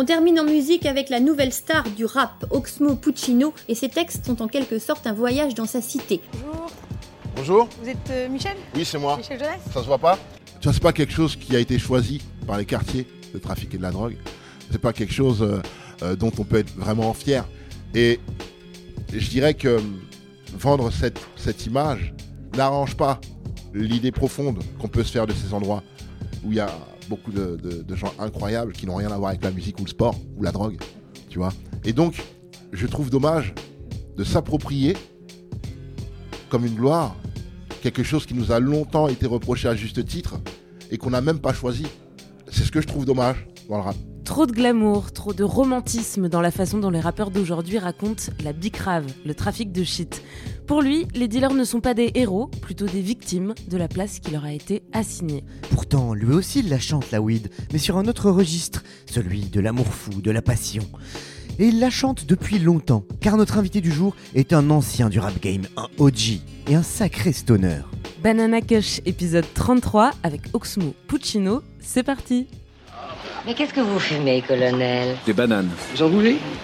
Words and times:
On 0.00 0.04
termine 0.04 0.38
en 0.38 0.44
musique 0.44 0.86
avec 0.86 1.08
la 1.08 1.18
nouvelle 1.18 1.52
star 1.52 1.82
du 1.90 2.04
rap, 2.04 2.46
Oxmo 2.50 2.94
Puccino, 2.94 3.52
et 3.66 3.74
ses 3.74 3.88
textes 3.88 4.26
sont 4.26 4.40
en 4.40 4.46
quelque 4.46 4.78
sorte 4.78 5.08
un 5.08 5.12
voyage 5.12 5.54
dans 5.56 5.66
sa 5.66 5.82
cité. 5.82 6.20
Bonjour, 6.34 6.70
Bonjour, 7.34 7.68
vous 7.82 7.88
êtes 7.88 8.10
euh, 8.10 8.28
Michel 8.28 8.56
oui 8.76 8.84
c'est 8.84 8.96
moi. 8.96 9.16
Michel 9.16 9.40
Jeunesse 9.40 9.58
Ça 9.74 9.80
se 9.80 9.86
voit 9.86 9.98
pas 9.98 10.16
Tu 10.60 10.68
vois, 10.68 10.72
c'est 10.72 10.80
pas 10.80 10.92
quelque 10.92 11.12
chose 11.12 11.34
qui 11.34 11.56
a 11.56 11.58
été 11.58 11.80
choisi 11.80 12.22
par 12.46 12.58
les 12.58 12.64
quartiers 12.64 13.08
de 13.34 13.40
trafiquer 13.40 13.76
de 13.76 13.82
la 13.82 13.90
drogue. 13.90 14.16
C'est 14.70 14.80
pas 14.80 14.92
quelque 14.92 15.12
chose 15.12 15.42
euh, 15.42 15.60
euh, 16.02 16.14
dont 16.14 16.30
on 16.38 16.44
peut 16.44 16.58
être 16.58 16.72
vraiment 16.76 17.12
fier. 17.12 17.44
Et 17.92 18.20
je 19.12 19.28
dirais 19.28 19.54
que 19.54 19.80
vendre 20.56 20.92
cette, 20.92 21.18
cette 21.34 21.66
image 21.66 22.14
n'arrange 22.56 22.96
pas 22.96 23.20
l'idée 23.74 24.12
profonde 24.12 24.62
qu'on 24.78 24.86
peut 24.86 25.02
se 25.02 25.10
faire 25.10 25.26
de 25.26 25.32
ces 25.32 25.54
endroits 25.54 25.82
où 26.44 26.52
il 26.52 26.58
y 26.58 26.60
a 26.60 26.70
beaucoup 27.08 27.32
de, 27.32 27.94
gens 27.94 28.12
incroyables 28.18 28.72
qui 28.72 28.86
n'ont 28.86 28.96
rien 28.96 29.10
à 29.10 29.16
voir 29.16 29.30
avec 29.30 29.42
la 29.42 29.50
musique 29.50 29.78
ou 29.80 29.84
le 29.84 29.88
sport 29.88 30.16
ou 30.36 30.42
la 30.42 30.52
drogue, 30.52 30.78
tu 31.28 31.38
vois. 31.38 31.52
Et 31.84 31.92
donc, 31.92 32.22
je 32.72 32.86
trouve 32.86 33.10
dommage 33.10 33.54
de 34.16 34.24
s'approprier 34.24 34.96
comme 36.48 36.64
une 36.64 36.74
gloire 36.74 37.16
quelque 37.82 38.02
chose 38.02 38.26
qui 38.26 38.34
nous 38.34 38.52
a 38.52 38.60
longtemps 38.60 39.08
été 39.08 39.26
reproché 39.26 39.68
à 39.68 39.74
juste 39.74 40.04
titre 40.04 40.40
et 40.90 40.98
qu'on 40.98 41.10
n'a 41.10 41.20
même 41.20 41.38
pas 41.38 41.52
choisi. 41.52 41.86
C'est 42.50 42.64
ce 42.64 42.72
que 42.72 42.80
je 42.80 42.86
trouve 42.86 43.04
dommage 43.04 43.46
dans 43.68 43.76
le 43.76 43.82
rap. 43.82 43.96
Trop 44.28 44.44
de 44.44 44.52
glamour, 44.52 45.10
trop 45.12 45.32
de 45.32 45.42
romantisme 45.42 46.28
dans 46.28 46.42
la 46.42 46.50
façon 46.50 46.76
dont 46.76 46.90
les 46.90 47.00
rappeurs 47.00 47.30
d'aujourd'hui 47.30 47.78
racontent 47.78 48.24
la 48.44 48.52
bicrave, 48.52 49.06
le 49.24 49.34
trafic 49.34 49.72
de 49.72 49.82
shit. 49.82 50.22
Pour 50.66 50.82
lui, 50.82 51.06
les 51.14 51.28
dealers 51.28 51.54
ne 51.54 51.64
sont 51.64 51.80
pas 51.80 51.94
des 51.94 52.10
héros, 52.14 52.48
plutôt 52.60 52.84
des 52.84 53.00
victimes 53.00 53.54
de 53.68 53.76
la 53.78 53.88
place 53.88 54.18
qui 54.18 54.30
leur 54.30 54.44
a 54.44 54.52
été 54.52 54.82
assignée. 54.92 55.44
Pourtant, 55.70 56.12
lui 56.12 56.34
aussi 56.34 56.60
il 56.60 56.68
la 56.68 56.78
chante 56.78 57.10
la 57.10 57.22
weed, 57.22 57.48
mais 57.72 57.78
sur 57.78 57.96
un 57.96 58.04
autre 58.04 58.30
registre, 58.30 58.84
celui 59.06 59.46
de 59.46 59.60
l'amour 59.60 59.86
fou, 59.86 60.20
de 60.20 60.30
la 60.30 60.42
passion. 60.42 60.84
Et 61.58 61.68
il 61.68 61.80
la 61.80 61.88
chante 61.88 62.26
depuis 62.26 62.58
longtemps, 62.58 63.04
car 63.22 63.38
notre 63.38 63.56
invité 63.56 63.80
du 63.80 63.90
jour 63.90 64.14
est 64.34 64.52
un 64.52 64.68
ancien 64.68 65.08
du 65.08 65.20
rap 65.20 65.40
game, 65.40 65.62
un 65.78 65.88
OG 65.96 66.40
et 66.66 66.74
un 66.74 66.82
sacré 66.82 67.32
stoner. 67.32 67.80
Banana 68.22 68.60
Kush, 68.60 69.00
épisode 69.06 69.46
33, 69.54 70.10
avec 70.22 70.42
Oxmo 70.52 70.94
Puccino, 71.06 71.62
c'est 71.80 72.02
parti 72.02 72.46
Mais 73.46 73.54
qu'est-ce 73.54 73.72
que 73.72 73.80
vous 73.80 73.98
fumez, 73.98 74.42
colonel 74.42 75.16
Des 75.26 75.32
bananes. 75.32 75.70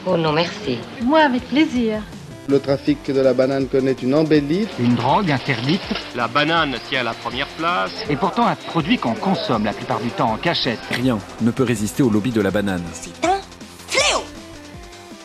Oh 0.06 0.16
non, 0.16 0.32
merci. 0.32 0.78
Moi, 1.02 1.20
avec 1.20 1.42
plaisir. 1.48 2.02
Le 2.46 2.60
trafic 2.60 2.98
de 3.10 3.20
la 3.20 3.32
banane 3.32 3.66
connaît 3.68 3.96
une 4.02 4.14
embellie. 4.14 4.66
Une 4.78 4.94
drogue 4.96 5.30
interdite 5.30 5.80
La 6.14 6.28
banane 6.28 6.74
tient 6.90 7.02
la 7.02 7.14
première 7.14 7.46
place. 7.56 7.90
et 8.10 8.16
pourtant 8.16 8.46
un 8.46 8.54
produit 8.54 8.98
qu'on 8.98 9.14
consomme 9.14 9.64
la 9.64 9.72
plupart 9.72 10.00
du 10.00 10.10
temps 10.10 10.32
en 10.32 10.36
cachette. 10.36 10.78
Rien 10.90 11.18
ne 11.40 11.50
peut 11.50 11.62
résister 11.64 12.02
au 12.02 12.10
lobby 12.10 12.32
de 12.32 12.42
la 12.42 12.50
banane. 12.50 12.82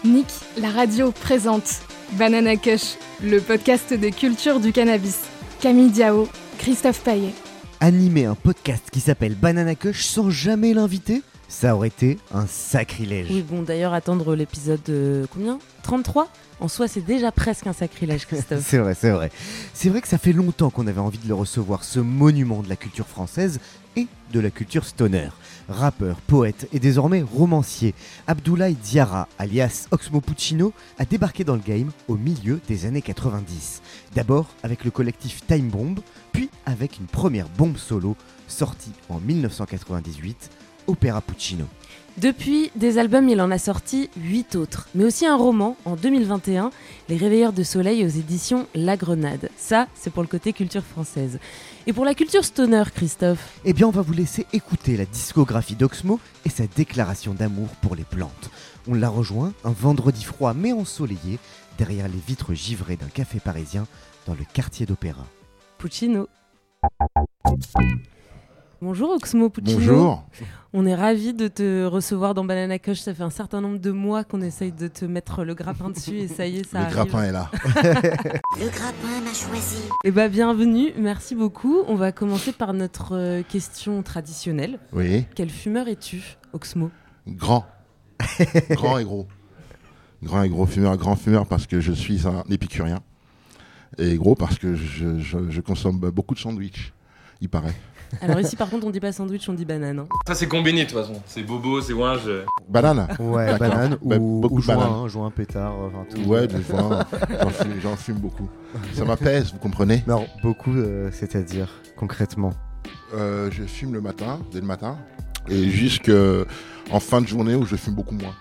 Nick, 0.06 0.28
la 0.58 0.70
radio 0.70 1.12
présente 1.12 1.82
Banana 2.14 2.56
Kush, 2.56 2.96
le 3.22 3.42
podcast 3.42 3.94
de 3.94 4.10
culture 4.10 4.62
du 4.62 4.72
cannabis. 4.72 5.20
Camille 5.60 5.90
Diao, 5.92 6.30
Christophe 6.58 7.02
Paillet. 7.02 7.34
Animer 7.82 8.26
un 8.26 8.36
podcast 8.36 8.90
qui 8.92 9.00
s'appelle 9.00 9.36
Banana 9.36 9.74
Kush 9.74 10.04
sans 10.04 10.30
jamais 10.30 10.74
l'inviter 10.74 11.22
Ça 11.48 11.76
aurait 11.76 11.88
été 11.88 12.18
un 12.34 12.46
sacrilège. 12.46 13.28
Oui, 13.32 13.42
bon, 13.42 13.62
d'ailleurs, 13.62 13.94
attendre 13.94 14.36
l'épisode 14.36 14.82
euh, 14.90 15.26
combien? 15.34 15.60
33 15.84 16.28
En 16.60 16.68
soi, 16.68 16.90
c'est 16.90 17.00
déjà 17.06 17.32
presque 17.32 17.68
un 17.68 17.74
sacrilège, 17.74 18.26
Christophe. 18.26 18.64
C'est 18.68 18.80
vrai, 18.80 18.96
c'est 18.96 19.12
vrai. 19.12 19.32
C'est 19.74 19.88
vrai 19.88 20.02
que 20.02 20.10
ça 20.10 20.18
fait 20.18 20.34
longtemps 20.34 20.70
qu'on 20.70 20.88
avait 20.88 21.00
envie 21.00 21.20
de 21.20 21.28
le 21.30 21.34
recevoir, 21.34 21.86
ce 21.86 22.02
monument 22.02 22.62
de 22.62 22.68
la 22.68 22.76
culture 22.76 23.08
française 23.08 23.62
et 23.96 24.08
de 24.34 24.40
la 24.42 24.52
culture 24.52 24.86
stoner. 24.86 25.30
Rappeur, 25.70 26.18
poète 26.18 26.68
et 26.74 26.80
désormais 26.80 27.22
romancier, 27.22 27.96
Abdoulaye 28.28 28.76
Diarra, 28.76 29.28
alias 29.38 29.88
Oxmo 29.92 30.20
Puccino, 30.20 30.74
a 30.98 31.06
débarqué 31.06 31.44
dans 31.46 31.56
le 31.56 31.62
game 31.62 31.92
au 32.08 32.16
milieu 32.16 32.60
des 32.68 32.86
années 32.86 33.02
90. 33.02 33.82
D'abord 34.16 34.48
avec 34.64 34.84
le 34.84 34.92
collectif 34.92 35.46
Time 35.48 35.70
Bomb, 35.70 36.00
puis 36.40 36.50
avec 36.66 37.00
une 37.00 37.06
première 37.06 37.50
bombe 37.50 37.76
solo 37.76 38.16
sortie 38.48 38.94
en 39.10 39.20
1998, 39.20 40.50
Opéra 40.88 41.20
Puccino. 41.20 41.66
Depuis 42.16 42.72
des 42.78 42.98
albums, 42.98 43.28
il 43.28 43.42
en 43.42 43.52
a 43.52 43.58
sorti 43.58 44.10
8 44.16 44.56
autres, 44.56 44.88
mais 44.96 45.04
aussi 45.04 45.26
un 45.26 45.36
roman 45.36 45.76
en 45.84 45.98
2021, 45.98 46.72
Les 47.10 47.18
Réveilleurs 47.18 47.52
de 47.52 47.64
Soleil 47.64 48.06
aux 48.06 48.08
éditions 48.08 48.68
La 48.74 48.96
Grenade. 48.96 49.50
Ça, 49.58 49.90
c'est 49.96 50.14
pour 50.14 50.24
le 50.24 50.30
côté 50.30 50.54
culture 50.54 50.86
française. 50.86 51.40
Et 51.88 51.92
pour 51.92 52.06
la 52.06 52.14
culture 52.14 52.46
stoner, 52.46 52.84
Christophe 52.96 53.60
Eh 53.66 53.74
bien, 53.74 53.88
on 53.88 53.92
va 53.92 54.02
vous 54.02 54.14
laisser 54.14 54.46
écouter 54.54 54.96
la 54.96 55.06
discographie 55.06 55.76
d'Oxmo 55.76 56.22
et 56.46 56.50
sa 56.50 56.68
déclaration 56.68 57.34
d'amour 57.34 57.68
pour 57.82 57.98
les 57.98 58.06
plantes. 58.06 58.50
On 58.88 58.94
l'a 58.94 59.10
rejoint 59.10 59.52
un 59.66 59.72
vendredi 59.72 60.24
froid 60.24 60.54
mais 60.54 60.72
ensoleillé, 60.72 61.38
derrière 61.78 62.08
les 62.08 62.22
vitres 62.26 62.54
givrées 62.54 62.96
d'un 62.96 63.10
café 63.10 63.42
parisien 63.42 63.86
dans 64.26 64.36
le 64.36 64.46
quartier 64.54 64.86
d'Opéra. 64.86 65.26
Puccino. 65.80 66.28
Bonjour 68.82 69.12
Oxmo 69.12 69.50
Puccino. 69.50 69.80
Bonjour. 69.80 70.24
On 70.74 70.86
est 70.86 70.94
ravis 70.94 71.34
de 71.34 71.48
te 71.48 71.86
recevoir 71.86 72.34
dans 72.34 72.44
Banana 72.44 72.78
Kush. 72.80 73.00
Ça 73.00 73.14
fait 73.14 73.24
un 73.24 73.30
certain 73.30 73.62
nombre 73.62 73.80
de 73.80 73.92
mois 73.92 74.26
qu'on 74.26 74.42
essaye 74.42 74.74
de 74.74 74.90
te 74.90 75.06
mettre 75.06 75.46
le 75.46 75.56
grappin 75.56 75.90
dessus 75.90 76.18
et 76.18 76.28
ça 76.28 76.46
y 76.48 76.58
est, 76.58 76.70
ça 76.70 76.80
Le 76.80 76.84
arrive. 76.86 76.96
grappin 76.96 77.24
est 77.24 77.32
là. 77.32 77.50
Le 77.64 78.70
grappin 78.70 79.22
m'a 79.24 79.34
choisi. 79.34 79.82
Eh 80.04 80.12
ben 80.12 80.30
bienvenue, 80.30 80.92
merci 80.98 81.34
beaucoup. 81.34 81.78
On 81.88 81.96
va 81.96 82.12
commencer 82.12 82.52
par 82.52 82.74
notre 82.74 83.16
euh, 83.16 83.42
question 83.42 84.04
traditionnelle. 84.04 84.80
Oui. 84.92 85.26
Quel 85.34 85.50
fumeur 85.50 85.88
es-tu, 85.88 86.38
Oxmo? 86.52 86.92
Grand. 87.26 87.66
grand 88.72 88.98
et 88.98 89.06
gros. 89.06 89.28
Grand 90.24 90.44
et 90.44 90.50
gros 90.50 90.66
fumeur. 90.66 90.98
Grand 90.98 91.16
fumeur 91.16 91.46
parce 91.46 91.68
que 91.68 91.80
je 91.80 91.94
suis 91.94 92.28
un 92.28 92.44
épicurien. 92.50 93.00
Et 94.00 94.16
gros 94.18 94.36
parce 94.36 94.58
que 94.58 94.76
je, 94.76 95.20
je- 95.20 95.50
je 95.50 95.62
consomme 95.62 96.00
beaucoup 96.00 96.34
de 96.34 96.40
sandwich, 96.40 96.94
il 97.42 97.50
paraît. 97.50 97.76
Alors 98.22 98.40
ici 98.40 98.56
par 98.56 98.70
contre 98.72 98.88
on 98.88 98.90
dit 98.90 99.00
pas 99.00 99.12
sandwich, 99.12 99.48
on 99.50 99.54
dit 99.54 99.66
banane. 99.66 100.00
hein. 100.00 100.08
Ça, 100.26 100.34
c'est 100.34 100.48
combiné 100.48 100.86
de 100.86 100.90
toute 100.90 100.98
façon. 100.98 101.22
C'est 101.28 101.44
bobo, 101.44 101.80
c'est 101.82 101.94
ouinge. 101.94 102.28
Banane 102.68 103.08
Ouais, 103.20 103.56
banane 103.60 103.98
Bah, 104.02 104.18
ou, 104.18 104.40
beaucoup 104.42 104.56
ou 104.56 104.62
de 104.62 104.66
bananes. 104.68 104.88
joint, 104.88 105.04
hein, 105.04 105.08
joint, 105.08 105.32
pétard, 105.32 105.74
enfin 105.76 106.06
tout. 106.10 106.28
Ouais, 106.28 106.48
des 106.48 106.58
fois, 106.62 107.06
j'en 107.84 107.96
fume, 107.96 108.16
beaucoup. 108.18 108.50
Ça 108.94 109.06
m'apaise, 109.06 109.52
vous 109.52 109.60
comprenez? 109.60 110.04
Non, 110.08 110.26
beaucoup, 110.42 110.72
euh, 110.74 111.10
c'est-à-dire, 111.12 111.70
concrètement. 111.98 112.52
Euh, 113.14 113.52
Je 113.52 113.64
fume 113.64 113.94
le 113.94 114.02
matin, 114.02 114.40
dès 114.52 114.62
le 114.62 114.66
matin, 114.66 114.98
et 115.48 115.70
jusque 115.70 116.12
en 116.92 117.00
fin 117.00 117.22
de 117.22 117.28
journée 117.28 117.54
où 117.56 117.66
je 117.66 117.76
fume 117.76 117.94
beaucoup 117.96 118.16
moins. 118.16 118.34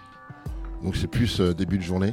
Donc 0.82 0.96
c'est 0.96 1.08
plus 1.08 1.40
euh, 1.40 1.52
début 1.52 1.76
de 1.76 1.82
journée. 1.82 2.12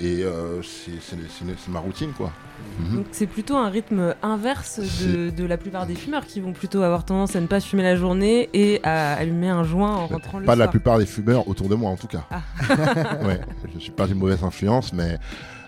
Et 0.00 0.22
euh, 0.22 0.62
c'est 0.62 1.68
ma 1.68 1.80
routine, 1.80 2.12
quoi. 2.12 2.32
Mhm. 2.80 2.96
Donc 2.96 3.06
c'est 3.12 3.26
plutôt 3.26 3.56
un 3.56 3.68
rythme 3.68 4.14
inverse 4.22 4.80
de, 5.04 5.30
de 5.30 5.44
la 5.44 5.56
plupart 5.56 5.86
des 5.86 5.94
fumeurs 5.94 6.24
qui 6.26 6.40
vont 6.40 6.52
plutôt 6.52 6.82
avoir 6.82 7.04
tendance 7.04 7.34
à 7.34 7.40
ne 7.40 7.46
pas 7.46 7.60
fumer 7.60 7.82
la 7.82 7.96
journée 7.96 8.48
et 8.52 8.80
à 8.84 9.14
allumer 9.14 9.48
un 9.48 9.64
joint 9.64 9.94
en 9.96 10.06
rentrant 10.06 10.38
le 10.38 10.44
Pas 10.46 10.54
la 10.54 10.64
soir. 10.64 10.70
plupart 10.70 10.98
des 10.98 11.06
fumeurs 11.06 11.48
autour 11.48 11.68
de 11.68 11.74
moi, 11.74 11.90
en 11.90 11.96
tout 11.96 12.06
cas. 12.06 12.24
Ah. 12.30 12.42
ouais, 13.26 13.40
je 13.74 13.78
suis 13.80 13.90
pas 13.90 14.06
une 14.06 14.14
mauvaise 14.18 14.42
influence, 14.44 14.92
mais 14.92 15.18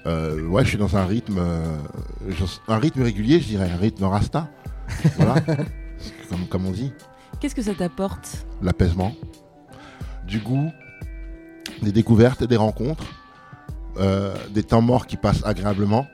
euh, 0.06 0.47
ouais, 0.47 0.62
je 0.65 0.69
suis 0.71 0.79
dans 0.79 0.97
un 0.97 1.06
rythme, 1.06 1.38
euh, 1.38 1.76
un 2.69 2.79
rythme 2.79 3.03
régulier, 3.03 3.41
je 3.41 3.47
dirais, 3.49 3.69
un 3.71 3.76
rythme 3.76 4.05
rasta. 4.05 4.49
Voilà, 5.17 5.35
comme, 6.29 6.47
comme 6.49 6.67
on 6.67 6.71
dit. 6.71 6.93
Qu'est-ce 7.41 7.55
que 7.55 7.62
ça 7.62 7.75
t'apporte? 7.75 8.47
L'apaisement, 8.62 9.12
du 10.26 10.38
goût, 10.38 10.71
des 11.83 11.93
découvertes 11.93 12.43
et 12.43 12.47
des 12.47 12.56
rencontres, 12.56 13.05
euh, 13.98 14.34
des 14.50 14.62
temps 14.62 14.82
morts 14.82 15.06
qui 15.06 15.16
passent 15.16 15.44
agréablement. 15.44 16.06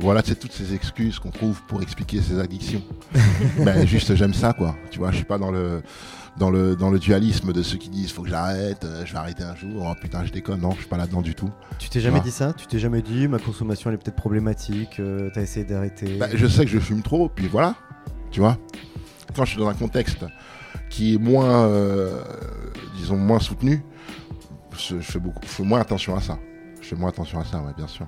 Voilà, 0.00 0.22
c'est 0.24 0.38
toutes 0.38 0.52
ces 0.52 0.74
excuses 0.74 1.18
qu'on 1.18 1.30
trouve 1.30 1.60
pour 1.64 1.82
expliquer 1.82 2.20
ces 2.22 2.38
addictions. 2.38 2.82
ben, 3.64 3.84
juste, 3.84 4.14
j'aime 4.14 4.32
ça, 4.32 4.52
quoi. 4.52 4.76
Tu 4.90 5.00
vois, 5.00 5.10
je 5.10 5.16
suis 5.16 5.24
pas 5.24 5.38
dans 5.38 5.50
le, 5.50 5.82
dans 6.38 6.50
le, 6.50 6.76
dans 6.76 6.90
le 6.90 6.98
dualisme 6.98 7.52
de 7.52 7.62
ceux 7.62 7.78
qui 7.78 7.88
disent 7.88 8.12
faut 8.12 8.22
que 8.22 8.28
j'arrête, 8.28 8.84
euh, 8.84 9.04
je 9.04 9.12
vais 9.12 9.18
arrêter 9.18 9.42
un 9.42 9.56
jour. 9.56 9.84
Oh 9.90 9.94
putain, 10.00 10.24
je 10.24 10.32
déconne. 10.32 10.60
Non, 10.60 10.70
je 10.72 10.78
suis 10.78 10.86
pas 10.86 10.96
là-dedans 10.96 11.20
du 11.20 11.34
tout. 11.34 11.50
Tu 11.78 11.88
t'es 11.88 12.00
jamais 12.00 12.20
dit 12.20 12.30
ça? 12.30 12.52
Tu 12.52 12.66
t'es 12.66 12.78
jamais 12.78 13.02
dit 13.02 13.26
ma 13.26 13.38
consommation 13.38 13.90
elle 13.90 13.94
est 13.94 13.98
peut-être 13.98 14.16
problématique, 14.16 15.00
euh, 15.00 15.30
t'as 15.34 15.42
essayé 15.42 15.66
d'arrêter? 15.66 16.16
Ben, 16.16 16.30
je 16.32 16.46
sais 16.46 16.64
que 16.64 16.70
je 16.70 16.78
fume 16.78 17.02
trop, 17.02 17.28
puis 17.28 17.48
voilà. 17.48 17.74
Tu 18.30 18.40
vois, 18.40 18.56
quand 19.34 19.44
je 19.44 19.50
suis 19.50 19.58
dans 19.58 19.68
un 19.68 19.74
contexte 19.74 20.24
qui 20.90 21.14
est 21.14 21.18
moins, 21.18 21.66
euh, 21.66 22.20
disons, 22.96 23.16
moins 23.16 23.40
soutenu, 23.40 23.82
je, 24.76 25.00
je 25.00 25.10
fais 25.10 25.18
beaucoup, 25.18 25.40
je 25.42 25.48
fais 25.48 25.62
moins 25.64 25.80
attention 25.80 26.16
à 26.16 26.20
ça. 26.20 26.38
Je 26.88 26.94
fais 26.94 27.00
moins 27.00 27.10
attention 27.10 27.38
à 27.38 27.44
ça, 27.44 27.58
ouais, 27.58 27.72
bien 27.76 27.86
sûr. 27.86 28.06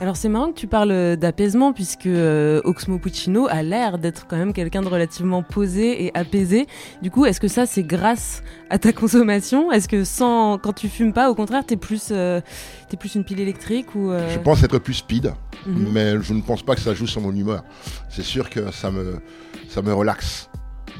Alors 0.00 0.16
c'est 0.16 0.28
marrant 0.30 0.48
que 0.48 0.58
tu 0.58 0.66
parles 0.66 1.16
d'apaisement 1.16 1.72
puisque 1.72 2.06
euh, 2.06 2.60
Oxmo 2.64 2.98
Puccino 2.98 3.46
a 3.48 3.62
l'air 3.62 3.98
d'être 3.98 4.26
quand 4.26 4.36
même 4.36 4.52
quelqu'un 4.52 4.80
de 4.82 4.88
relativement 4.88 5.42
posé 5.44 6.06
et 6.06 6.16
apaisé. 6.18 6.66
Du 7.02 7.10
coup, 7.10 7.24
est-ce 7.26 7.38
que 7.40 7.46
ça 7.46 7.66
c'est 7.66 7.84
grâce 7.84 8.42
à 8.70 8.78
ta 8.78 8.92
consommation? 8.94 9.70
Est-ce 9.70 9.86
que 9.86 10.02
sans 10.02 10.58
quand 10.58 10.72
tu 10.72 10.88
fumes 10.88 11.12
pas, 11.12 11.30
au 11.30 11.34
contraire, 11.36 11.64
t'es 11.64 11.76
plus 11.76 12.08
euh, 12.10 12.40
t'es 12.88 12.96
plus 12.96 13.14
une 13.14 13.22
pile 13.22 13.38
électrique 13.38 13.94
ou 13.94 14.10
euh, 14.10 14.28
Je 14.30 14.38
pense 14.40 14.62
être 14.64 14.78
plus 14.78 14.94
speed, 14.94 15.32
Mhm. 15.66 15.88
mais 15.92 16.20
je 16.20 16.32
ne 16.34 16.40
pense 16.40 16.62
pas 16.64 16.74
que 16.74 16.80
ça 16.80 16.92
joue 16.94 17.06
sur 17.06 17.20
mon 17.20 17.32
humeur. 17.34 17.62
C'est 18.08 18.24
sûr 18.24 18.50
que 18.50 18.72
ça 18.72 18.90
me, 18.90 19.20
ça 19.68 19.82
me 19.82 19.92
relaxe. 19.92 20.48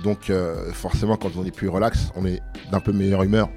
Donc 0.04 0.30
euh, 0.30 0.70
forcément, 0.72 1.16
quand 1.16 1.30
on 1.36 1.44
est 1.44 1.50
plus 1.54 1.68
relax, 1.68 2.10
on 2.14 2.24
est 2.26 2.40
d'un 2.70 2.80
peu 2.80 2.92
meilleure 2.92 3.22
humeur. 3.24 3.48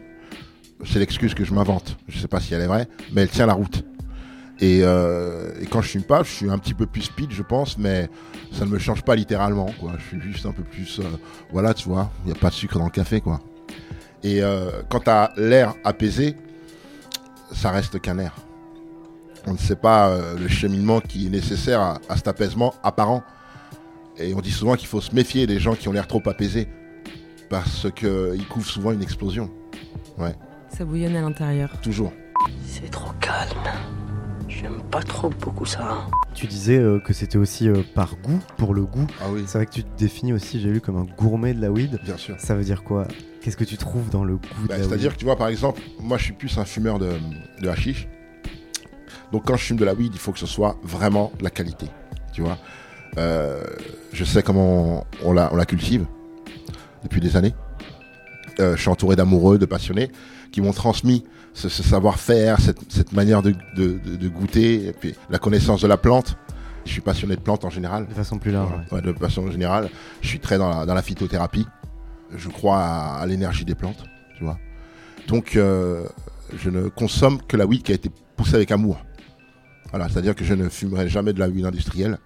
C'est 0.85 0.99
l'excuse 0.99 1.33
que 1.33 1.43
je 1.43 1.53
m'invente. 1.53 1.97
Je 2.07 2.19
sais 2.19 2.27
pas 2.27 2.39
si 2.39 2.53
elle 2.53 2.61
est 2.61 2.67
vraie, 2.67 2.87
mais 3.11 3.21
elle 3.21 3.29
tient 3.29 3.45
la 3.45 3.53
route. 3.53 3.83
Et, 4.61 4.81
euh, 4.83 5.51
quand 5.69 5.81
je 5.81 5.89
fume 5.89 6.03
pas, 6.03 6.23
je 6.23 6.29
suis 6.31 6.49
un 6.49 6.57
petit 6.57 6.73
peu 6.73 6.85
plus 6.85 7.03
speed, 7.03 7.31
je 7.31 7.43
pense, 7.43 7.77
mais 7.77 8.09
ça 8.51 8.65
ne 8.65 8.69
me 8.71 8.79
change 8.79 9.03
pas 9.03 9.15
littéralement. 9.15 9.67
Je 9.97 10.03
suis 10.03 10.21
juste 10.21 10.45
un 10.45 10.51
peu 10.51 10.63
plus, 10.63 10.99
euh, 10.99 11.03
voilà, 11.51 11.73
tu 11.73 11.87
vois, 11.87 12.11
il 12.25 12.31
n'y 12.31 12.37
a 12.37 12.39
pas 12.39 12.49
de 12.49 12.53
sucre 12.55 12.77
dans 12.77 12.85
le 12.85 12.91
café, 12.91 13.21
quoi. 13.21 13.39
Et 14.23 14.41
euh, 14.43 14.81
quand 14.89 15.01
tu 15.01 15.09
as 15.09 15.31
l'air 15.37 15.73
apaisé, 15.83 16.35
ça 17.53 17.71
reste 17.71 17.99
qu'un 18.01 18.19
air. 18.19 18.35
On 19.47 19.53
ne 19.53 19.57
sait 19.57 19.77
pas 19.77 20.09
euh, 20.09 20.37
le 20.37 20.49
cheminement 20.49 20.99
qui 20.99 21.27
est 21.27 21.29
nécessaire 21.29 21.79
à, 21.79 21.99
à 22.09 22.17
cet 22.17 22.27
apaisement 22.27 22.73
apparent. 22.83 23.23
Et 24.17 24.33
on 24.33 24.41
dit 24.41 24.51
souvent 24.51 24.75
qu'il 24.75 24.89
faut 24.89 24.99
se 24.99 25.15
méfier 25.15 25.47
des 25.47 25.59
gens 25.59 25.75
qui 25.75 25.87
ont 25.87 25.93
l'air 25.93 26.07
trop 26.07 26.21
apaisés, 26.25 26.67
parce 27.49 27.87
qu'ils 27.95 28.45
couvrent 28.49 28.69
souvent 28.69 28.91
une 28.91 29.01
explosion. 29.01 29.49
Ouais, 30.17 30.35
ça 30.69 30.85
bouillonne 30.85 31.15
à 31.15 31.21
l'intérieur 31.21 31.69
toujours. 31.81 32.13
C'est 32.65 32.89
trop 32.89 33.11
calme. 33.19 33.49
J'aime 34.47 34.81
pas 34.91 35.01
trop 35.03 35.29
beaucoup 35.29 35.65
ça. 35.65 36.07
Tu 36.33 36.47
disais 36.47 36.77
euh, 36.77 36.99
que 36.99 37.13
c'était 37.13 37.37
aussi 37.37 37.69
euh, 37.69 37.83
par 37.93 38.15
goût, 38.17 38.39
pour 38.57 38.73
le 38.73 38.83
goût. 38.85 39.05
Ah 39.21 39.25
oui. 39.31 39.43
C'est 39.45 39.57
vrai 39.59 39.65
que 39.67 39.71
tu 39.71 39.83
te 39.83 39.97
définis 39.97 40.33
aussi, 40.33 40.59
j'ai 40.59 40.69
lu, 40.71 40.81
comme 40.81 40.97
un 40.97 41.05
gourmet 41.17 41.53
de 41.53 41.61
la 41.61 41.71
weed. 41.71 41.99
Bien 42.03 42.17
sûr. 42.17 42.35
Ça 42.39 42.55
veut 42.55 42.63
dire 42.63 42.83
quoi? 42.83 43.07
Qu'est-ce 43.41 43.57
que 43.57 43.63
tu 43.63 43.77
trouves 43.77 44.09
dans 44.09 44.23
le 44.23 44.35
goût 44.37 44.47
Bah, 44.67 44.75
de 44.77 44.81
la 44.81 44.87
C'est-à-dire 44.87 45.09
weed? 45.09 45.13
que 45.13 45.19
tu 45.19 45.25
vois, 45.25 45.35
par 45.37 45.47
exemple, 45.49 45.81
moi 45.99 46.17
je 46.17 46.23
suis 46.25 46.33
plus 46.33 46.57
un 46.57 46.65
fumeur 46.65 46.97
de, 46.99 47.11
de 47.61 47.69
hashish. 47.69 48.07
Donc 49.31 49.45
quand 49.45 49.55
je 49.55 49.63
fume 49.65 49.77
de 49.77 49.85
la 49.85 49.93
weed, 49.93 50.13
il 50.13 50.19
faut 50.19 50.31
que 50.31 50.39
ce 50.39 50.47
soit 50.47 50.77
vraiment 50.83 51.31
de 51.37 51.43
la 51.43 51.51
qualité. 51.51 51.85
Tu 52.33 52.41
vois? 52.41 52.57
Euh, 53.17 53.63
Je 54.13 54.23
sais 54.23 54.41
comment 54.43 55.03
on, 55.23 55.29
on 55.29 55.33
la, 55.33 55.53
on 55.53 55.55
la 55.55 55.65
cultive 55.65 56.05
depuis 57.03 57.21
des 57.21 57.37
années. 57.37 57.53
Euh, 58.59 58.75
je 58.75 58.81
suis 58.81 58.89
entouré 58.89 59.15
d'amoureux, 59.15 59.57
de 59.57 59.65
passionnés 59.65 60.11
qui 60.51 60.61
m'ont 60.61 60.73
transmis 60.73 61.23
ce, 61.53 61.69
ce 61.69 61.83
savoir-faire, 61.83 62.59
cette, 62.59 62.79
cette 62.91 63.11
manière 63.13 63.41
de, 63.41 63.53
de- 63.75 63.99
de- 64.03 64.15
de 64.15 64.27
goûter, 64.27 64.87
et 64.87 64.93
puis 64.93 65.15
la 65.29 65.39
connaissance 65.39 65.81
de 65.81 65.87
la 65.87 65.97
plante. 65.97 66.37
Je 66.85 66.91
suis 66.93 67.01
passionné 67.01 67.35
de 67.35 67.41
plantes 67.41 67.65
en 67.65 67.69
général. 67.69 68.07
De 68.07 68.13
façon 68.13 68.39
plus 68.39 68.51
large. 68.51 68.71
Ouais, 68.91 69.01
de 69.01 69.13
façon 69.13 69.51
générale. 69.51 69.89
Je 70.21 70.27
suis 70.27 70.39
très 70.39 70.57
dans 70.57 70.69
la, 70.69 70.85
dans 70.85 70.93
la 70.93 71.01
phytothérapie. 71.01 71.67
Je 72.35 72.49
crois 72.49 72.77
à, 72.79 73.19
à 73.21 73.25
l'énergie 73.25 73.65
des 73.65 73.75
plantes, 73.75 74.03
tu 74.37 74.43
vois. 74.43 74.57
Donc, 75.27 75.55
euh, 75.55 76.05
je 76.57 76.69
ne 76.69 76.87
consomme 76.87 77.41
que 77.47 77.57
la 77.57 77.65
weed 77.67 77.83
qui 77.83 77.91
a 77.91 77.95
été 77.95 78.09
poussée 78.35 78.55
avec 78.55 78.71
amour. 78.71 78.97
Voilà, 79.91 80.07
c'est-à-dire 80.09 80.35
que 80.35 80.45
je 80.45 80.53
ne 80.53 80.69
fumerai 80.69 81.09
jamais 81.09 81.33
de 81.33 81.39
la 81.39 81.47
weed 81.49 81.65
industrielle. 81.65 82.17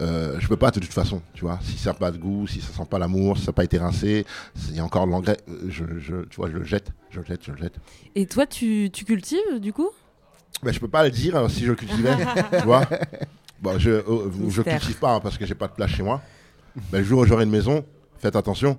Euh, 0.00 0.40
je 0.40 0.48
peux 0.48 0.56
pas 0.56 0.70
de 0.72 0.80
toute 0.80 0.92
façon, 0.92 1.22
tu 1.34 1.42
vois. 1.42 1.58
Si 1.62 1.78
ça 1.78 1.90
n'a 1.90 1.94
pas 1.98 2.10
de 2.10 2.18
goût, 2.18 2.46
si 2.48 2.60
ça 2.60 2.72
sent 2.72 2.86
pas 2.90 2.98
l'amour, 2.98 3.36
si 3.38 3.44
ça 3.44 3.50
n'a 3.52 3.54
pas 3.54 3.64
été 3.64 3.78
rincé, 3.78 4.26
s'il 4.56 4.74
y 4.74 4.80
a 4.80 4.84
encore 4.84 5.06
de 5.06 5.12
l'engrais, 5.12 5.36
euh, 5.48 5.66
je, 5.68 5.84
je- 5.98 6.24
tu 6.24 6.36
vois, 6.36 6.50
je 6.50 6.56
le 6.56 6.64
jette, 6.64 6.90
je 7.10 7.20
le 7.20 7.26
jette, 7.26 7.44
je 7.44 7.52
le 7.52 7.58
jette. 7.58 7.74
Et 8.16 8.26
toi, 8.26 8.44
tu, 8.46 8.90
tu 8.92 9.04
cultives 9.04 9.60
du 9.60 9.72
coup? 9.72 9.90
Ben, 10.62 10.72
je 10.72 10.80
peux 10.80 10.88
pas 10.88 11.04
le 11.04 11.10
dire 11.10 11.36
euh, 11.36 11.48
si 11.48 11.64
je 11.64 11.72
cultivais, 11.72 12.16
tu 12.58 12.64
vois. 12.64 12.84
Bon, 13.62 13.78
je, 13.78 13.90
euh, 13.90 14.30
je 14.32 14.38
Mystère. 14.40 14.64
cultive 14.78 14.98
pas 14.98 15.14
hein, 15.14 15.20
parce 15.20 15.38
que 15.38 15.46
j'ai 15.46 15.54
pas 15.54 15.68
de 15.68 15.74
place 15.74 15.90
chez 15.90 16.02
moi. 16.02 16.20
Mais 16.92 16.98
le 16.98 17.04
jour 17.04 17.20
où 17.20 17.24
j'aurai 17.24 17.44
une 17.44 17.50
maison, 17.50 17.84
faites 18.18 18.34
attention. 18.34 18.78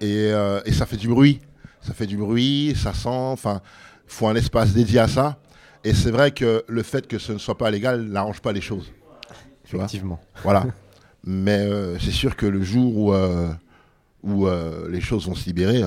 Et, 0.00 0.30
euh, 0.32 0.60
et 0.64 0.72
ça 0.72 0.84
fait 0.86 0.96
du 0.96 1.08
bruit. 1.08 1.40
Ça 1.80 1.94
fait 1.94 2.06
du 2.06 2.16
bruit, 2.16 2.74
ça 2.76 2.92
sent. 2.92 3.08
Enfin, 3.08 3.60
il 4.06 4.12
faut 4.12 4.26
un 4.26 4.34
espace 4.34 4.72
dédié 4.72 4.98
à 4.98 5.08
ça. 5.08 5.38
Et 5.84 5.94
c'est 5.94 6.10
vrai 6.10 6.32
que 6.32 6.64
le 6.66 6.82
fait 6.82 7.06
que 7.06 7.18
ce 7.18 7.32
ne 7.32 7.38
soit 7.38 7.56
pas 7.56 7.70
légal 7.70 8.02
n'arrange 8.02 8.40
pas 8.40 8.52
les 8.52 8.60
choses. 8.60 8.90
Tu 9.66 9.76
vois 9.76 9.84
Effectivement. 9.84 10.20
Voilà. 10.42 10.64
Mais 11.24 11.58
euh, 11.58 11.98
c'est 11.98 12.10
sûr 12.12 12.36
que 12.36 12.46
le 12.46 12.62
jour 12.62 12.96
où, 12.96 13.12
euh, 13.12 13.48
où 14.22 14.46
euh, 14.46 14.88
les 14.90 15.00
choses 15.00 15.26
vont 15.26 15.34
se 15.34 15.46
libérer, 15.46 15.82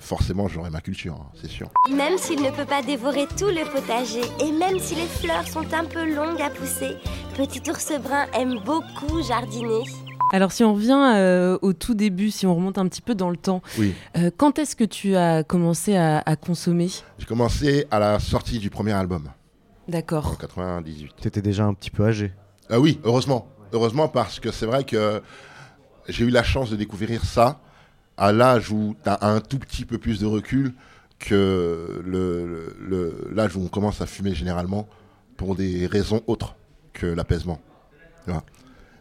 forcément 0.00 0.48
j'aurai 0.48 0.70
ma 0.70 0.80
culture, 0.80 1.14
hein, 1.14 1.26
c'est 1.40 1.50
sûr. 1.50 1.70
Même 1.94 2.16
s'il 2.18 2.42
ne 2.42 2.50
peut 2.50 2.64
pas 2.64 2.82
dévorer 2.82 3.26
tout 3.38 3.46
le 3.46 3.70
potager, 3.70 4.22
et 4.46 4.52
même 4.52 4.78
si 4.78 4.94
les 4.94 5.06
fleurs 5.06 5.46
sont 5.46 5.72
un 5.74 5.84
peu 5.84 6.04
longues 6.14 6.40
à 6.40 6.50
pousser, 6.50 6.96
Petit 7.36 7.70
ours 7.70 7.92
brun 8.02 8.26
aime 8.34 8.58
beaucoup 8.64 9.22
jardiner. 9.22 9.84
Alors 10.32 10.50
si 10.52 10.64
on 10.64 10.74
revient 10.74 11.12
euh, 11.14 11.56
au 11.62 11.72
tout 11.72 11.94
début, 11.94 12.30
si 12.32 12.46
on 12.46 12.54
remonte 12.56 12.76
un 12.78 12.88
petit 12.88 13.00
peu 13.00 13.14
dans 13.14 13.30
le 13.30 13.36
temps, 13.36 13.62
Oui. 13.78 13.94
euh, 14.16 14.30
quand 14.36 14.58
est-ce 14.58 14.74
que 14.74 14.82
tu 14.84 15.14
as 15.16 15.44
commencé 15.44 15.96
à, 15.96 16.18
à 16.26 16.34
consommer? 16.36 16.88
J'ai 17.18 17.26
commencé 17.26 17.86
à 17.92 17.98
la 18.00 18.18
sortie 18.18 18.58
du 18.58 18.70
premier 18.70 18.92
album. 18.92 19.28
D'accord. 19.86 20.32
En 20.32 20.34
98. 20.34 21.14
T'étais 21.20 21.40
déjà 21.42 21.64
un 21.64 21.72
petit 21.74 21.90
peu 21.90 22.04
âgé. 22.04 22.32
Ah 22.70 22.80
oui, 22.80 23.00
heureusement. 23.04 23.48
Heureusement 23.72 24.08
parce 24.08 24.40
que 24.40 24.50
c'est 24.50 24.66
vrai 24.66 24.84
que 24.84 25.22
j'ai 26.08 26.24
eu 26.24 26.30
la 26.30 26.42
chance 26.42 26.70
de 26.70 26.76
découvrir 26.76 27.24
ça 27.24 27.60
à 28.16 28.32
l'âge 28.32 28.70
où 28.70 28.96
tu 29.02 29.08
as 29.10 29.26
un 29.26 29.40
tout 29.40 29.58
petit 29.58 29.84
peu 29.84 29.98
plus 29.98 30.20
de 30.20 30.26
recul 30.26 30.74
que 31.18 32.02
le- 32.04 32.46
le- 32.46 32.76
le- 32.80 33.28
l'âge 33.34 33.56
où 33.56 33.62
on 33.64 33.68
commence 33.68 34.00
à 34.00 34.06
fumer 34.06 34.34
généralement 34.34 34.88
pour 35.36 35.54
des 35.54 35.86
raisons 35.86 36.22
autres 36.26 36.54
que 36.92 37.06
l'apaisement. 37.06 37.60
Tu 38.24 38.30
vois. 38.32 38.42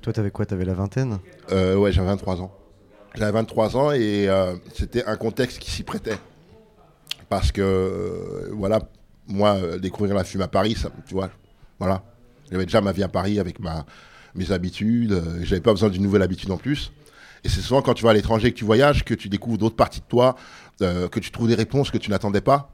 Toi, 0.01 0.13
t'avais 0.13 0.31
quoi? 0.31 0.45
T'avais 0.45 0.65
la 0.65 0.73
vingtaine? 0.73 1.19
Euh, 1.51 1.75
ouais, 1.75 1.91
j'avais 1.91 2.07
23 2.07 2.41
ans. 2.41 2.51
J'avais 3.15 3.31
23 3.31 3.75
ans 3.77 3.91
et 3.91 4.27
euh, 4.29 4.55
c'était 4.73 5.03
un 5.05 5.15
contexte 5.15 5.59
qui 5.59 5.71
s'y 5.71 5.83
prêtait. 5.83 6.17
Parce 7.29 7.51
que, 7.51 7.61
euh, 7.61 8.49
voilà, 8.53 8.79
moi, 9.27 9.77
découvrir 9.79 10.15
la 10.15 10.23
fume 10.23 10.41
à 10.41 10.47
Paris, 10.47 10.75
ça, 10.75 10.89
tu 11.07 11.13
vois, 11.13 11.29
voilà. 11.79 12.03
J'avais 12.51 12.65
déjà 12.65 12.81
ma 12.81 12.91
vie 12.91 13.03
à 13.03 13.07
Paris 13.07 13.39
avec 13.39 13.57
mes 14.35 14.51
habitudes. 14.51 15.13
euh, 15.13 15.39
J'avais 15.43 15.61
pas 15.61 15.71
besoin 15.71 15.89
d'une 15.89 16.03
nouvelle 16.03 16.21
habitude 16.21 16.51
en 16.51 16.57
plus. 16.57 16.91
Et 17.43 17.49
c'est 17.49 17.61
souvent 17.61 17.81
quand 17.81 17.93
tu 17.93 18.03
vas 18.03 18.11
à 18.11 18.13
l'étranger, 18.13 18.51
que 18.51 18.57
tu 18.57 18.65
voyages, 18.65 19.05
que 19.05 19.13
tu 19.13 19.29
découvres 19.29 19.57
d'autres 19.57 19.75
parties 19.75 19.99
de 19.99 20.05
toi, 20.05 20.35
euh, 20.81 21.07
que 21.07 21.19
tu 21.19 21.31
trouves 21.31 21.47
des 21.47 21.55
réponses 21.55 21.91
que 21.91 21.97
tu 21.97 22.09
n'attendais 22.09 22.41
pas. 22.41 22.71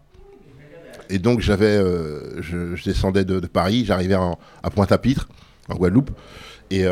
Et 1.09 1.19
donc, 1.19 1.41
j'avais, 1.41 1.65
euh, 1.65 2.41
je, 2.41 2.81
descendais 2.83 3.25
de, 3.25 3.39
Paris, 3.45 3.83
j'arrivais 3.85 4.15
à 4.15 4.69
Pointe-à-Pitre, 4.69 5.27
en 5.69 5.75
Guadeloupe. 5.75 6.11
Et 6.71 6.85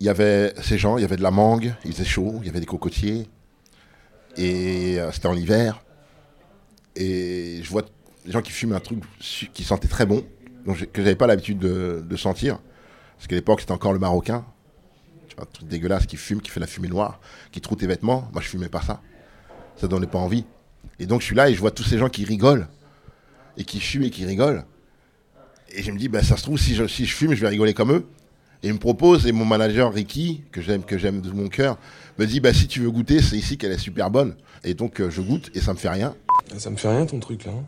il 0.00 0.06
y 0.06 0.08
avait 0.08 0.54
ces 0.62 0.78
gens, 0.78 0.96
il 0.96 1.02
y 1.02 1.04
avait 1.04 1.18
de 1.18 1.22
la 1.22 1.30
mangue, 1.30 1.74
il 1.84 1.92
faisait 1.92 2.04
chaud, 2.04 2.36
il 2.40 2.46
y 2.46 2.48
avait 2.48 2.60
des 2.60 2.66
cocotiers. 2.66 3.28
Et 4.38 4.98
c'était 5.12 5.28
en 5.28 5.36
hiver. 5.36 5.82
Et 6.96 7.60
je 7.62 7.70
vois 7.70 7.82
des 8.24 8.32
gens 8.32 8.40
qui 8.40 8.50
fument 8.50 8.72
un 8.72 8.80
truc 8.80 9.00
qui 9.52 9.62
sentait 9.62 9.88
très 9.88 10.06
bon, 10.06 10.24
j'ai- 10.74 10.86
que 10.86 11.02
j'avais 11.02 11.14
pas 11.16 11.26
l'habitude 11.26 11.58
de, 11.58 12.04
de 12.08 12.16
sentir. 12.16 12.58
Parce 13.16 13.26
qu'à 13.26 13.34
l'époque, 13.36 13.60
c'était 13.60 13.72
encore 13.72 13.92
le 13.92 13.98
marocain. 13.98 14.44
Tu 15.28 15.36
vois, 15.36 15.44
un 15.44 15.48
truc 15.52 15.68
dégueulasse 15.68 16.06
qui 16.06 16.16
fume, 16.16 16.40
qui 16.40 16.50
fait 16.50 16.60
la 16.60 16.66
fumée 16.66 16.88
noire, 16.88 17.20
qui 17.52 17.60
troue 17.60 17.76
tes 17.76 17.86
vêtements. 17.86 18.28
Moi, 18.32 18.42
je 18.42 18.48
fumais 18.48 18.68
pas 18.68 18.80
ça. 18.82 19.00
Ça 19.76 19.88
donnait 19.88 20.06
pas 20.06 20.18
envie. 20.18 20.44
Et 20.98 21.06
donc, 21.06 21.20
je 21.20 21.26
suis 21.26 21.36
là 21.36 21.48
et 21.50 21.54
je 21.54 21.60
vois 21.60 21.70
tous 21.70 21.84
ces 21.84 21.98
gens 21.98 22.08
qui 22.08 22.24
rigolent. 22.24 22.68
Et 23.56 23.64
qui 23.64 23.80
fument 23.80 24.04
et 24.04 24.10
qui 24.10 24.24
rigolent. 24.24 24.64
Et 25.72 25.82
je 25.82 25.92
me 25.92 25.98
dis, 25.98 26.08
bah, 26.08 26.22
ça 26.22 26.36
se 26.36 26.42
trouve, 26.42 26.58
si 26.58 26.74
je, 26.74 26.86
si 26.86 27.06
je 27.06 27.14
fume, 27.14 27.34
je 27.34 27.40
vais 27.40 27.48
rigoler 27.48 27.74
comme 27.74 27.92
eux. 27.92 28.06
Et 28.62 28.68
il 28.68 28.74
me 28.74 28.78
propose, 28.78 29.26
et 29.26 29.32
mon 29.32 29.44
manager 29.46 29.92
Ricky, 29.92 30.42
que 30.52 30.60
j'aime, 30.60 30.82
que 30.84 30.98
j'aime 30.98 31.20
de 31.22 31.30
mon 31.30 31.48
cœur, 31.48 31.78
me 32.18 32.26
dit, 32.26 32.40
bah, 32.40 32.52
si 32.52 32.66
tu 32.68 32.80
veux 32.80 32.90
goûter, 32.90 33.22
c'est 33.22 33.36
ici 33.36 33.56
qu'elle 33.56 33.72
est 33.72 33.78
super 33.78 34.10
bonne. 34.10 34.34
Et 34.64 34.74
donc, 34.74 35.00
euh, 35.00 35.08
je 35.10 35.22
goûte 35.22 35.50
et 35.54 35.60
ça 35.60 35.72
me 35.72 35.78
fait 35.78 35.88
rien. 35.88 36.14
Ça 36.58 36.68
me 36.70 36.76
fait 36.76 36.88
rien 36.88 37.06
ton 37.06 37.20
truc 37.20 37.44
là. 37.46 37.52
hein. 37.52 37.64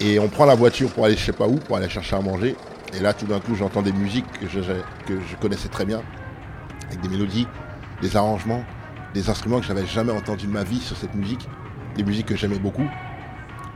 Et 0.00 0.18
on 0.18 0.28
prend 0.28 0.46
la 0.46 0.54
voiture 0.54 0.90
pour 0.90 1.04
aller 1.04 1.16
je 1.16 1.24
sais 1.24 1.32
pas 1.32 1.46
où, 1.46 1.56
pour 1.56 1.76
aller 1.76 1.88
chercher 1.88 2.16
à 2.16 2.20
manger. 2.20 2.56
Et 2.94 3.00
là, 3.00 3.12
tout 3.12 3.26
d'un 3.26 3.38
coup, 3.38 3.54
j'entends 3.54 3.82
des 3.82 3.92
musiques 3.92 4.26
que 4.40 4.48
je, 4.48 4.60
que 5.06 5.20
je 5.20 5.36
connaissais 5.36 5.68
très 5.68 5.84
bien, 5.84 6.02
avec 6.88 7.00
des 7.00 7.08
mélodies, 7.08 7.46
des 8.02 8.16
arrangements, 8.16 8.64
des 9.14 9.28
instruments 9.30 9.60
que 9.60 9.66
j'avais 9.66 9.86
jamais 9.86 10.12
entendus 10.12 10.46
de 10.46 10.52
ma 10.52 10.64
vie 10.64 10.80
sur 10.80 10.96
cette 10.96 11.14
musique, 11.14 11.46
des 11.96 12.02
musiques 12.02 12.26
que 12.26 12.36
j'aimais 12.36 12.58
beaucoup. 12.58 12.88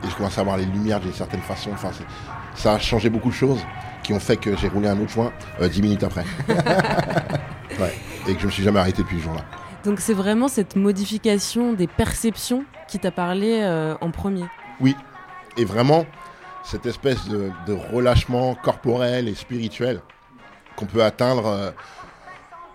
Et 0.03 0.09
je 0.09 0.15
commence 0.15 0.37
à 0.37 0.43
voir 0.43 0.57
les 0.57 0.65
lumières 0.65 0.99
d'une 0.99 1.13
certaine 1.13 1.41
façon. 1.41 1.71
Enfin, 1.73 1.91
ça 2.55 2.73
a 2.73 2.79
changé 2.79 3.09
beaucoup 3.09 3.29
de 3.29 3.35
choses 3.35 3.59
qui 4.03 4.13
ont 4.13 4.19
fait 4.19 4.37
que 4.37 4.55
j'ai 4.57 4.67
roulé 4.67 4.87
un 4.87 4.99
autre 4.99 5.11
joint 5.11 5.31
euh, 5.61 5.69
dix 5.69 5.81
minutes 5.81 6.03
après. 6.03 6.25
Ouais. 7.79 7.93
Et 8.27 8.35
que 8.35 8.39
je 8.39 8.45
me 8.45 8.51
suis 8.51 8.63
jamais 8.63 8.79
arrêté 8.79 9.01
depuis 9.01 9.17
ce 9.17 9.23
jour-là. 9.23 9.41
Donc 9.83 9.99
c'est 9.99 10.13
vraiment 10.13 10.47
cette 10.47 10.75
modification 10.75 11.73
des 11.73 11.87
perceptions 11.87 12.63
qui 12.87 12.99
t'a 12.99 13.11
parlé 13.11 13.59
euh, 13.61 13.95
en 13.99 14.11
premier. 14.11 14.45
Oui, 14.79 14.95
et 15.57 15.65
vraiment, 15.65 16.05
cette 16.63 16.85
espèce 16.85 17.27
de, 17.27 17.51
de 17.67 17.73
relâchement 17.73 18.55
corporel 18.55 19.27
et 19.27 19.35
spirituel 19.35 20.01
qu'on 20.75 20.85
peut 20.85 21.03
atteindre 21.03 21.45
euh, 21.47 21.71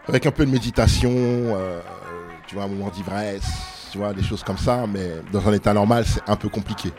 avec 0.09 0.27
un 0.27 0.31
peu 0.31 0.47
de 0.47 0.51
méditation, 0.51 1.11
euh, 1.13 1.81
tu 2.47 2.55
vois, 2.55 2.65
un 2.65 2.69
moment 2.69 2.89
d'ivresse, 2.89 3.89
tu 3.93 3.99
vois, 3.99 4.13
des 4.13 4.23
choses 4.23 4.43
comme 4.45 4.57
ça, 4.57 4.85
mais 4.89 5.17
dans 5.33 5.47
un 5.49 5.53
état 5.53 5.73
normal, 5.75 6.05
c'est 6.07 6.23
un 6.29 6.37
peu 6.37 6.49
compliqué. 6.49 6.93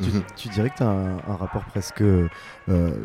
Ouais. 0.00 0.06
Mhm. 0.06 0.22
tu 0.36 0.48
dirais 0.48 0.70
que 0.70 0.76
tu 0.78 0.82
as 0.82 0.88
un, 0.88 1.16
un 1.18 1.36
rapport 1.38 1.62
presque 1.66 2.02
euh, 2.02 2.28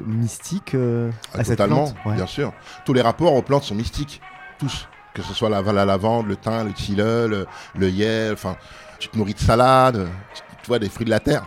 mystique 0.06 0.74
euh, 0.76 1.12
Ah, 1.34 1.40
à 1.40 1.44
cette 1.44 1.58
totalement, 1.58 1.86
plante? 1.86 1.96
Ouais. 2.06 2.16
bien 2.16 2.26
sûr. 2.28 2.52
Tous 2.86 2.94
les 2.94 3.02
rapports 3.02 3.34
aux 3.34 3.42
plantes 3.44 3.64
sont 3.64 3.76
mystiques, 3.76 4.22
tous. 4.60 4.88
Que 5.14 5.22
ce 5.24 5.34
soit 5.34 5.50
la, 5.50 5.62
la 5.62 5.86
lavande, 5.86 6.28
le 6.28 6.36
thym, 6.36 6.66
le 6.68 6.74
tilleul, 6.74 7.30
le, 7.32 7.48
le 7.76 7.90
yel, 7.90 8.34
enfin, 8.34 8.56
tu 9.00 9.08
te 9.10 9.18
nourris 9.18 9.34
de 9.34 9.40
salade, 9.40 10.08
tu, 10.36 10.42
tu 10.62 10.68
vois, 10.68 10.78
des 10.80 10.90
fruits 10.90 11.06
de 11.06 11.10
la 11.12 11.20
terre. 11.20 11.44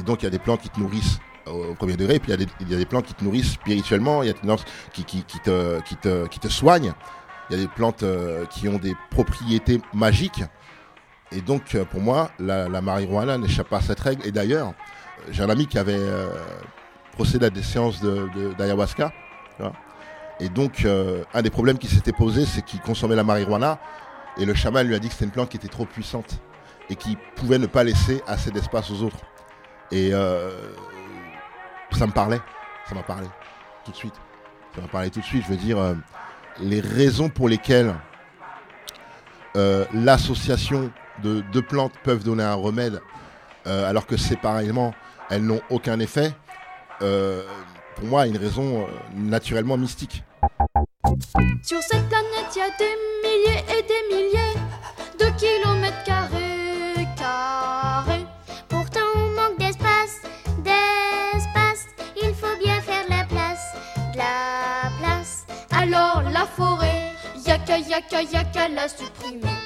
Et 0.00 0.02
donc, 0.02 0.22
il 0.22 0.24
y 0.24 0.28
a 0.28 0.30
des 0.30 0.38
plantes 0.38 0.62
qui 0.62 0.70
te 0.70 0.80
nourrissent 0.80 1.18
au, 1.46 1.50
au 1.50 1.74
premier 1.74 1.94
degré, 1.94 2.18
puis 2.18 2.32
il 2.32 2.40
y, 2.70 2.74
a 2.74 2.78
des- 2.78 2.86
plantes 2.86 3.04
qui 3.04 3.12
te 3.12 3.22
nourrissent 3.22 3.52
spirituellement, 3.52 4.22
il 4.22 4.28
y 4.28 4.30
a 4.30 4.32
des 4.32 4.38
plantes 4.40 4.64
qui, 4.94 5.04
te, 5.04 6.48
soignent, 6.48 6.94
il 7.50 7.56
y 7.56 7.60
a 7.60 7.62
des 7.62 7.68
plantes 7.68 8.02
euh, 8.02 8.46
qui 8.46 8.66
ont 8.68 8.78
des 8.78 8.94
propriétés 9.10 9.78
magiques. 9.92 10.42
Et 11.32 11.42
donc, 11.42 11.74
euh, 11.74 11.84
pour 11.84 12.00
moi, 12.00 12.30
la, 12.38 12.80
marijuana 12.80 13.36
n'échappe 13.36 13.68
pas 13.68 13.76
à 13.76 13.82
cette 13.82 14.00
règle. 14.00 14.26
Et 14.26 14.32
d'ailleurs, 14.32 14.68
euh, 14.68 15.32
j'ai 15.32 15.42
un 15.42 15.50
ami 15.50 15.66
qui 15.66 15.78
avait 15.78 15.92
euh, 15.98 16.30
procédé 17.12 17.46
à 17.46 17.50
des 17.50 17.62
séances 17.62 18.00
d'ayahuasca. 18.58 19.12
et 20.40 20.48
donc, 20.48 20.86
euh, 20.86 21.24
un 21.34 21.42
des 21.42 21.50
problèmes 21.50 21.76
qui 21.76 21.88
s'était 21.88 22.12
posé, 22.12 22.46
c'est 22.46 22.62
qu'il 22.62 22.80
consommait 22.80 23.16
la 23.16 23.24
marijuana. 23.24 23.78
Et 24.38 24.46
le 24.46 24.54
chaman 24.54 24.86
lui 24.86 24.94
a 24.94 24.98
dit 24.98 25.08
que 25.08 25.12
c'était 25.12 25.26
une 25.26 25.30
plante 25.30 25.50
qui 25.50 25.58
était 25.58 25.68
trop 25.68 25.84
puissante 25.84 26.40
et 26.88 26.96
qui 26.96 27.18
pouvait 27.36 27.58
ne 27.58 27.66
pas 27.66 27.84
laisser 27.84 28.22
assez 28.26 28.50
d'espace 28.50 28.90
aux 28.90 29.02
autres. 29.02 29.18
Et 29.92 30.10
euh, 30.12 30.50
ça 31.92 32.06
me 32.06 32.12
parlait. 32.12 32.40
Ça 32.88 32.94
m'a 32.94 33.02
parlé 33.02 33.26
tout 33.84 33.92
de 33.92 33.96
suite. 33.96 34.14
Ça 34.74 34.80
m'a 34.80 34.88
parlé 34.88 35.10
tout 35.10 35.20
de 35.20 35.24
suite. 35.24 35.44
Je 35.44 35.50
veux 35.50 35.56
dire, 35.56 35.78
euh, 35.78 35.94
les 36.60 36.80
raisons 36.80 37.28
pour 37.28 37.48
lesquelles 37.48 37.94
euh, 39.56 39.84
l'association 39.92 40.90
de 41.22 41.40
deux 41.52 41.62
plantes 41.62 41.92
peuvent 42.02 42.24
donner 42.24 42.44
un 42.44 42.54
remède 42.54 43.00
alors 43.66 44.06
que 44.06 44.16
séparément 44.16 44.94
elles 45.28 45.44
n'ont 45.44 45.60
aucun 45.68 46.00
effet, 46.00 46.32
pour 46.98 48.04
moi, 48.04 48.26
une 48.26 48.38
raison 48.38 48.86
naturellement 49.14 49.76
mystique. 49.76 50.24
Sur 51.62 51.80
cette 51.82 52.08
planète, 52.08 52.56
il 52.56 52.58
y 52.58 52.62
a 52.62 52.70
des 52.78 52.96
milliers 53.22 53.64
et 53.68 53.82
des 53.82 54.16
milliers 54.16 54.54
de 55.20 55.38
kilomètres 55.38 56.02
carrés. 56.04 56.60
Yaka 67.76 68.20
yaka 68.20 68.68
la 68.68 68.88
supprimer. 68.88 69.59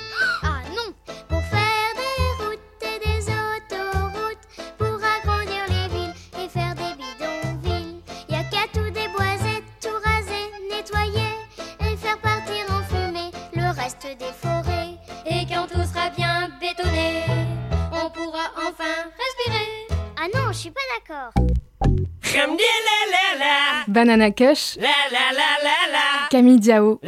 Banana 23.89 24.31
Kush, 24.31 24.77
Camille 26.31 26.59
Diao, 26.61 27.01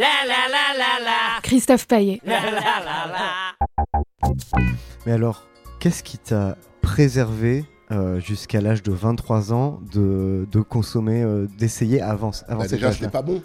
Christophe 1.43 1.87
Paillet. 1.87 2.21
Mais 5.07 5.13
alors, 5.13 5.47
qu'est-ce 5.81 6.03
qui 6.03 6.19
t'a 6.19 6.57
préservé 6.83 7.65
euh, 7.93 8.19
jusqu'à 8.21 8.61
l'âge 8.61 8.83
de 8.83 8.93
23 8.93 9.53
ans 9.53 9.81
de, 9.93 10.47
de 10.51 10.61
consommer, 10.61 11.23
euh, 11.23 11.47
d'essayer 11.59 12.01
avant, 12.01 12.31
avant 12.49 12.61
Bah, 12.63 12.69
cette 12.69 12.81
déjà, 12.81 12.91
n'est 13.01 13.09
pas 13.11 13.23
bon. 13.23 13.43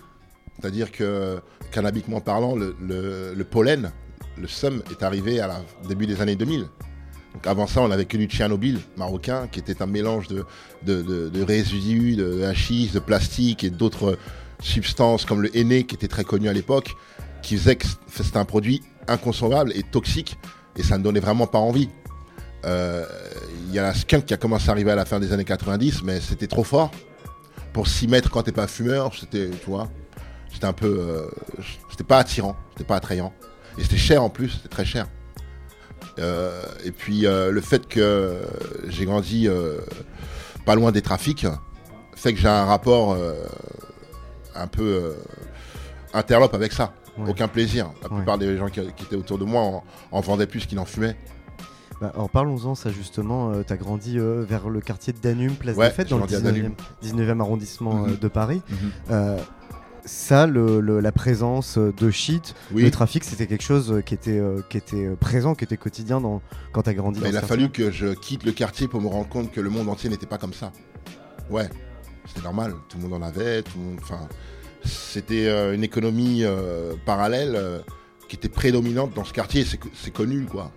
C'est-à-dire 0.59 0.91
que, 0.91 1.39
cannabiquement 1.71 2.21
parlant, 2.21 2.55
le, 2.55 2.75
le- 2.81 3.33
le 3.35 3.43
pollen, 3.43 3.91
le 4.37 4.47
sum, 4.47 4.81
est 4.91 5.03
arrivé 5.03 5.39
à 5.39 5.47
la 5.47 5.61
début 5.87 6.05
des 6.07 6.21
années 6.21 6.35
2000. 6.35 6.65
Avant 7.45 7.65
ça, 7.65 7.81
on 7.81 7.91
avait 7.91 8.05
que 8.05 8.17
du 8.17 8.25
Tchernobyl 8.25 8.79
marocain, 8.97 9.47
qui 9.51 9.59
était 9.59 9.81
un 9.81 9.85
mélange 9.85 10.27
de, 10.27 11.43
résidus, 11.43 12.15
de 12.15 12.43
hachis, 12.43 12.91
de 12.93 12.99
plastique 12.99 13.63
et 13.63 13.69
d'autres 13.69 14.17
substances 14.61 15.25
comme 15.25 15.41
le 15.41 15.55
henné, 15.57 15.85
qui 15.85 15.95
était 15.95 16.07
très 16.07 16.23
connu 16.23 16.49
à 16.49 16.53
l'époque, 16.53 16.95
qui 17.41 17.57
faisait 17.57 17.77
que 17.77 17.87
c'était 18.07 18.37
un 18.37 18.45
produit 18.45 18.81
inconsommable 19.07 19.71
et 19.75 19.83
toxique, 19.83 20.37
et 20.75 20.83
ça 20.83 20.97
ne 20.97 21.03
donnait 21.03 21.19
vraiment 21.19 21.47
pas 21.47 21.57
envie. 21.57 21.89
Euh, 22.65 23.05
Il 23.67 23.73
y 23.73 23.79
a 23.79 23.83
la 23.83 23.93
skunk 23.93 24.25
qui 24.25 24.33
a 24.33 24.37
commencé 24.37 24.69
à 24.69 24.73
arriver 24.73 24.91
à 24.91 24.95
la 24.95 25.05
fin 25.05 25.19
des 25.19 25.33
années 25.33 25.45
90, 25.45 26.03
mais 26.03 26.19
c'était 26.19 26.47
trop 26.47 26.63
fort. 26.63 26.91
Pour 27.73 27.87
s'y 27.87 28.07
mettre 28.07 28.29
quand 28.29 28.43
t'es 28.43 28.51
pas 28.51 28.67
fumeur, 28.67 29.13
c'était, 29.17 29.49
tu 29.49 29.69
vois, 29.69 29.89
c'était 30.53 30.65
un 30.65 30.73
peu, 30.73 30.99
euh, 30.99 31.63
c'était 31.89 32.03
pas 32.03 32.19
attirant, 32.19 32.55
c'était 32.73 32.83
pas 32.83 32.97
attrayant, 32.97 33.33
et 33.77 33.83
c'était 33.83 33.97
cher 33.97 34.21
en 34.21 34.29
plus, 34.29 34.49
c'était 34.49 34.69
très 34.69 34.85
cher. 34.85 35.07
Euh, 36.21 36.61
et 36.85 36.91
puis 36.91 37.25
euh, 37.25 37.51
le 37.51 37.61
fait 37.61 37.87
que 37.87 38.37
j'ai 38.87 39.05
grandi 39.05 39.47
euh, 39.47 39.77
pas 40.65 40.75
loin 40.75 40.91
des 40.91 41.01
trafics 41.01 41.45
fait 42.15 42.33
que 42.33 42.39
j'ai 42.39 42.47
un 42.47 42.65
rapport 42.65 43.13
euh, 43.13 43.33
un 44.55 44.67
peu 44.67 44.83
euh, 44.83 45.13
interlope 46.13 46.53
avec 46.53 46.71
ça. 46.71 46.93
Ouais. 47.17 47.29
Aucun 47.29 47.47
plaisir. 47.47 47.91
La 48.01 48.09
Ouais. 48.09 48.15
plupart 48.17 48.37
des 48.37 48.57
gens 48.57 48.67
qui, 48.69 48.81
qui 48.95 49.03
étaient 49.03 49.15
autour 49.15 49.37
de 49.37 49.45
moi 49.45 49.61
en, 49.61 49.83
en 50.11 50.21
vendaient 50.21 50.47
plus 50.47 50.65
qu'ils 50.65 50.77
n'en 50.77 50.85
fumaient. 50.85 51.17
Bah, 51.99 52.11
alors 52.15 52.29
parlons-en, 52.29 52.73
ça 52.75 52.89
justement, 52.91 53.51
tu 53.63 53.73
as 53.73 53.77
grandi 53.77 54.17
euh, 54.17 54.43
vers 54.47 54.69
le 54.69 54.81
quartier 54.81 55.13
de 55.13 55.19
Danum, 55.19 55.51
place 55.55 55.75
Ouais, 55.77 55.89
des 55.89 55.93
Fêtes, 55.93 56.09
dans 56.09 56.17
le 56.17 56.25
grandi 56.25 56.35
à 56.35 56.39
19e, 56.39 56.43
Danum. 56.53 56.75
19e 57.03 57.39
arrondissement 57.41 58.03
euh, 58.05 58.07
Mhm. 58.09 58.17
de 58.17 58.27
Paris. 58.27 58.61
Mhm. 58.69 58.91
Ça, 60.05 60.47
le- 60.47 60.79
le- 60.81 60.99
la 60.99 61.11
présence 61.11 61.77
de 61.77 62.09
shit, 62.09 62.55
Oui. 62.71 62.81
le 62.83 62.91
trafic, 62.91 63.23
c'était 63.23 63.45
quelque 63.45 63.63
chose 63.63 63.91
euh, 63.91 64.01
qui 64.01 64.13
était, 64.15 64.39
euh, 64.39 64.61
qui 64.69 64.77
était 64.77 65.05
euh, 65.05 65.15
présent, 65.15 65.53
qui 65.53 65.63
était 65.63 65.77
quotidien 65.77 66.19
dans, 66.19 66.41
quand 66.71 66.81
tu 66.83 66.89
as 66.89 66.93
grandi 66.95 67.19
Bah, 67.19 67.27
dans 67.27 67.31
il 67.33 67.37
a 67.37 67.41
fallu 67.41 67.69
que 67.69 67.91
je 67.91 68.07
quitte 68.13 68.43
le 68.43 68.51
quartier 68.51 68.87
pour 68.87 68.99
me 69.01 69.07
rendre 69.07 69.29
compte 69.29 69.51
que 69.51 69.61
le 69.61 69.69
monde 69.69 69.87
entier 69.89 70.09
n'était 70.09 70.25
pas 70.25 70.39
comme 70.39 70.53
ça. 70.53 70.71
Ouais, 71.51 71.69
c'était 72.25 72.41
normal, 72.41 72.73
tout 72.89 72.97
le 72.97 73.03
monde 73.07 73.21
en 73.21 73.25
avait, 73.25 73.61
tout 73.61 73.77
le 73.77 73.83
monde. 73.83 73.99
Enfin, 74.01 74.27
c'était 74.83 75.47
euh, 75.47 75.75
une 75.75 75.83
économie 75.83 76.43
euh, 76.45 76.93
parallèle 77.05 77.59
qui 78.27 78.35
était 78.37 78.49
prédominante 78.49 79.13
dans 79.13 79.23
ce 79.25 79.33
quartier, 79.33 79.63
c'est 79.65 79.77
co- 79.77 79.89
c'est 79.93 80.11
connu 80.13 80.45
quoi. 80.45 80.71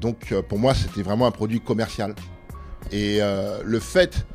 Donc 0.00 0.34
pour 0.48 0.58
moi, 0.58 0.74
c'était 0.74 1.02
vraiment 1.02 1.26
un 1.26 1.30
produit 1.30 1.60
commercial. 1.60 2.14
Et 2.92 3.20
le 3.64 3.78
fait 3.80 4.26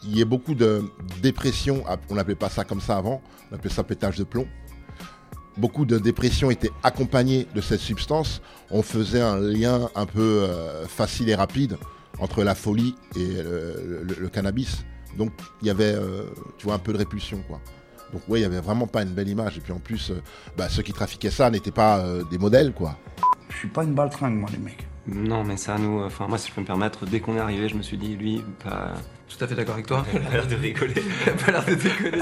qu'il 0.00 0.16
y 0.16 0.20
ait 0.20 0.24
beaucoup 0.24 0.54
de 0.54 0.82
dépression, 1.22 1.82
ah, 1.88 1.96
on 2.10 2.14
n'appelait 2.14 2.34
pas 2.34 2.48
ça 2.48 2.64
comme 2.64 2.80
ça 2.80 2.96
avant, 2.96 3.22
on 3.50 3.54
appelait 3.56 3.70
ça 3.70 3.84
pétage 3.84 4.16
de 4.16 4.24
plomb 4.24 4.46
beaucoup 5.56 5.84
de 5.84 5.98
dépressions 5.98 6.52
étaient 6.52 6.70
accompagnées 6.84 7.48
de 7.52 7.60
cette 7.60 7.80
substance, 7.80 8.40
on 8.70 8.80
faisait 8.82 9.20
un 9.20 9.38
lien 9.40 9.90
un 9.96 10.06
peu 10.06 10.20
euh, 10.44 10.86
facile 10.86 11.28
et 11.30 11.34
rapide 11.34 11.76
entre 12.20 12.44
la 12.44 12.54
folie 12.54 12.94
et 13.16 13.26
le, 13.42 14.04
le- 14.04 14.16
le 14.20 14.28
cannabis. 14.28 14.84
Donc 15.16 15.32
il 15.60 15.66
y 15.66 15.70
avait, 15.70 15.94
euh, 15.96 16.22
tu 16.58 16.66
vois, 16.66 16.74
un 16.74 16.78
peu 16.78 16.92
de 16.92 16.98
répulsion, 16.98 17.42
quoi. 17.48 17.60
Donc 18.12 18.22
ouais, 18.28 18.38
il 18.38 18.42
y 18.42 18.46
avait 18.46 18.60
vraiment 18.60 18.86
pas 18.86 19.02
une 19.02 19.08
belle 19.10 19.28
image. 19.28 19.58
Et 19.58 19.60
puis 19.60 19.72
en 19.72 19.80
plus, 19.80 20.10
euh, 20.12 20.22
bah, 20.56 20.68
ceux 20.68 20.82
qui 20.82 20.92
trafiquaient 20.92 21.32
ça 21.32 21.50
n'étaient 21.50 21.72
pas 21.72 21.98
euh, 21.98 22.22
des 22.30 22.38
modèles, 22.38 22.72
quoi. 22.72 22.96
Je 23.50 23.56
suis 23.56 23.68
pas 23.68 23.82
une 23.82 23.94
baltringue, 23.94 24.36
moi, 24.38 24.48
les 24.52 24.58
mecs. 24.58 24.86
Non, 25.08 25.42
mais 25.42 25.56
ça, 25.56 25.76
nous, 25.76 26.04
enfin, 26.04 26.28
moi, 26.28 26.38
si 26.38 26.50
je 26.50 26.54
peux 26.54 26.60
me 26.60 26.66
permettre, 26.66 27.04
dès 27.04 27.18
qu'on 27.18 27.34
est 27.34 27.40
arrivé, 27.40 27.68
je 27.68 27.74
me 27.74 27.82
suis 27.82 27.96
dit, 27.98 28.14
lui, 28.14 28.44
pas. 28.62 28.92
Tout 29.28 29.44
à 29.44 29.46
fait 29.48 29.54
d'accord 29.54 29.74
avec 29.74 29.86
toi. 29.86 30.04
Il 30.12 30.26
a 30.26 30.30
l'air 30.30 30.46
de 30.46 30.56
rigoler. 30.56 30.94
Il 31.26 31.30
a 31.30 31.34
pas 31.34 31.52
l'air 31.52 31.64
de 31.64 31.74
déconner. 31.74 32.18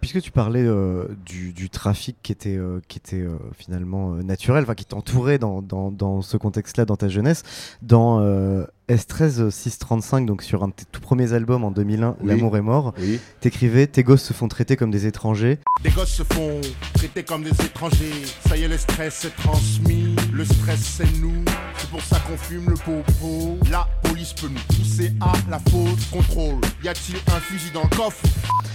Puisque 0.00 0.20
tu 0.20 0.32
parlais 0.32 0.64
euh, 0.64 1.06
du, 1.24 1.52
du 1.52 1.70
trafic 1.70 2.16
qui 2.24 2.32
était, 2.32 2.56
euh, 2.56 2.80
qui 2.88 2.98
était 2.98 3.20
euh, 3.20 3.38
finalement 3.56 4.14
euh, 4.14 4.22
naturel, 4.22 4.64
enfin 4.64 4.74
qui 4.74 4.84
t'entourait 4.84 5.38
dans, 5.38 5.62
dans, 5.62 5.92
dans 5.92 6.22
ce 6.22 6.36
contexte-là, 6.36 6.84
dans 6.84 6.96
ta 6.96 7.08
jeunesse, 7.08 7.44
dans 7.82 8.18
euh, 8.20 8.64
S13 8.88 9.50
635, 9.50 10.26
donc 10.26 10.42
sur 10.42 10.64
un 10.64 10.68
de 10.68 10.72
tes 10.72 10.84
tout 10.90 11.00
premiers 11.00 11.34
albums 11.34 11.62
en 11.62 11.70
2001, 11.70 12.16
Oui. 12.20 12.28
L'amour 12.28 12.56
est 12.56 12.62
mort, 12.62 12.94
Oui. 12.98 13.20
t'écrivais 13.40 13.86
Tes 13.86 14.02
gosses 14.02 14.24
se 14.24 14.32
font 14.32 14.48
traiter 14.48 14.74
comme 14.76 14.90
des 14.90 15.06
étrangers. 15.06 15.60
Des 15.84 15.90
gosses 15.90 16.10
se 16.10 16.24
font 16.24 16.60
traiter 16.94 17.22
comme 17.22 17.44
des 17.44 17.50
étrangers. 17.64 18.12
Ça 18.48 18.56
y 18.56 18.64
est, 18.64 18.68
le 18.68 18.78
stress 18.78 19.24
est 19.24 19.36
transmis. 19.40 20.16
Le 20.32 20.44
stress, 20.44 20.80
c'est 20.80 21.20
nous. 21.20 21.44
C'est 21.78 21.90
pour 21.90 22.02
ça 22.02 22.18
qu'on 22.26 22.36
fume 22.36 22.68
le 22.70 22.74
popo. 22.74 23.56
La 23.70 23.86
police 24.02 24.32
peut 24.32 24.48
nous 24.48 24.76
pousser 24.76 25.12
à 25.20 25.32
la 25.48 25.60
faute. 25.60 26.10
Contrôle. 26.10 26.56
Y 26.82 26.88
a-t-il 26.88 27.16
un 27.32 27.38
fusil 27.38 27.70
dans 27.72 27.84
le 27.84 27.96
coffre? 27.96 28.24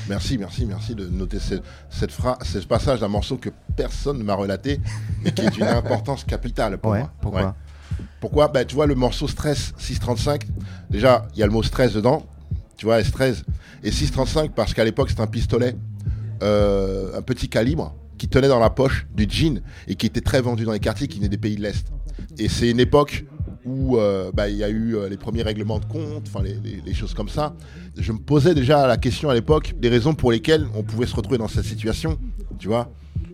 Merci, 0.10 0.38
merci, 0.38 0.57
merci 0.66 0.96
de 0.96 1.08
noter 1.08 1.40
ce, 1.40 1.56
cette 1.90 2.12
phrase, 2.12 2.38
ce 2.44 2.60
passage 2.60 3.00
d'un 3.00 3.08
morceau 3.08 3.38
que 3.38 3.50
personne 3.76 4.18
ne 4.18 4.24
m'a 4.24 4.34
relaté, 4.36 4.80
mais 5.24 5.32
qui 5.32 5.42
est 5.46 5.50
d'une 5.52 5.64
importance 5.68 6.24
capitale 6.24 6.78
pour 6.78 6.92
Ouais, 6.92 7.00
moi. 7.00 7.14
pourquoi 7.22 7.56
Pourquoi? 8.20 8.48
Bah, 8.48 8.66
Tu 8.66 8.76
vois, 8.76 8.86
le 8.88 8.96
morceau 8.96 9.28
Stress 9.28 9.74
635, 9.78 10.46
déjà, 10.90 11.28
il 11.34 11.40
y 11.40 11.44
a 11.44 11.46
le 11.46 11.52
mot 11.52 11.64
stress 11.64 11.94
dedans, 11.94 12.26
tu 12.78 12.86
vois, 12.86 13.00
S13. 13.02 13.44
Et 13.84 13.92
635, 13.92 14.54
parce 14.54 14.74
qu'à 14.74 14.84
l'époque, 14.84 15.10
c'était 15.10 15.22
un 15.22 15.28
pistolet, 15.28 15.76
euh, 16.44 17.18
un 17.18 17.22
petit 17.22 17.50
calibre, 17.50 17.96
qui 18.18 18.28
tenait 18.28 18.48
dans 18.48 18.60
la 18.60 18.70
poche 18.72 19.06
du 19.16 19.28
jean 19.30 19.62
et 19.88 19.96
qui 19.96 20.08
était 20.08 20.22
très 20.22 20.42
vendu 20.42 20.66
dans 20.66 20.72
les 20.72 20.80
quartiers 20.80 21.08
qui 21.08 21.18
venaient 21.20 21.30
des 21.30 21.38
pays 21.38 21.56
de 21.56 21.62
l'Est. 21.62 21.88
Et 22.40 22.50
c'est 22.50 22.70
une 22.70 22.80
époque 22.80 23.26
où 23.68 23.98
euh, 23.98 24.32
bah, 24.34 24.50
il 24.50 24.56
y 24.56 24.64
a 24.64 24.70
eu 24.70 24.96
euh, 24.96 25.10
les 25.10 25.18
premiers 25.18 25.44
règlements 25.44 25.80
de 25.80 25.86
compte, 25.86 26.24
enfin 26.28 26.44
les, 26.44 26.94
choses 26.94 27.14
comme 27.14 27.30
ça. 27.30 27.54
Je 27.98 28.12
me 28.12 28.18
posais 28.18 28.56
déjà 28.56 28.88
la 28.88 28.98
question 28.98 29.30
à 29.30 29.34
l'époque 29.34 29.76
des 29.78 29.90
raisons 29.90 30.16
pour 30.16 30.32
lesquelles 30.32 30.66
on 30.74 30.84
pouvait 30.84 31.06
se 31.06 31.16
retrouver 31.16 31.38
dans 31.38 31.48
cette 31.48 31.66
situation, 31.66 32.18
tu 32.58 32.68
vois 32.68 32.90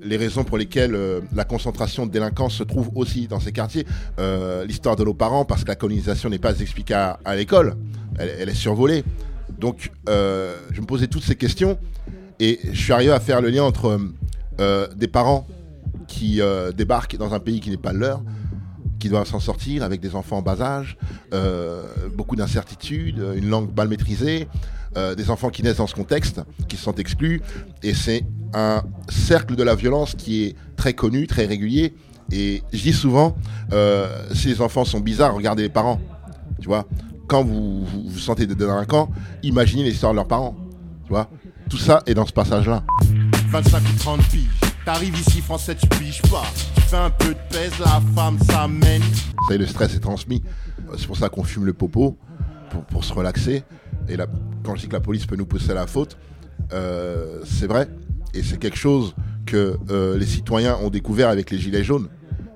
les 0.06 0.18
raisons 0.18 0.44
pour 0.44 0.58
lesquelles 0.58 0.96
euh, 0.96 1.22
la 1.34 1.46
concentration 1.46 2.06
de 2.06 2.12
délinquance 2.12 2.56
se 2.56 2.63
trouve 2.63 2.90
aussi 2.94 3.28
dans 3.28 3.40
ces 3.40 3.54
quartiers. 3.54 3.86
L'histoire 4.68 4.98
de 4.98 5.06
nos 5.06 5.13
parents, 5.13 5.46
parce 5.46 5.63
que 5.63 5.70
la 5.70 5.75
colonisation 5.75 6.30
n'est 6.30 6.40
pas 6.40 6.60
expliquée 6.60 6.94
à, 6.94 7.36
l'école, 7.36 7.75
elle, 8.18 8.50
est 8.50 8.54
survolée. 8.54 9.06
Donc, 9.60 9.92
je 10.08 10.82
me 10.82 10.86
posais 10.86 11.08
toutes 11.08 11.24
ces 11.24 11.36
questions 11.36 11.78
et 12.42 12.60
je 12.70 12.78
suis 12.78 12.92
arrivé 12.92 13.13
à 13.13 13.22
faire 13.22 13.40
le 13.40 13.50
lien 13.50 13.63
entre 13.63 13.98
des 14.94 15.08
parents 15.08 15.48
qui 16.08 16.42
débarquent 16.75 17.16
dans 17.16 17.34
un 17.34 17.40
pays 17.40 17.62
qui 17.62 17.70
n'est 17.70 17.78
pas 17.78 17.94
le 17.94 18.00
leur, 18.00 18.22
qui 19.03 19.10
doivent 19.10 19.27
s'en 19.27 19.41
sortir 19.41 19.83
avec 19.83 20.00
des 20.00 20.15
enfants 20.15 20.38
en 20.38 20.41
bas 20.41 20.62
âge, 20.62 20.98
euh, 21.33 21.83
beaucoup 22.15 22.38
d'incertitudes, 22.38 23.22
une 23.36 23.50
langue 23.50 23.75
mal 23.75 23.89
maîtrisée, 23.89 24.48
euh, 24.95 25.13
des 25.13 25.29
enfants 25.29 25.50
qui 25.50 25.62
naissent 25.62 25.77
dans 25.83 25.88
ce 25.88 25.93
contexte, 25.93 26.39
qui 26.69 26.77
se 26.77 26.83
sentent 26.83 27.00
exclus, 27.00 27.41
et 27.83 27.93
c'est 27.93 28.24
un 28.53 28.81
cercle 29.10 29.57
de 29.57 29.63
la 29.63 29.75
violence 29.75 30.15
qui 30.15 30.45
est 30.45 30.55
très 30.77 30.93
connu, 30.93 31.27
très 31.27 31.45
régulier. 31.45 31.93
Et 32.31 32.63
je 32.72 32.81
dis 32.81 32.93
souvent, 32.93 33.36
euh, 33.74 34.07
si 34.33 34.48
les 34.48 34.62
enfants 34.62 34.86
sont 34.86 35.01
bizarres, 35.01 35.36
regardez 35.36 35.63
les 35.63 35.69
parents. 35.69 36.00
Tu 36.62 36.69
vois, 36.69 36.88
quand 37.27 37.43
vous 37.43 37.83
vous, 37.83 38.03
vous 38.07 38.19
sentez 38.19 38.48
des 38.48 38.55
délinquants, 38.55 39.10
imaginez 39.43 39.83
l'histoire 39.83 40.13
de 40.13 40.15
leurs 40.15 40.29
parents. 40.29 40.55
Tu 41.03 41.10
vois, 41.10 41.29
tout 41.69 41.77
ça 41.77 42.03
est 42.05 42.13
dans 42.13 42.25
ce 42.25 42.31
passage-là. 42.31 42.83
25 43.51 43.81
ou 43.81 43.98
30 44.00 44.22
piges. 44.29 44.48
T'arrives 44.86 45.19
ici, 45.19 45.41
français, 45.41 45.75
tu 45.75 45.88
piges 45.88 46.22
pas. 46.22 46.45
Un 46.94 47.10
peu 47.10 47.30
de 47.30 47.40
pèse, 47.50 47.80
la 47.80 48.00
femme 48.14 48.38
s'amène. 48.40 49.02
Vous 49.02 49.48
savez, 49.48 49.58
le 49.58 49.66
stress 49.66 49.96
est 49.96 50.00
transmis. 50.00 50.44
C'est 50.96 51.08
pour 51.08 51.18
ça 51.18 51.28
qu'on 51.28 51.44
fume 51.44 51.66
le 51.66 51.74
popo, 51.74 52.20
pour, 52.92 53.04
se 53.04 53.12
relaxer. 53.14 53.64
Et 54.08 54.16
quand 54.64 54.76
je 54.76 54.82
dis 54.82 54.88
que 54.90 54.94
la 54.94 55.00
police 55.00 55.26
peut 55.26 55.36
nous 55.36 55.48
pousser 55.48 55.72
à 55.72 55.74
la 55.74 55.88
faute, 55.88 56.18
euh, 56.72 57.42
c'est 57.46 57.66
vrai. 57.66 57.90
Et 58.36 58.44
c'est 58.44 58.58
quelque 58.58 58.78
chose 58.78 59.16
que 59.48 59.76
euh, 59.90 60.20
les 60.20 60.28
citoyens 60.28 60.78
ont 60.84 60.92
découvert 60.92 61.30
avec 61.30 61.50
les 61.50 61.58
gilets 61.58 61.84
jaunes. 61.84 62.10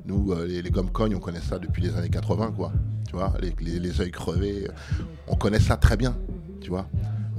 Nous, 0.06 0.32
euh, 0.32 0.46
les, 0.46 0.62
les 0.62 0.70
gommes-cognes, 0.70 1.16
on 1.16 1.20
connaît 1.20 1.42
ça 1.42 1.58
depuis 1.58 1.82
les 1.82 1.96
années 1.96 2.10
80, 2.10 2.54
quoi. 2.56 2.72
Tu 3.08 3.16
vois, 3.16 3.34
les, 3.42 3.56
les, 3.60 3.80
yeux 3.80 4.10
crevés, 4.10 4.68
on 5.28 5.36
connaît 5.36 5.60
ça 5.60 5.78
très 5.78 5.98
bien, 5.98 6.16
tu 6.62 6.70
vois. 6.70 6.88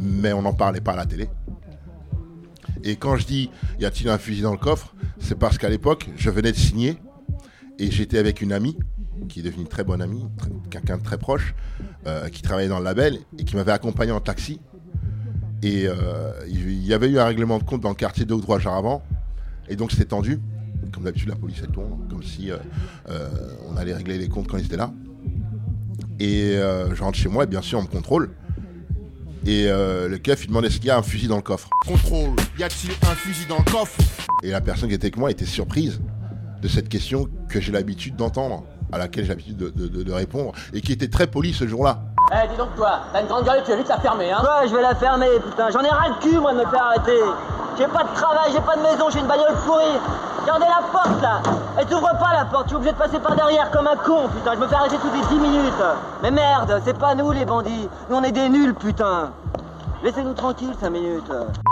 Mais 0.01 0.33
on 0.33 0.43
n'en 0.43 0.55
parlait 0.55 0.81
pas 0.81 0.93
à 0.93 0.97
la 0.97 1.07
télé. 1.07 1.29
Et 2.85 2.97
quand 2.97 3.17
je 3.17 3.27
dis 3.27 3.51
y 3.81 3.85
a-t-il 3.85 4.09
un 4.09 4.19
fusil 4.19 4.43
dans 4.43 4.53
le 4.53 4.59
coffre, 4.59 4.95
c'est 5.19 5.39
parce 5.39 5.59
qu'à 5.59 5.69
l'époque, 5.69 6.09
je 6.17 6.31
venais 6.31 6.53
de 6.53 6.57
signer 6.57 6.99
et 7.79 7.91
j'étais 7.91 8.19
avec 8.19 8.41
une 8.41 8.53
amie 8.53 8.77
qui 9.29 9.41
est 9.41 9.43
devenue 9.43 9.63
une 9.63 9.69
très 9.69 9.85
bonne 9.85 10.01
amie, 10.01 10.25
quelqu'un 10.71 10.99
de 10.99 11.03
très 11.03 11.19
proche, 11.19 11.55
euh, 12.07 12.29
qui 12.29 12.43
travaillait 12.43 12.69
dans 12.69 12.79
le 12.79 12.85
label 12.85 13.19
et 13.39 13.45
qui 13.45 13.57
m'avait 13.57 13.73
accompagné 13.73 14.13
en 14.13 14.21
taxi. 14.21 14.61
Et 15.63 15.87
euh, 15.87 16.33
il 16.49 16.85
y 16.85 16.95
avait 16.95 17.09
eu 17.09 17.19
un 17.19 17.25
règlement 17.25 17.59
de 17.59 17.65
compte 17.65 17.81
dans 17.81 17.89
le 17.89 17.95
quartier 17.95 18.25
deux 18.25 18.37
ou 18.37 18.41
trois 18.41 18.61
avant, 18.69 19.03
et 19.69 19.77
donc 19.77 19.91
c'était 19.91 20.07
tendu. 20.07 20.41
Comme 20.93 21.05
d'habitude, 21.05 21.29
la 21.29 21.37
police 21.37 21.59
elle 21.63 21.71
tourne, 21.71 22.07
comme 22.09 22.23
si 22.23 22.51
euh, 22.51 23.29
on 23.69 23.77
allait 23.77 23.95
régler 23.95 24.19
les 24.19 24.29
comptes 24.29 24.47
quand 24.47 24.57
ils 24.57 24.67
étaient 24.67 24.77
là. 24.77 24.93
Et 26.21 26.55
je 26.55 27.01
rentre 27.01 27.19
chez 27.19 27.29
moi 27.29 27.45
et 27.45 27.47
bien 27.47 27.63
sûr 27.63 27.79
on 27.79 27.83
me 27.83 27.87
contrôle. 27.87 28.31
Et 29.49 29.65
euh, 29.67 30.09
le 30.11 30.19
keuf 30.19 30.45
il 30.45 30.49
demande 30.49 30.67
est-ce 30.67 30.77
qu'il 30.77 30.85
y 30.85 30.91
a 30.91 30.99
un 30.99 31.03
fusil 31.03 31.27
dans 31.27 31.37
le 31.37 31.43
coffre. 31.43 31.71
Contrôle, 31.87 32.37
y 32.59 32.63
a-t-il 32.63 32.91
un 33.11 33.15
fusil 33.15 33.47
dans 33.49 33.57
le 33.57 33.65
coffre? 33.73 33.97
Et 34.43 34.51
la 34.51 34.61
personne 34.61 34.91
qui 34.91 34.95
était 34.95 35.07
avec 35.07 35.17
moi 35.17 35.31
était 35.31 35.47
surprise 35.47 36.01
de 36.61 36.69
cette 36.69 36.91
question 36.91 37.29
que 37.49 37.59
j'ai 37.59 37.73
l'habitude 37.73 38.15
d'entendre, 38.15 38.65
à 38.93 38.99
laquelle 38.99 39.25
j'ai 39.25 39.31
l'habitude 39.31 39.57
de, 39.57 39.71
de- 39.71 39.89
de- 39.89 40.03
de 40.03 40.13
répondre, 40.13 40.53
et 40.75 40.83
qui 40.83 40.93
était 40.93 41.09
très 41.09 41.27
polie 41.29 41.55
ce 41.55 41.67
jour-là. 41.67 42.01
Eh, 42.31 42.47
dis 42.51 42.59
donc 42.59 42.75
toi, 42.77 43.05
t'as 43.11 43.23
une 43.23 43.27
grande 43.27 43.47
gueule, 43.47 43.63
tu 43.65 43.71
vas 43.71 43.79
vite 43.79 43.89
la 43.89 44.01
fermer, 44.01 44.31
hein? 44.31 44.43
Ouais, 44.43 44.69
je 44.69 44.75
vais 44.77 44.83
la 44.83 44.95
fermer, 44.95 45.29
putain, 45.43 45.71
j'en 45.71 45.81
ai 45.83 45.89
ras 45.89 46.09
le 46.11 46.21
cul, 46.29 46.39
moi, 46.39 46.53
de 46.53 46.59
me 46.59 46.67
faire 46.67 46.83
arrêter. 46.83 47.19
J'ai 47.79 47.87
pas 47.87 48.05
de 48.05 48.15
travail, 48.15 48.51
j'ai 48.53 48.61
pas 48.61 48.77
de 48.77 48.83
maison, 48.83 49.09
j'ai 49.11 49.21
une 49.21 49.27
bagnole 49.29 49.55
pourrie. 49.65 49.97
Regardez 50.49 50.67
la 50.67 50.89
porte, 50.91 51.21
là 51.21 51.43
Elle 51.79 51.85
t'ouvre 51.85 52.09
pas, 52.19 52.33
la 52.33 52.47
porte, 52.47 52.69
tu 52.69 52.73
es 52.73 52.77
obligé 52.77 52.93
de 52.93 52.97
passer 52.97 53.19
par 53.19 53.37
derrière 53.37 53.71
comme 53.71 53.87
un 53.87 53.97
con, 53.97 54.29
putain, 54.35 54.55
je 54.55 54.61
me 54.61 54.67
fais 54.67 54.77
arrêter 54.77 54.97
toutes 54.97 55.13
les 55.13 55.27
10 55.27 55.35
minutes. 55.35 55.75
Mais 56.23 56.31
merde, 56.31 56.81
c'est 56.87 56.99
pas 56.99 57.15
nous, 57.15 57.31
les 57.33 57.45
bandits. 57.45 57.87
Nous, 58.09 58.17
on 58.17 58.23
est 58.23 58.33
des 58.33 58.49
nuls, 58.49 58.75
putain. 58.75 59.31
Laissez-nous 60.05 60.35
tranquilles 60.35 60.75
5 60.81 60.91
minutes. 60.91 61.25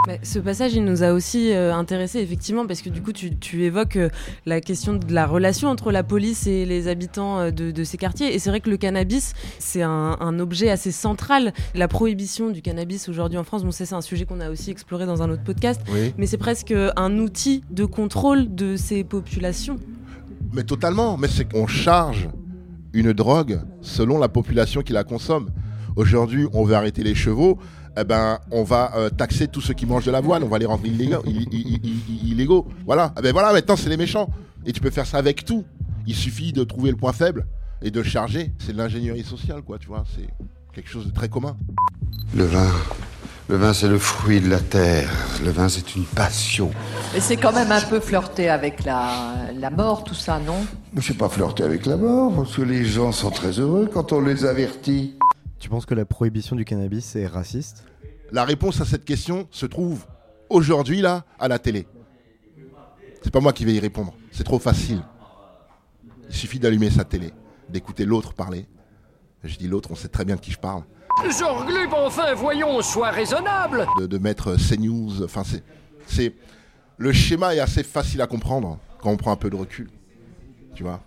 Mais 0.08 0.18
ce 0.24 0.40
passage, 0.40 0.74
il 0.74 0.84
nous 0.84 1.04
a 1.04 1.12
aussi 1.12 1.52
euh, 1.52 1.72
intéressés, 1.72 2.18
effectivement, 2.18 2.66
parce 2.66 2.82
que 2.82 2.88
du 2.88 3.00
coup, 3.00 3.12
tu, 3.12 3.36
tu 3.36 3.62
évoques 3.62 3.96
euh, 3.96 4.08
la 4.46 4.60
question 4.60 4.94
de 4.94 5.12
la 5.14 5.26
relation 5.26 5.68
entre 5.68 5.92
la 5.92 6.02
police 6.02 6.48
et 6.48 6.66
les 6.66 6.88
habitants 6.88 7.38
euh, 7.38 7.50
de, 7.52 7.70
de 7.70 7.84
ces 7.84 7.96
quartiers. 7.98 8.34
Et 8.34 8.40
c'est 8.40 8.50
vrai 8.50 8.58
que 8.60 8.68
le 8.68 8.78
cannabis, 8.78 9.34
c'est 9.60 9.82
un, 9.82 10.16
un 10.18 10.38
objet 10.40 10.70
assez 10.70 10.90
central. 10.90 11.52
La 11.76 11.86
prohibition 11.86 12.50
du 12.50 12.62
cannabis 12.62 13.08
aujourd'hui 13.08 13.38
en 13.38 13.44
France, 13.44 13.62
bon, 13.64 13.70
c'est 13.70 13.92
un 13.92 14.00
sujet 14.00 14.24
qu'on 14.24 14.40
a 14.40 14.50
aussi 14.50 14.72
exploré 14.72 15.06
dans 15.06 15.22
un 15.22 15.30
autre 15.30 15.44
podcast, 15.44 15.80
Oui. 15.92 16.12
mais 16.18 16.26
c'est 16.26 16.36
presque 16.36 16.74
un 16.96 17.18
outil 17.18 17.62
de 17.70 17.84
contrôle 17.84 18.52
de 18.52 18.74
ces 18.74 19.04
populations. 19.04 19.76
Mais 20.52 20.64
totalement, 20.64 21.16
mais 21.16 21.28
c'est 21.28 21.44
qu'on 21.50 21.68
charge 21.68 22.28
une 22.92 23.12
drogue 23.12 23.60
selon 23.82 24.18
la 24.18 24.28
population 24.28 24.82
qui 24.82 24.92
la 24.92 25.04
consomme. 25.04 25.48
Aujourd'hui, 25.94 26.46
on 26.52 26.64
veut 26.64 26.74
arrêter 26.74 27.02
les 27.02 27.14
chevaux, 27.14 27.58
eh 27.96 28.04
ben, 28.04 28.38
on 28.50 28.62
va 28.62 28.92
euh, 28.96 29.10
taxer 29.10 29.48
tous 29.48 29.60
ceux 29.60 29.74
qui 29.74 29.86
mangent 29.86 30.06
de 30.06 30.10
l'avoine, 30.10 30.42
on 30.44 30.48
va 30.48 30.58
les 30.58 30.66
rendre 30.66 30.84
illégaux. 30.86 32.66
Voilà. 32.84 33.12
Eh 33.18 33.22
ben 33.22 33.32
voilà, 33.32 33.52
maintenant 33.52 33.76
c'est 33.76 33.88
les 33.88 33.96
méchants. 33.96 34.28
Et 34.64 34.72
tu 34.72 34.80
peux 34.80 34.90
faire 34.90 35.06
ça 35.06 35.18
avec 35.18 35.44
tout. 35.44 35.64
Il 36.06 36.14
suffit 36.14 36.52
de 36.52 36.64
trouver 36.64 36.90
le 36.90 36.96
point 36.96 37.12
faible 37.12 37.46
et 37.82 37.90
de 37.90 38.00
le 38.00 38.06
charger. 38.06 38.52
C'est 38.58 38.72
de 38.72 38.78
l'ingénierie 38.78 39.24
sociale, 39.24 39.62
quoi, 39.62 39.78
tu 39.78 39.88
vois. 39.88 40.04
C'est 40.14 40.28
quelque 40.74 40.90
chose 40.90 41.06
de 41.06 41.12
très 41.12 41.28
commun. 41.28 41.56
Le 42.34 42.44
vin. 42.44 42.70
Le 43.48 43.56
vin, 43.56 43.72
c'est 43.72 43.86
le 43.86 43.98
fruit 43.98 44.40
de 44.40 44.50
la 44.50 44.58
terre. 44.58 45.08
Le 45.44 45.50
vin, 45.52 45.68
c'est 45.68 45.94
une 45.94 46.04
passion. 46.04 46.70
Mais 47.14 47.20
c'est 47.20 47.36
quand 47.36 47.52
même 47.52 47.70
un 47.70 47.80
peu 47.80 48.00
flirté 48.00 48.48
avec 48.48 48.84
la, 48.84 49.34
la 49.56 49.70
mort, 49.70 50.02
tout 50.02 50.14
ça, 50.14 50.40
non? 50.44 50.66
Je 50.96 51.00
sais 51.00 51.14
pas 51.14 51.28
flirter 51.28 51.62
avec 51.62 51.86
la 51.86 51.96
mort, 51.96 52.34
parce 52.34 52.56
que 52.56 52.62
les 52.62 52.84
gens 52.84 53.12
sont 53.12 53.30
très 53.30 53.52
heureux 53.60 53.88
quand 53.92 54.12
on 54.12 54.20
les 54.20 54.44
avertit. 54.44 55.14
Tu 55.58 55.68
penses 55.68 55.86
que 55.86 55.94
la 55.94 56.04
prohibition 56.04 56.54
du 56.56 56.64
cannabis 56.64 57.16
est 57.16 57.26
raciste? 57.26 57.84
La 58.32 58.44
réponse 58.44 58.80
à 58.80 58.84
cette 58.84 59.04
question 59.04 59.48
se 59.50 59.66
trouve 59.66 60.06
aujourd'hui, 60.48 61.00
là, 61.00 61.24
à 61.38 61.48
la 61.48 61.58
télé. 61.58 61.86
C'est 63.22 63.32
pas 63.32 63.40
moi 63.40 63.52
qui 63.52 63.64
vais 63.64 63.74
y 63.74 63.80
répondre. 63.80 64.14
C'est 64.30 64.44
trop 64.44 64.58
facile. 64.58 65.02
Il 66.28 66.34
suffit 66.34 66.58
d'allumer 66.58 66.90
sa 66.90 67.04
télé, 67.04 67.32
d'écouter 67.68 68.04
l'autre 68.04 68.34
parler. 68.34 68.66
Je 69.44 69.56
dis 69.56 69.68
l'autre, 69.68 69.90
on 69.92 69.94
sait 69.94 70.08
très 70.08 70.24
bien 70.24 70.36
de 70.36 70.40
qui 70.40 70.50
je 70.52 70.58
parle. 70.58 70.82
Enfin, 71.94 72.34
voyons, 72.34 72.82
sois 72.82 73.10
raisonnable 73.10 73.86
De, 73.98 74.06
de 74.06 74.18
mettre 74.18 74.56
CNews. 74.56 75.22
Enfin, 75.24 75.44
c'est, 75.44 75.62
c'est. 76.06 76.34
Le 76.98 77.12
schéma 77.12 77.54
est 77.54 77.60
assez 77.60 77.82
facile 77.82 78.20
à 78.22 78.26
comprendre 78.26 78.78
quand 79.00 79.10
on 79.10 79.16
prend 79.16 79.32
un 79.32 79.36
peu 79.36 79.50
de 79.50 79.56
recul. 79.56 79.88
Tu 80.74 80.82
vois? 80.82 81.00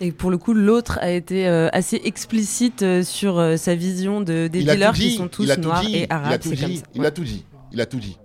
Et 0.00 0.12
pour 0.12 0.30
le 0.30 0.38
coup, 0.38 0.54
l'autre 0.54 0.98
a 1.00 1.10
été 1.10 1.48
euh, 1.48 1.68
assez 1.72 2.00
explicite 2.04 2.82
euh, 2.82 3.02
sur 3.02 3.38
euh, 3.38 3.56
sa 3.56 3.74
vision 3.74 4.20
de, 4.20 4.46
des 4.46 4.60
Il 4.60 4.66
dealers 4.66 4.92
qui 4.92 5.16
sont 5.16 5.28
tous 5.28 5.42
il 5.42 5.50
a 5.50 5.56
tout 5.56 5.62
noirs 5.62 5.80
dit, 5.80 5.96
et 5.96 6.04
il 6.04 6.12
a 6.12 6.14
arabes. 6.14 6.40
tout 6.40 6.50
comme 6.50 6.58
dit, 6.68 6.76
ça. 6.76 6.84
Il 6.94 7.04
a 7.04 7.10
tout 7.10 7.24
dit. 7.24 7.44
Il 7.72 7.80
a 7.80 7.86
tout 7.86 7.98
dit. 7.98 8.18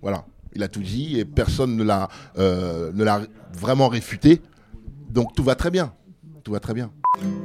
Voilà. 0.00 0.24
Il 0.54 0.62
a 0.62 0.68
tout 0.68 0.82
dit 0.82 1.18
et 1.18 1.24
personne 1.24 1.76
ne 1.76 1.84
l'a, 1.84 2.08
euh, 2.38 2.90
ne 2.92 3.04
l'a 3.04 3.22
vraiment 3.54 3.88
réfuté. 3.88 4.42
Donc 5.10 5.34
tout 5.34 5.44
va 5.44 5.54
très 5.54 5.70
bien. 5.70 5.94
Tout 6.42 6.52
va 6.52 6.60
très 6.60 6.74
bien. 6.74 6.90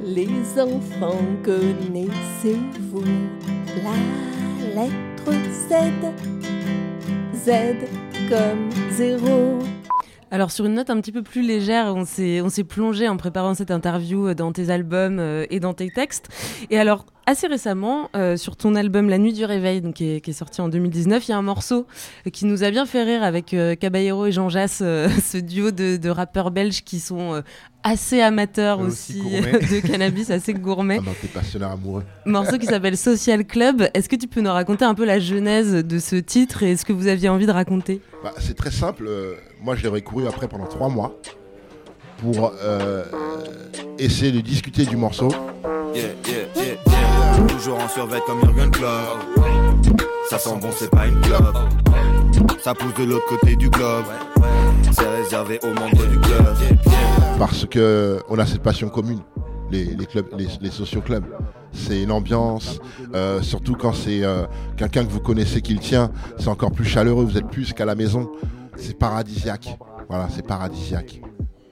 Les 0.04 0.28
enfants, 0.60 1.24
connaissez-vous 1.44 3.04
la 3.84 4.82
lettre 4.82 5.32
Z? 5.52 5.74
Z 7.44 7.50
comme 8.28 8.70
zéro. 8.90 9.58
Alors 10.30 10.50
sur 10.50 10.66
une 10.66 10.74
note 10.74 10.90
un 10.90 11.00
petit 11.00 11.12
peu 11.12 11.22
plus 11.22 11.42
légère, 11.42 11.94
on 11.94 12.04
s'est 12.04 12.40
on 12.42 12.50
s'est 12.50 12.64
plongé 12.64 13.08
en 13.08 13.16
préparant 13.16 13.54
cette 13.54 13.70
interview 13.70 14.28
euh, 14.28 14.34
dans 14.34 14.52
tes 14.52 14.70
albums 14.70 15.18
euh, 15.18 15.46
et 15.50 15.58
dans 15.58 15.72
tes 15.72 15.88
textes. 15.90 16.28
Et 16.70 16.78
alors 16.78 17.06
assez 17.28 17.46
récemment, 17.46 18.08
euh, 18.16 18.38
sur 18.38 18.56
ton 18.56 18.74
album 18.74 19.10
La 19.10 19.18
Nuit 19.18 19.34
du 19.34 19.44
Réveil, 19.44 19.82
donc, 19.82 19.96
qui, 19.96 20.08
est, 20.16 20.20
qui 20.22 20.30
est 20.30 20.34
sorti 20.34 20.62
en 20.62 20.68
2019, 20.70 21.28
il 21.28 21.30
y 21.30 21.34
a 21.34 21.36
un 21.36 21.42
morceau 21.42 21.86
qui 22.32 22.46
nous 22.46 22.64
a 22.64 22.70
bien 22.70 22.86
fait 22.86 23.02
rire 23.02 23.22
avec 23.22 23.52
euh, 23.52 23.74
Caballero 23.74 24.24
et 24.24 24.32
Jean 24.32 24.48
Jass, 24.48 24.80
euh, 24.80 25.10
ce 25.22 25.36
duo 25.36 25.70
de, 25.70 25.98
de 25.98 26.08
rappeurs 26.08 26.50
belges 26.50 26.82
qui 26.84 27.00
sont 27.00 27.42
assez 27.82 28.22
amateurs 28.22 28.80
aussi, 28.80 29.20
de 29.20 29.86
cannabis, 29.86 30.30
assez 30.30 30.54
gourmets. 30.54 31.00
Ah 31.00 31.10
ben, 31.34 31.40
t'es 31.42 31.62
amoureux. 31.62 32.02
Morceau 32.24 32.56
qui 32.56 32.66
s'appelle 32.66 32.96
Social 32.96 33.44
Club. 33.44 33.88
Est-ce 33.92 34.08
que 34.08 34.16
tu 34.16 34.26
peux 34.26 34.40
nous 34.40 34.50
raconter 34.50 34.86
un 34.86 34.94
peu 34.94 35.04
la 35.04 35.20
genèse 35.20 35.72
de 35.84 35.98
ce 35.98 36.16
titre 36.16 36.62
et 36.62 36.76
ce 36.76 36.86
que 36.86 36.94
vous 36.94 37.08
aviez 37.08 37.28
envie 37.28 37.46
de 37.46 37.52
raconter? 37.52 38.00
Bah, 38.24 38.32
c'est 38.38 38.56
très 38.56 38.70
simple. 38.70 39.06
Moi, 39.62 39.74
je 39.76 39.82
l'ai 39.82 39.88
recouru 39.88 40.26
après 40.28 40.48
pendant 40.48 40.66
trois 40.66 40.88
mois 40.88 41.12
pour 42.18 42.52
euh, 42.62 43.04
essayer 43.98 44.32
de 44.32 44.40
discuter 44.40 44.84
du 44.84 44.96
morceau. 44.96 45.28
Yeah, 45.94 46.08
yeah, 46.26 46.64
yeah. 46.64 47.46
Toujours 47.48 47.78
en 47.78 47.88
survêt 47.88 48.20
comme 48.26 48.40
Jurgen 48.42 48.70
Klopp. 48.70 49.18
Ça 50.28 50.38
sent 50.38 50.58
bon, 50.60 50.68
c'est 50.72 50.90
pas 50.90 51.06
une 51.06 51.20
clope. 51.20 51.56
Ça 52.62 52.74
pousse 52.74 52.94
de 52.94 53.04
l'autre 53.04 53.26
côté 53.28 53.56
du 53.56 53.70
globe. 53.70 54.04
Serré 54.92 55.22
réservé 55.22 55.58
aux 55.62 55.72
membres 55.72 56.06
du 56.06 56.18
club. 56.18 56.54
parce 57.38 57.64
que 57.66 58.20
on 58.28 58.38
a 58.38 58.46
cette 58.46 58.62
passion 58.62 58.88
commune, 58.88 59.20
les, 59.70 59.84
les 59.84 60.06
clubs, 60.06 60.26
les, 60.36 60.48
les 60.60 60.70
socioclubs. 60.70 61.24
C'est 61.72 62.02
une 62.02 62.10
ambiance, 62.10 62.80
euh, 63.14 63.40
surtout 63.42 63.74
quand 63.74 63.92
c'est 63.92 64.24
euh, 64.24 64.44
quelqu'un 64.76 65.04
que 65.04 65.10
vous 65.10 65.20
connaissez 65.20 65.60
qui 65.62 65.74
le 65.74 65.80
tient, 65.80 66.10
c'est 66.38 66.48
encore 66.48 66.72
plus 66.72 66.84
chaleureux, 66.86 67.24
vous 67.24 67.36
êtes 67.38 67.48
plus 67.48 67.72
qu'à 67.72 67.84
la 67.84 67.94
maison. 67.94 68.30
C'est 68.78 68.96
paradisiaque. 68.98 69.76
Voilà, 70.08 70.28
c'est 70.34 70.46
paradisiaque. 70.46 71.20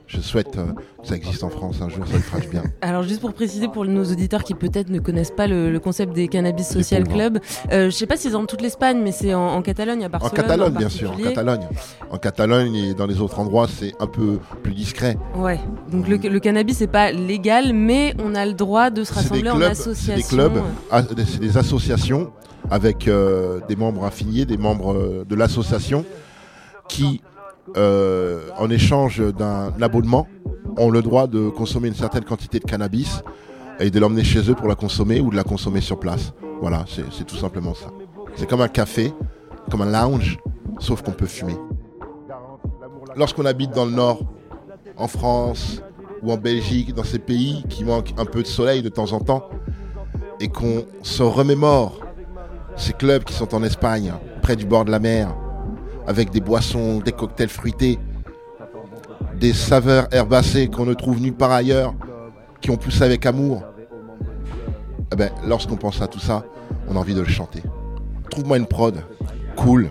Je 0.09 0.21
souhaite 0.21 0.57
euh, 0.57 0.67
que 1.03 1.09
ça 1.09 1.17
existe 1.17 1.43
en 1.43 1.49
France 1.49 1.79
un 1.83 1.89
jour, 1.89 2.07
ça 2.07 2.15
le 2.15 2.21
fera 2.21 2.39
bien. 2.39 2.63
Alors 2.81 3.03
juste 3.03 3.21
pour 3.21 3.33
préciser 3.33 3.67
pour 3.67 3.85
nos 3.85 4.05
auditeurs 4.05 4.45
qui 4.45 4.55
peut-être 4.55 4.89
ne 4.89 5.01
connaissent 5.01 5.33
pas 5.33 5.49
le, 5.49 5.69
le 5.73 5.81
concept 5.81 6.13
des 6.13 6.29
cannabis 6.29 6.69
social 6.69 7.09
club, 7.09 7.41
euh, 7.73 7.87
je 7.87 7.91
sais 7.91 8.07
pas 8.07 8.17
si 8.17 8.25
c'est 8.25 8.31
dans 8.31 8.47
toute 8.47 8.61
l'Espagne, 8.61 9.01
mais 9.03 9.11
c'est 9.11 9.35
en, 9.35 9.49
en 9.49 9.63
Catalogne, 9.63 10.05
à 10.05 10.07
En 10.07 10.11
Barcelone. 10.11 10.37
Catalogne, 10.37 10.75
en 10.77 10.79
bien 10.79 10.89
sûr, 10.89 11.11
en. 11.11 11.17
Catalogne. 11.17 11.67
En 12.09 12.19
Catalogne 12.19 12.75
et 12.77 12.95
dans 12.95 13.07
les 13.07 13.21
autres 13.21 13.41
endroits, 13.41 13.67
c'est 13.69 13.95
un 13.99 14.07
peu 14.07 14.39
plus 14.63 14.75
discret. 14.75 15.19
Ouais. 15.35 15.59
Donc 15.91 16.07
le, 16.07 16.19
le 16.19 16.39
cannabis 16.39 16.77
c'est 16.77 16.87
pas 16.87 17.11
légal, 17.11 17.73
mais 17.73 18.15
on 18.23 18.37
a 18.37 18.47
le 18.47 18.53
droit 18.53 18.91
de 18.91 19.03
se 19.03 19.13
rassembler 19.13 19.51
en 19.51 19.57
clubs, 19.57 19.73
c'est 19.75 19.81
association. 19.91 20.15
des 20.15 20.23
clubs, 20.23 20.63
ah, 20.93 21.03
c'est 21.03 21.41
des 21.41 21.59
associations 21.59 22.31
avec 22.71 23.09
euh, 23.09 23.59
des 23.69 23.75
membres 23.75 24.05
affiliés, 24.05 24.45
des 24.45 24.57
membres 24.57 25.25
de 25.29 25.35
l'association 25.35 26.05
qui, 26.89 27.23
euh, 27.77 28.49
en 28.59 28.71
échange 28.71 29.21
d'un 29.35 29.73
abonnement, 29.81 30.27
ont 30.77 30.91
le 30.91 31.03
droit 31.03 31.27
de 31.27 31.49
consommer 31.49 31.89
une 31.89 31.95
certaine 31.95 32.25
quantité 32.25 32.59
de 32.59 32.65
cannabis 32.65 33.23
et 33.81 33.91
de 33.91 33.99
l'emmener 33.99 34.25
chez 34.25 34.51
eux 34.51 34.55
pour 34.55 34.69
la 34.69 34.75
consommer 34.75 35.21
ou 35.21 35.31
de 35.31 35.37
la 35.37 35.45
consommer 35.45 35.81
sur 35.81 35.99
place. 35.99 36.33
Voilà, 36.61 36.85
c'est 36.89 37.05
c'est 37.13 37.25
tout 37.25 37.37
simplement 37.37 37.75
ça. 37.75 37.89
C'est 38.35 38.49
comme 38.49 38.61
un 38.61 38.69
café, 38.69 39.13
comme 39.71 39.83
un 39.83 39.91
lounge, 39.91 40.39
sauf 40.79 41.03
qu'on 41.03 41.13
peut 41.13 41.27
fumer. 41.27 41.57
Lorsqu'on 43.17 43.47
habite 43.47 43.71
dans 43.73 43.87
le 43.87 43.93
nord, 43.93 44.21
en 44.97 45.09
France 45.09 45.83
ou 46.23 46.33
en 46.33 46.37
Belgique, 46.37 46.95
dans 46.95 47.05
ces 47.05 47.19
pays 47.19 47.65
qui 47.69 47.85
manquent 47.85 48.15
un 48.19 48.25
peu 48.25 48.43
de 48.43 48.47
soleil 48.47 48.83
de 48.83 48.89
temps 48.89 49.13
en 49.13 49.21
temps, 49.21 49.49
et 50.41 50.49
qu'on 50.49 50.85
se 51.03 51.23
remémore 51.23 52.01
ces 52.77 52.93
clubs 52.93 53.25
qui 53.25 53.33
sont 53.33 53.55
en 53.55 53.63
Espagne, 53.63 54.13
près 54.43 54.57
du 54.57 54.67
bord 54.67 54.85
de 54.85 54.91
la 54.91 54.99
mer, 54.99 55.35
avec 56.07 56.31
des 56.31 56.41
boissons, 56.41 56.99
des 56.99 57.13
cocktails 57.13 57.49
fruités, 57.49 57.99
des 59.39 59.53
saveurs 59.53 60.09
herbacées 60.13 60.69
qu'on 60.69 60.87
ne 60.87 60.95
trouve 60.95 61.21
nulle 61.21 61.35
part 61.35 61.53
ailleurs, 61.53 61.95
qui 62.61 62.71
ont 62.71 62.77
poussé 62.77 63.03
avec 63.03 63.27
amour. 63.27 63.63
Eh 65.13 65.17
ben, 65.17 65.31
lorsqu'on 65.47 65.77
pense 65.77 66.01
à 66.03 66.09
tout 66.09 66.19
ça, 66.19 66.45
on 66.89 66.97
a 66.97 66.99
envie 66.99 67.15
de 67.15 67.21
le 67.21 67.29
chanter. 67.29 67.63
Trouve-moi 68.31 68.57
une 68.57 68.67
prod, 68.67 68.97
cool, 69.57 69.91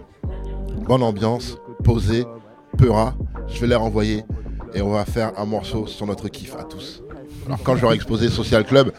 bonne 0.88 1.04
ambiance, 1.04 1.58
posée, 1.84 2.26
peura, 2.78 3.16
je 3.48 3.60
vais 3.62 3.68
les 3.68 3.76
renvoyer 3.76 4.24
et 4.74 4.82
on 4.82 4.90
va 4.90 5.06
faire 5.06 5.32
un 5.38 5.46
morceau 5.46 5.88
sur 5.88 6.06
notre 6.06 6.28
kiff 6.28 6.56
à 6.58 6.64
tous. 6.64 7.04
Alors 7.46 7.60
quand 7.64 7.76
j'aurais 7.76 7.96
exposé 7.96 8.30
Social 8.30 8.66
Club, 8.66 8.92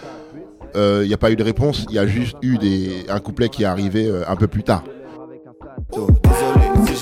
il 0.74 1.07
n'y 1.07 1.14
a 1.14 1.18
pas 1.18 1.31
eu 1.31 1.37
de 1.37 1.42
réponse, 1.42 1.87
il 1.88 1.94
y 1.94 1.98
a 1.98 2.07
juste 2.07 2.37
eu 2.42 2.59
des, 2.59 3.07
un 3.09 3.18
couplet 3.18 3.48
qui 3.48 3.62
est 3.62 3.66
arrivé 3.66 4.07
euh, 4.07 4.24
un 4.29 4.37
peu 4.37 4.46
plus 4.46 4.62
tard. 4.62 4.85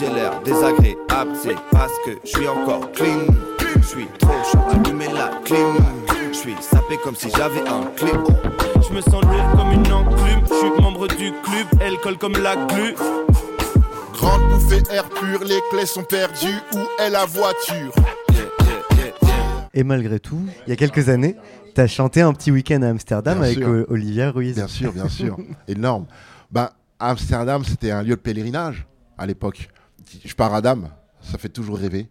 J'ai 0.04 0.14
l'air 0.14 0.40
désagréable, 0.42 1.32
c'est 1.42 1.56
parce 1.70 1.92
que 2.04 2.12
je 2.24 2.28
suis 2.30 2.48
encore 2.48 2.90
clean. 2.92 3.26
Je 3.80 3.86
suis 3.86 4.06
trop 4.18 4.32
chaud, 4.50 4.58
allumer 4.70 5.08
la 5.12 5.30
clim. 5.44 5.76
Je 6.32 6.36
suis 6.36 6.54
sapé 6.60 6.96
comme 7.02 7.14
si 7.14 7.28
j'avais 7.30 7.66
un 7.68 7.84
clip. 7.96 8.18
Je 8.88 8.94
me 8.94 9.00
sens 9.00 9.22
lourd 9.22 9.50
comme 9.56 9.72
une 9.72 9.92
enclume. 9.92 10.40
Je 10.48 10.54
suis 10.54 10.82
membre 10.82 11.06
du 11.08 11.32
club, 11.42 11.66
elle 11.80 11.96
colle 11.98 12.18
comme 12.18 12.34
la 12.34 12.56
glu. 12.66 12.94
Grande 14.14 14.42
bouffée 14.50 14.82
air 14.90 15.08
pur, 15.08 15.40
les 15.44 15.60
clés 15.70 15.86
sont 15.86 16.02
perdues. 16.04 16.58
Où 16.74 16.78
est 17.02 17.10
la 17.10 17.24
voiture? 17.26 17.92
Et 19.76 19.82
malgré 19.82 20.20
tout, 20.20 20.40
il 20.66 20.70
y 20.70 20.72
a 20.72 20.76
quelques 20.76 21.08
années, 21.08 21.36
tu 21.74 21.80
as 21.80 21.88
chanté 21.88 22.20
un 22.20 22.32
petit 22.32 22.52
week-end 22.52 22.80
à 22.82 22.88
Amsterdam 22.90 23.38
Bien 23.38 23.44
avec 23.46 23.58
sûr. 23.58 23.68
euh, 23.68 23.86
Olivia 23.90 24.30
Ruiz. 24.30 24.54
Bien 24.54 24.68
sûr, 24.68 24.92
bien 24.92 25.08
sûr. 25.08 25.36
Énorme. 25.66 26.06
Ben, 26.52 26.70
Amsterdam, 27.00 27.64
c'était 27.64 27.90
un 27.90 28.02
lieu 28.02 28.10
de 28.14 28.20
pèlerinage 28.20 28.86
à 29.18 29.26
l'époque. 29.26 29.68
Je 30.24 30.34
pars 30.34 30.54
à 30.54 30.60
Dame, 30.60 30.90
ça 31.20 31.38
fait 31.38 31.48
toujours 31.48 31.78
rêver. 31.78 32.08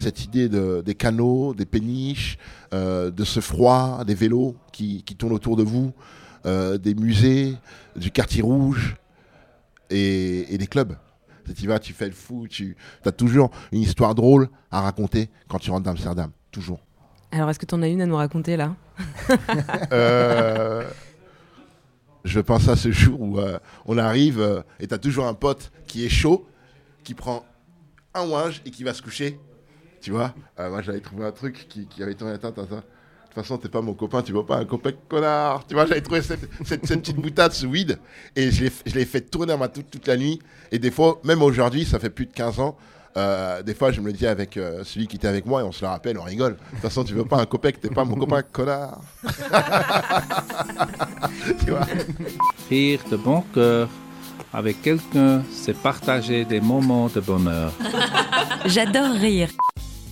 Cette 0.00 0.24
idée 0.24 0.48
de, 0.48 0.82
des 0.84 0.94
canaux, 0.94 1.52
des 1.54 1.66
péniches, 1.66 2.38
euh, 2.72 3.10
de 3.10 3.24
ce 3.24 3.40
froid, 3.40 4.02
des 4.06 4.14
vélos 4.14 4.56
qui, 4.72 5.02
qui 5.02 5.14
tournent 5.14 5.34
autour 5.34 5.56
de 5.56 5.62
vous, 5.62 5.92
euh, 6.46 6.78
des 6.78 6.94
musées, 6.94 7.56
du 7.96 8.10
quartier 8.10 8.40
rouge 8.40 8.96
et, 9.90 10.54
et 10.54 10.58
des 10.58 10.66
clubs. 10.66 10.96
Tu 11.54 11.66
vas, 11.66 11.78
tu 11.78 11.92
fais 11.92 12.06
le 12.06 12.12
fou, 12.12 12.46
tu 12.48 12.76
as 13.04 13.12
toujours 13.12 13.50
une 13.72 13.80
histoire 13.80 14.14
drôle 14.14 14.48
à 14.70 14.80
raconter 14.80 15.28
quand 15.48 15.58
tu 15.58 15.70
rentres 15.70 15.84
d'Amsterdam. 15.84 16.30
Toujours. 16.50 16.80
Alors 17.32 17.50
est-ce 17.50 17.58
que 17.58 17.66
tu 17.66 17.74
en 17.74 17.82
as 17.82 17.88
une 17.88 18.00
à 18.00 18.06
nous 18.06 18.16
raconter 18.16 18.56
là? 18.56 18.74
Euh, 19.92 20.84
je 22.24 22.40
pense 22.40 22.68
à 22.68 22.76
ce 22.76 22.90
jour 22.92 23.20
où 23.20 23.38
euh, 23.38 23.58
on 23.86 23.98
arrive 23.98 24.40
euh, 24.40 24.62
et 24.78 24.86
tu 24.86 24.94
as 24.94 24.98
toujours 24.98 25.26
un 25.26 25.34
pote 25.34 25.72
qui 25.86 26.04
est 26.04 26.10
chaud, 26.10 26.46
qui 27.04 27.14
prend 27.14 27.44
un 28.14 28.28
ouinge 28.28 28.62
et 28.64 28.70
qui 28.70 28.84
va 28.84 28.94
se 28.94 29.02
coucher. 29.02 29.38
Tu 30.00 30.10
vois 30.10 30.34
Euh, 30.58 30.70
Moi, 30.70 30.82
j'avais 30.82 31.00
trouvé 31.00 31.26
un 31.26 31.32
truc 31.32 31.66
qui, 31.68 31.86
avait 32.02 32.14
tourné. 32.14 32.34
Attends, 32.34 32.48
attends, 32.48 32.62
attends. 32.62 32.76
De 32.76 33.34
toute 33.34 33.44
façon, 33.44 33.58
t'es 33.58 33.68
pas 33.68 33.80
mon 33.80 33.94
copain, 33.94 34.22
tu 34.22 34.32
vois 34.32 34.44
pas 34.44 34.56
un 34.56 34.64
copain 34.64 34.90
connard. 35.08 35.64
Tu 35.66 35.74
vois, 35.74 35.86
j'avais 35.86 36.00
trouvé 36.00 36.20
cette, 36.20 36.48
petite 36.66 37.16
boutade, 37.16 37.52
ce 37.52 37.64
weed, 37.64 37.96
et 38.34 38.50
je 38.50 38.64
l'ai 38.92 39.04
fait 39.04 39.20
tourner 39.20 39.52
à 39.52 39.56
ma 39.56 39.68
toute, 39.68 39.88
toute 39.88 40.08
la 40.08 40.16
nuit. 40.16 40.40
Et 40.72 40.80
des 40.80 40.90
fois, 40.90 41.20
même 41.22 41.40
aujourd'hui, 41.40 41.84
ça 41.84 42.00
fait 42.00 42.10
plus 42.10 42.26
de 42.26 42.32
15 42.32 42.58
ans, 42.58 42.76
euh, 43.16 43.62
des 43.62 43.74
fois, 43.74 43.92
je 43.92 44.00
me 44.00 44.06
le 44.06 44.12
dis 44.12 44.26
avec 44.26 44.56
euh, 44.56 44.82
celui 44.84 45.06
qui 45.06 45.14
était 45.16 45.28
avec 45.28 45.46
moi 45.46 45.60
et 45.60 45.64
on 45.64 45.72
se 45.72 45.82
le 45.82 45.88
rappelle, 45.88 46.18
on 46.18 46.22
rigole. 46.22 46.54
De 46.54 46.58
toute 46.70 46.80
façon, 46.80 47.04
tu 47.04 47.14
veux 47.14 47.24
pas 47.24 47.38
un 47.38 47.46
copain, 47.46 47.70
t'es 47.70 47.88
pas 47.88 48.04
mon 48.04 48.16
copain 48.16 48.42
connard. 48.42 49.00
tu 51.64 51.70
vois 51.70 51.86
Rire 52.68 53.00
de 53.10 53.16
bon 53.16 53.42
cœur 53.54 53.88
avec 54.52 54.82
quelqu'un, 54.82 55.42
c'est 55.50 55.76
partager 55.76 56.44
des 56.44 56.60
moments 56.60 57.08
de 57.08 57.20
bonheur. 57.20 57.72
J'adore 58.66 59.12
rire. 59.12 59.50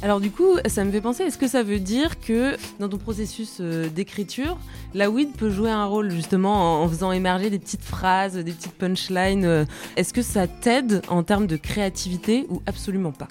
Alors 0.01 0.20
du 0.20 0.31
coup, 0.31 0.57
ça 0.66 0.85
me 0.85 0.92
fait 0.92 1.01
penser, 1.01 1.24
est-ce 1.24 1.38
que 1.38 1.48
ça 1.48 1.64
veut 1.64 1.81
dire 1.81 2.20
que 2.20 2.57
dans 2.79 2.88
ton 2.88 2.98
processus 2.98 3.57
euh, 3.61 3.88
d'écriture, 3.88 4.57
la 4.94 5.11
weed 5.11 5.33
peut 5.33 5.51
jouer 5.51 5.72
un 5.72 5.87
rôle 5.87 6.12
justement 6.12 6.83
en, 6.83 6.88
faisant 6.88 7.11
émerger 7.11 7.51
des 7.51 7.59
petites 7.59 7.83
phrases, 7.83 8.35
des 8.35 8.53
petites 8.53 8.74
punchlines 8.74 9.44
euh, 9.44 9.64
Est-ce 9.96 10.14
que 10.14 10.22
ça 10.22 10.46
t'aide 10.46 11.03
en 11.09 11.24
termes 11.24 11.48
de 11.48 11.57
créativité 11.57 12.46
ou 12.48 12.62
absolument 12.66 13.11
pas? 13.11 13.27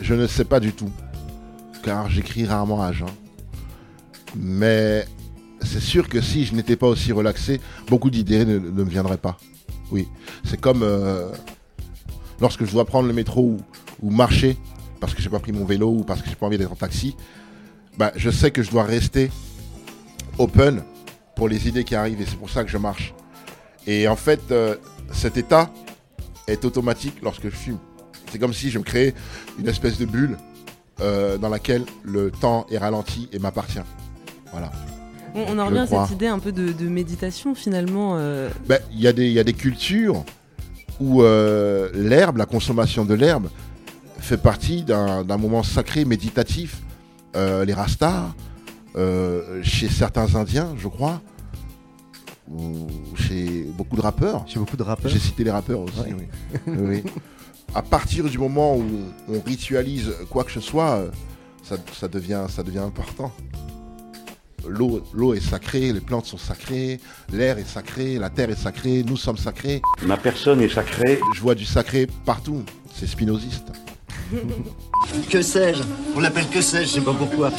Je 0.00 0.14
ne 0.14 0.26
sais 0.26 0.44
pas 0.44 0.58
du 0.58 0.72
tout, 0.72 0.90
car 1.84 2.10
j'écris 2.10 2.46
rarement 2.46 2.82
à 2.82 2.90
jeun. 2.90 3.06
Mais 4.34 5.06
c'est 5.60 5.80
sûr 5.80 6.08
que 6.08 6.20
si 6.20 6.46
je 6.46 6.54
n'étais 6.56 6.74
pas 6.74 6.88
aussi 6.88 7.12
relaxé, 7.12 7.60
beaucoup 7.86 8.10
d'idées 8.10 8.44
ne, 8.44 8.58
ne 8.58 8.70
me 8.70 8.90
viendraient 8.90 9.18
pas. 9.18 9.36
Oui, 9.92 10.08
c'est 10.42 10.58
comme 10.58 10.82
euh, 10.82 11.28
lorsque 12.40 12.64
je 12.64 12.72
dois 12.72 12.86
prendre 12.86 13.06
le 13.06 13.12
métro 13.12 13.58
ou, 14.02 14.10
marcher 14.10 14.56
parce 15.00 15.14
que 15.14 15.20
j'ai 15.20 15.28
pas 15.28 15.38
pris 15.38 15.52
mon 15.52 15.66
vélo 15.66 15.90
ou 15.90 16.02
parce 16.02 16.22
que 16.22 16.30
j'ai 16.30 16.34
pas 16.34 16.46
envie 16.46 16.56
d'être 16.56 16.72
en 16.72 16.76
taxi. 16.76 17.14
Bah, 17.98 18.10
je 18.16 18.30
sais 18.30 18.50
que 18.50 18.62
je 18.62 18.70
dois 18.70 18.84
rester 18.84 19.30
open 20.38 20.82
pour 21.36 21.46
les 21.46 21.68
idées 21.68 21.84
qui 21.84 21.94
arrivent 21.94 22.22
et 22.22 22.24
c'est 22.24 22.38
pour 22.38 22.48
ça 22.48 22.64
que 22.64 22.70
je 22.70 22.78
marche. 22.78 23.12
Et 23.86 24.08
en 24.08 24.16
fait, 24.16 24.40
euh, 24.50 24.76
cet 25.12 25.36
état 25.36 25.70
est 26.48 26.64
automatique 26.64 27.16
lorsque 27.22 27.44
je 27.44 27.54
fume. 27.54 27.78
C'est 28.30 28.38
comme 28.38 28.54
si 28.54 28.70
je 28.70 28.78
me 28.78 28.84
créais 28.84 29.14
une 29.58 29.68
espèce 29.68 29.98
de 29.98 30.06
bulle 30.06 30.38
euh, 31.00 31.36
dans 31.36 31.50
laquelle 31.50 31.84
le 32.02 32.30
temps 32.30 32.66
est 32.70 32.78
ralenti 32.78 33.28
et 33.30 33.38
m'appartient. 33.38 33.84
Voilà. 34.52 34.72
On, 35.34 35.56
on 35.56 35.58
en 35.58 35.66
revient 35.66 35.78
à 35.80 35.86
crois. 35.86 36.06
cette 36.06 36.16
idée 36.16 36.26
un 36.26 36.38
peu 36.38 36.52
de, 36.52 36.72
de 36.72 36.88
méditation 36.88 37.54
finalement. 37.54 38.16
euh, 38.18 38.50
Ben, 38.68 38.78
Il 38.92 39.00
y, 39.00 39.06
a 39.06 39.12
des- 39.12 39.26
il 39.26 39.32
y 39.32 39.38
a 39.38 39.44
des 39.44 39.54
cultures 39.54 40.24
où 41.00 41.22
euh, 41.22 41.90
l'herbe, 41.94 42.36
la 42.36 42.46
consommation 42.46 43.04
de 43.04 43.14
l'herbe, 43.14 43.48
fait 44.18 44.36
partie 44.36 44.82
d'un 44.82 45.24
moment 45.38 45.62
sacré, 45.62 46.04
méditatif. 46.04 46.82
Euh, 47.34 47.64
les 47.64 47.72
rastas, 47.72 48.34
euh, 48.96 49.62
chez 49.62 49.88
certains 49.88 50.34
Indiens, 50.36 50.74
je 50.78 50.86
crois, 50.86 51.20
ou 52.50 52.86
chez 53.16 53.64
beaucoup 53.76 53.96
de 53.96 54.02
rappeurs. 54.02 54.44
Chez 54.46 54.58
beaucoup 54.58 54.76
de 54.76 54.82
rappeurs. 54.82 55.10
J'ai 55.10 55.18
cité 55.18 55.44
les 55.44 55.50
rappeurs 55.50 55.80
aussi, 55.80 55.98
Ouais. 56.00 56.14
oui. 56.18 56.26
Oui, 56.66 57.00
oui. 57.04 57.10
À 57.74 57.80
partir 57.80 58.24
du 58.28 58.36
moment 58.38 58.76
où 58.76 58.84
on 59.30 59.40
ritualise 59.40 60.12
quoi 60.28 60.44
que 60.44 60.52
ce 60.52 60.60
soit, 60.60 61.04
ça, 61.62 61.76
ça 61.98 62.06
devient, 62.06 62.44
ça 62.50 62.62
devient 62.62 62.80
important. 62.80 63.32
L'eau 64.68 65.02
l'eau 65.12 65.34
est 65.34 65.40
sacrée, 65.40 65.92
les 65.92 66.00
plantes 66.00 66.26
sont 66.26 66.38
sacrées, 66.38 67.00
l'air 67.32 67.58
est 67.58 67.66
sacré, 67.68 68.18
la 68.18 68.30
terre 68.30 68.50
est 68.50 68.56
sacrée, 68.56 69.02
nous 69.06 69.16
sommes 69.16 69.36
sacrés. 69.36 69.82
Ma 70.06 70.16
personne 70.16 70.60
est 70.60 70.68
sacrée. 70.68 71.18
Je 71.34 71.40
vois 71.40 71.54
du 71.54 71.64
sacré 71.64 72.06
partout, 72.24 72.62
c'est 72.94 73.06
spinoziste. 73.06 73.72
Que 75.30 75.42
sais-je? 75.42 75.82
On 76.16 76.20
l'appelle 76.20 76.46
que 76.48 76.60
sais-je, 76.60 76.84
je 76.84 76.92
sais 76.94 77.00
pas 77.00 77.12
pourquoi. 77.12 77.50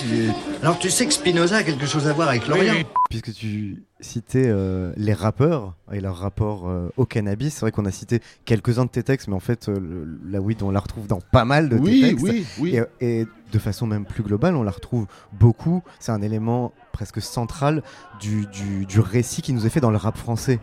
Alors 0.61 0.79
tu 0.79 0.89
sais 0.89 1.05
que 1.05 1.13
Spinoza 1.13 1.57
a 1.57 1.63
quelque 1.63 1.85
chose 1.85 2.07
à 2.07 2.13
voir 2.13 2.29
avec 2.29 2.47
l'Orient 2.47 2.73
Puisque 3.09 3.33
tu 3.33 3.83
citais 3.99 4.45
euh, 4.47 4.93
les 4.95 5.13
rappeurs 5.13 5.75
et 5.91 5.99
leur 5.99 6.15
rapport 6.17 6.67
euh, 6.69 6.87
au 6.97 7.05
cannabis, 7.05 7.53
c'est 7.53 7.59
vrai 7.61 7.71
qu'on 7.71 7.85
a 7.85 7.91
cité 7.91 8.21
quelques-uns 8.45 8.85
de 8.85 8.89
tes 8.89 9.03
textes, 9.03 9.27
mais 9.27 9.35
en 9.35 9.39
fait, 9.41 9.67
euh, 9.69 9.77
le- 9.77 10.19
la 10.31 10.39
weed, 10.41 10.63
on 10.63 10.71
la 10.71 10.79
retrouve 10.79 11.05
dans 11.05 11.19
pas 11.19 11.45
mal 11.45 11.67
de 11.69 11.77
Oui, 11.77 12.01
tes 12.01 12.07
textes. 12.09 12.23
oui, 12.25 12.45
oui. 12.59 12.79
Et, 13.01 13.19
et 13.21 13.27
de 13.51 13.59
façon 13.59 13.85
même 13.85 14.05
plus 14.05 14.23
globale, 14.23 14.55
on 14.55 14.63
la 14.63 14.71
retrouve 14.71 15.05
beaucoup. 15.33 15.83
C'est 15.99 16.11
un 16.13 16.21
élément 16.21 16.73
presque 16.93 17.21
central 17.21 17.83
du, 18.21 18.45
du- 18.45 18.85
du 18.85 18.99
récit 19.01 19.41
qui 19.41 19.51
nous 19.51 19.65
est 19.65 19.69
fait 19.69 19.81
dans 19.81 19.91
le 19.91 19.97
rap 19.97 20.15
français. 20.17 20.59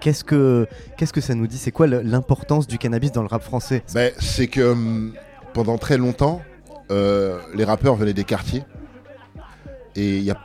Qu'est-ce 0.00 0.24
que, 0.24 0.66
qu'est-ce 0.96 1.12
que 1.12 1.20
ça 1.20 1.34
nous 1.36 1.46
dit? 1.46 1.58
C'est 1.58 1.70
quoi 1.70 1.86
l'importance 1.86 2.66
du 2.66 2.78
cannabis 2.78 3.12
dans 3.12 3.20
le 3.22 3.28
rap 3.28 3.42
français? 3.42 3.84
Ben, 3.94 4.10
c'est 4.18 4.48
que 4.48 4.72
hum, 4.72 5.12
pendant 5.52 5.76
très 5.78 5.98
longtemps, 5.98 6.40
euh, 6.90 7.38
les 7.54 7.64
rappeurs 7.64 7.94
venaient 7.94 8.14
des 8.14 8.24
quartiers. 8.24 8.64
Et 9.94 10.16
il 10.16 10.24
y 10.24 10.30
a 10.30 10.38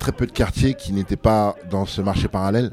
très 0.00 0.12
peu 0.12 0.26
de 0.26 0.32
quartiers 0.32 0.74
qui 0.74 0.92
n'étaient 0.92 1.16
pas 1.16 1.54
dans 1.70 1.84
ce 1.86 2.00
marché 2.00 2.26
parallèle. 2.28 2.72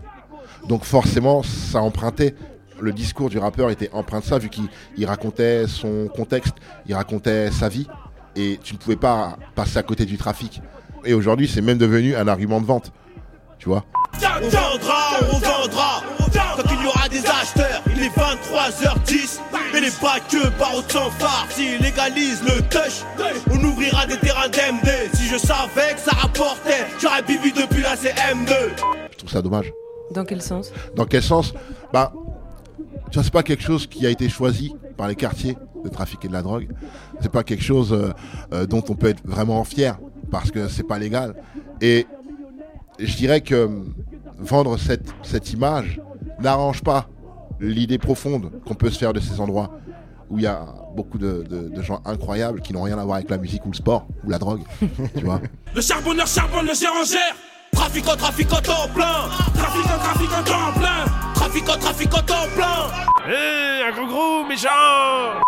Donc 0.68 0.84
forcément, 0.86 1.44
ça 1.44 1.82
empruntait. 1.82 2.34
Le 2.80 2.94
discours 2.94 3.30
du 3.30 3.38
rappeur 3.38 3.70
était 3.70 3.90
empreint 3.92 4.20
de 4.22 4.24
ça, 4.26 4.38
vu 4.38 4.48
qu'il 4.50 4.70
il 4.96 5.06
racontait 5.06 5.68
son 5.68 6.08
contexte, 6.08 6.56
il 6.88 6.96
racontait 6.96 7.52
sa 7.52 7.68
vie. 7.68 7.88
Et 8.38 8.58
tu 8.64 8.74
ne 8.74 8.80
pouvais 8.80 8.96
pas 8.96 9.38
passer 9.56 9.78
à 9.78 9.84
côté 9.84 10.06
du 10.06 10.18
trafic. 10.18 10.62
Et 11.06 11.14
aujourd'hui, 11.14 11.48
c'est 11.48 11.62
même 11.62 11.78
devenu 11.78 12.16
un 12.16 12.28
argument 12.28 12.62
de 12.62 12.66
vente. 12.66 12.92
Tu 13.58 13.70
vois 13.70 13.84
On 14.42 14.50
vendra, 14.50 15.20
on 15.32 15.38
vendra. 15.38 16.04
Quand 16.32 16.74
il 16.74 16.84
y 16.84 16.88
aura 16.88 17.08
des 17.10 17.26
acheteurs 17.26 17.82
Il 17.96 18.04
est 18.04 18.10
23h10 18.10 19.40
Mais 19.74 19.82
les 19.82 19.92
pas 19.92 20.20
que 20.20 20.50
par 20.58 20.76
autant 20.76 21.10
phare 21.12 21.48
S'ils 21.50 21.80
légalisent 21.82 22.44
le 22.44 22.62
touch 22.64 23.04
On 23.52 23.64
ouvrira 23.64 24.06
des 24.06 24.18
terrains 24.18 24.50
d'MD 24.50 24.90
Si 25.14 25.28
je 25.28 25.38
savais 25.38 25.96
que 25.96 26.00
ça 26.02 26.12
rapportait 26.12 26.86
J'aurais 27.02 27.24
bibi 27.24 27.52
depuis 27.52 27.82
la 27.82 27.96
CM2 27.96 28.54
Je 29.12 29.18
trouve 29.18 29.30
ça 29.30 29.42
dommage. 29.42 29.72
Dans 30.12 30.26
quel 30.26 30.42
sens? 30.42 30.72
Dans 30.96 31.06
quel 31.06 31.24
sens? 31.24 31.54
Bah, 31.94 32.12
tu 33.10 33.16
vois, 33.16 33.24
c'est 33.24 33.34
pas 33.34 33.44
quelque 33.44 33.64
chose 33.64 33.88
qui 33.88 34.06
a 34.06 34.10
été 34.10 34.28
choisi 34.30 34.76
par 34.98 35.08
les 35.08 35.16
quartiers 35.16 35.56
de 35.84 35.90
trafiquer 35.90 36.28
de 36.28 36.34
la 36.34 36.42
drogue. 36.42 36.68
C'est 37.22 37.32
pas 37.32 37.44
quelque 37.44 37.64
chose 37.64 37.94
euh, 37.94 38.12
euh, 38.54 38.66
dont 38.66 38.84
on 38.90 38.96
peut 38.96 39.08
être 39.08 39.22
vraiment 39.26 39.64
fier 39.64 39.98
parce 40.32 40.52
que 40.52 40.68
c'est 40.68 40.84
pas 40.88 41.00
légal. 41.00 41.36
Et 41.82 42.06
je 43.00 43.16
dirais 43.16 43.42
que 43.42 43.70
vendre 44.38 44.78
cette, 44.78 45.14
cette 45.24 45.52
image 45.54 46.02
n'arrange 46.40 46.82
pas 46.84 47.08
l'idée 47.60 47.98
profonde 47.98 48.52
qu'on 48.66 48.74
peut 48.76 48.90
se 48.90 48.98
faire 48.98 49.14
de 49.14 49.20
ces 49.20 49.40
endroits 49.42 49.80
où 50.30 50.38
il 50.38 50.44
y 50.44 50.48
a 50.48 50.66
beaucoup 50.96 51.18
de, 51.18 51.44
de- 51.50 51.82
gens 51.82 52.02
incroyables 52.06 52.62
qui 52.62 52.72
n'ont 52.74 52.84
rien 52.84 52.98
à 53.00 53.04
voir 53.04 53.18
avec 53.18 53.30
la 53.30 53.38
musique 53.38 53.66
ou 53.66 53.70
le 53.72 53.76
sport 53.76 54.08
ou 54.24 54.30
la 54.30 54.38
drogue. 54.38 54.62
tu 55.18 55.24
vois 55.26 55.42
Le 55.76 55.82
charbonneur 55.82 56.28
charbonne, 56.28 56.68
le 56.68 56.74
gérangère 56.74 57.36
Trafiquant, 57.80 58.16
trafiquant 58.18 58.62
temps 58.62 58.88
plein 58.94 59.30
Trafiquant, 59.56 59.98
trafiquant 59.98 60.44
temps 60.44 60.74
plein 60.80 61.06
Trafiquant, 61.34 61.78
trafiquant 61.80 62.22
temps 62.24 62.48
plein 62.54 63.32
Hé, 63.32 63.84
un 63.84 63.92
gros 63.96 64.06
gros 64.08 64.46
méchant 64.48 64.68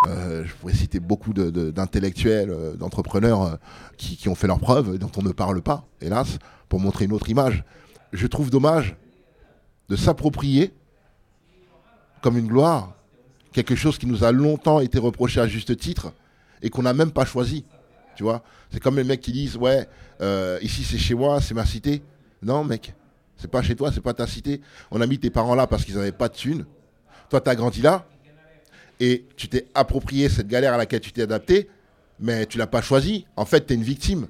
Euh, 0.08 0.46
je 0.46 0.54
pourrais 0.54 0.74
citer 0.74 1.00
beaucoup 1.02 1.34
de- 1.34 1.50
de- 1.50 1.72
d'intellectuels, 1.72 2.50
euh, 2.50 2.76
d'entrepreneurs 2.76 3.42
euh, 3.44 3.56
qui, 3.98 4.16
qui 4.16 4.30
ont 4.30 4.36
fait 4.36 4.48
leurs 4.48 4.60
preuves, 4.60 4.96
et 4.96 4.98
dont 4.98 5.12
on 5.18 5.22
ne 5.24 5.32
parle 5.32 5.62
pas, 5.62 5.84
hélas, 6.00 6.38
pour 6.70 6.80
montrer 6.80 7.04
une 7.06 7.12
autre 7.14 7.30
image. 7.30 7.64
Je 8.14 8.28
trouve 8.28 8.50
dommage 8.50 8.96
de 9.90 9.96
s'approprier 9.98 10.74
comme 12.22 12.38
une 12.38 12.48
gloire 12.48 12.94
quelque 13.52 13.76
chose 13.76 13.98
qui 13.98 14.06
nous 14.08 14.24
a 14.24 14.32
longtemps 14.32 14.80
été 14.80 14.98
reproché 15.00 15.42
à 15.42 15.48
juste 15.48 15.76
titre 15.78 16.14
et 16.62 16.70
qu'on 16.70 16.84
n'a 16.84 16.94
même 16.94 17.12
pas 17.12 17.26
choisi. 17.26 17.66
Tu 18.16 18.24
vois 18.24 18.42
C'est 18.72 18.80
comme 18.80 18.96
les 18.96 19.04
mecs 19.04 19.22
qui 19.22 19.32
disent 19.34 19.58
Ouais, 19.58 19.88
euh, 20.22 20.58
ici 20.62 20.84
c'est 20.86 20.98
chez 20.98 21.14
moi, 21.16 21.42
c'est 21.42 21.54
ma 21.54 21.66
cité. 21.66 22.02
Non, 22.42 22.64
mec, 22.64 22.94
c'est 23.38 23.50
pas 23.50 23.62
chez 23.62 23.76
toi, 23.76 23.92
c'est 23.92 24.02
pas 24.02 24.14
ta 24.14 24.28
cité. 24.28 24.62
On 24.92 25.02
a 25.02 25.08
mis 25.08 25.20
tes 25.20 25.30
parents 25.30 25.56
là 25.56 25.68
parce 25.68 25.86
qu'ils 25.86 25.96
n'avaient 25.96 26.12
pas 26.12 26.30
de 26.30 26.36
thunes. 26.36 26.66
Toi, 27.30 27.42
tu 27.42 27.50
as 27.50 27.56
grandi 27.56 27.82
là 27.82 28.06
et 29.00 29.26
tu 29.36 29.48
t'es 29.48 29.68
approprié 29.74 30.30
cette 30.30 30.48
galère 30.48 30.74
à 30.74 30.78
laquelle 30.78 31.02
tu 31.02 31.12
t'es 31.12 31.24
adapté, 31.24 31.70
mais 32.20 32.46
tu 32.46 32.58
l'as 32.58 32.68
pas 32.68 32.82
choisi. 32.82 33.26
En 33.36 33.46
fait, 33.46 33.66
tu 33.66 33.74
es 33.74 33.76
une 33.76 33.84
victime. 33.84 34.28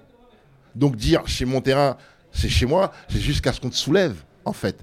Donc 0.75 0.95
dire 0.95 1.27
chez 1.27 1.45
mon 1.45 1.61
terrain, 1.61 1.97
c'est 2.31 2.49
chez 2.49 2.65
moi, 2.65 2.91
c'est 3.09 3.19
jusqu'à 3.19 3.51
ce 3.51 3.59
qu'on 3.59 3.69
te 3.69 3.75
soulève, 3.75 4.23
en 4.45 4.53
fait. 4.53 4.77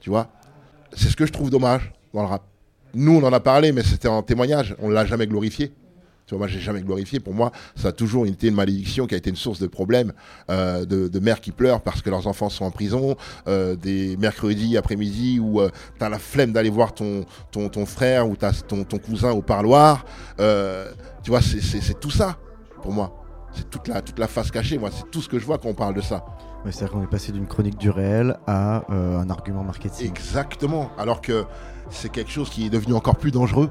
Tu 0.00 0.10
vois? 0.10 0.30
C'est 0.96 1.08
ce 1.08 1.16
que 1.16 1.26
je 1.26 1.32
trouve 1.32 1.50
dommage 1.50 1.92
dans 2.12 2.22
le 2.22 2.28
rap. 2.28 2.44
Nous, 2.94 3.16
on 3.16 3.24
en 3.24 3.32
a 3.32 3.40
parlé, 3.40 3.72
mais 3.72 3.82
c'était 3.82 4.06
en 4.06 4.22
témoignage. 4.22 4.76
On 4.78 4.88
ne 4.88 4.94
l'a 4.94 5.04
jamais 5.04 5.26
glorifié. 5.26 5.72
Tu 6.26 6.30
vois, 6.34 6.38
moi, 6.38 6.46
j'ai 6.48 6.60
jamais 6.60 6.80
glorifié. 6.80 7.20
Pour 7.20 7.34
moi, 7.34 7.52
ça 7.76 7.88
a 7.88 7.92
toujours 7.92 8.26
été 8.26 8.48
une 8.48 8.54
malédiction 8.54 9.06
qui 9.06 9.14
a 9.14 9.18
été 9.18 9.28
une 9.30 9.36
source 9.36 9.58
de 9.60 9.66
problèmes, 9.66 10.12
euh, 10.50 10.84
de, 10.86 11.08
de 11.08 11.18
mères 11.20 11.40
qui 11.40 11.52
pleurent 11.52 11.82
parce 11.82 12.00
que 12.00 12.08
leurs 12.10 12.26
enfants 12.26 12.48
sont 12.48 12.64
en 12.64 12.70
prison, 12.70 13.16
euh, 13.46 13.76
des 13.76 14.16
mercredis 14.16 14.76
après-midi 14.78 15.38
où 15.40 15.60
tu 15.98 16.04
as 16.04 16.08
la 16.08 16.18
flemme 16.18 16.52
d'aller 16.52 16.70
voir 16.70 16.94
ton, 16.94 17.24
ton, 17.50 17.68
ton 17.68 17.84
frère 17.86 18.28
ou 18.28 18.36
t'as 18.36 18.52
ton, 18.52 18.84
ton 18.84 18.98
cousin 18.98 19.32
au 19.32 19.42
parloir. 19.42 20.04
Euh, 20.40 20.90
tu 21.22 21.30
vois, 21.30 21.42
c'est- 21.42 22.00
tout 22.00 22.10
ça, 22.10 22.36
pour 22.82 22.92
moi. 22.92 23.20
C'est 23.52 23.70
toute 23.70 23.86
la, 23.86 24.02
toute 24.02 24.18
la 24.18 24.26
face 24.26 24.50
cachée, 24.50 24.78
moi. 24.78 24.90
C'est 24.92 25.08
tout 25.10 25.20
ce 25.22 25.28
que 25.28 25.38
je 25.38 25.44
vois 25.46 25.58
quand 25.58 25.68
on 25.68 25.74
parle 25.74 25.94
de 25.94 26.00
ça. 26.00 26.24
Ouais, 26.64 26.72
C'est-à-dire 26.72 26.92
qu'on 26.94 27.02
est 27.04 27.06
passé 27.10 27.30
d'une 27.32 27.46
chronique 27.46 27.78
du 27.78 27.90
réel 27.90 28.36
à 28.46 28.82
euh, 28.90 29.18
un 29.20 29.30
argument 29.30 29.62
marketing. 29.62 30.08
Exactement. 30.08 30.90
Alors 30.98 31.20
que 31.20 31.44
c'est 31.90 32.10
quelque 32.10 32.30
chose 32.30 32.48
qui 32.50 32.66
est 32.66 32.70
devenu 32.70 32.94
encore 32.94 33.16
plus 33.16 33.30
dangereux. 33.30 33.70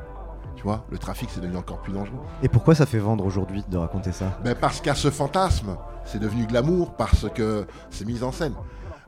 Tu 0.63 0.69
vois, 0.69 0.85
le 0.89 0.97
trafic, 0.97 1.27
c'est 1.29 1.41
devenu 1.41 1.57
encore 1.57 1.81
plus 1.81 1.91
dangereux. 1.91 2.21
Et 2.41 2.47
pourquoi 2.47 2.73
ça 2.73 2.85
fait 2.85 2.97
vendre 2.97 3.25
aujourd'hui 3.25 3.65
de 3.69 3.75
raconter 3.75 4.13
ça? 4.13 4.39
Ben 4.45 4.55
parce 4.55 4.81
a 4.87 4.95
ce 4.95 5.11
fantasme, 5.11 5.75
c'est 6.05 6.19
devenu 6.19 6.45
glamour, 6.45 6.93
parce 6.93 7.27
que 7.35 7.67
c'est 7.89 8.05
mis 8.05 8.23
en 8.23 8.31
scène. 8.31 8.53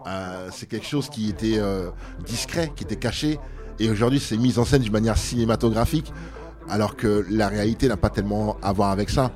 Euh, 0.05 0.49
c'est 0.51 0.65
quelque 0.65 0.85
chose 0.85 1.07
qui 1.09 1.29
était 1.29 1.57
euh, 1.57 1.91
discret, 2.25 2.73
qui 2.75 2.83
était 2.83 2.97
caché, 2.97 3.39
et 3.79 3.89
aujourd'hui 3.89 4.19
c'est 4.19 4.35
mis 4.35 4.59
en 4.59 4.65
scène 4.65 4.81
d'une 4.81 4.91
manière 4.91 5.17
cinématographique, 5.17 6.11
alors 6.69 6.97
que 6.97 7.25
la 7.29 7.47
réalité 7.47 7.87
n'a 7.87 7.95
pas 7.95 8.09
tellement 8.09 8.57
à 8.61 8.73
voir 8.73 8.91
avec 8.91 9.09
ça. 9.09 9.31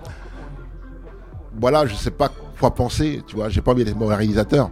Voilà, 1.57 1.85
je 1.85 1.95
sais 1.95 2.11
pas 2.11 2.29
quoi 2.59 2.75
penser, 2.75 3.23
tu 3.27 3.37
vois, 3.37 3.47
j'ai 3.47 3.61
pas 3.61 3.71
envie 3.71 3.85
d'être 3.85 3.95
mauvais 3.97 4.15
réalisateur. 4.15 4.71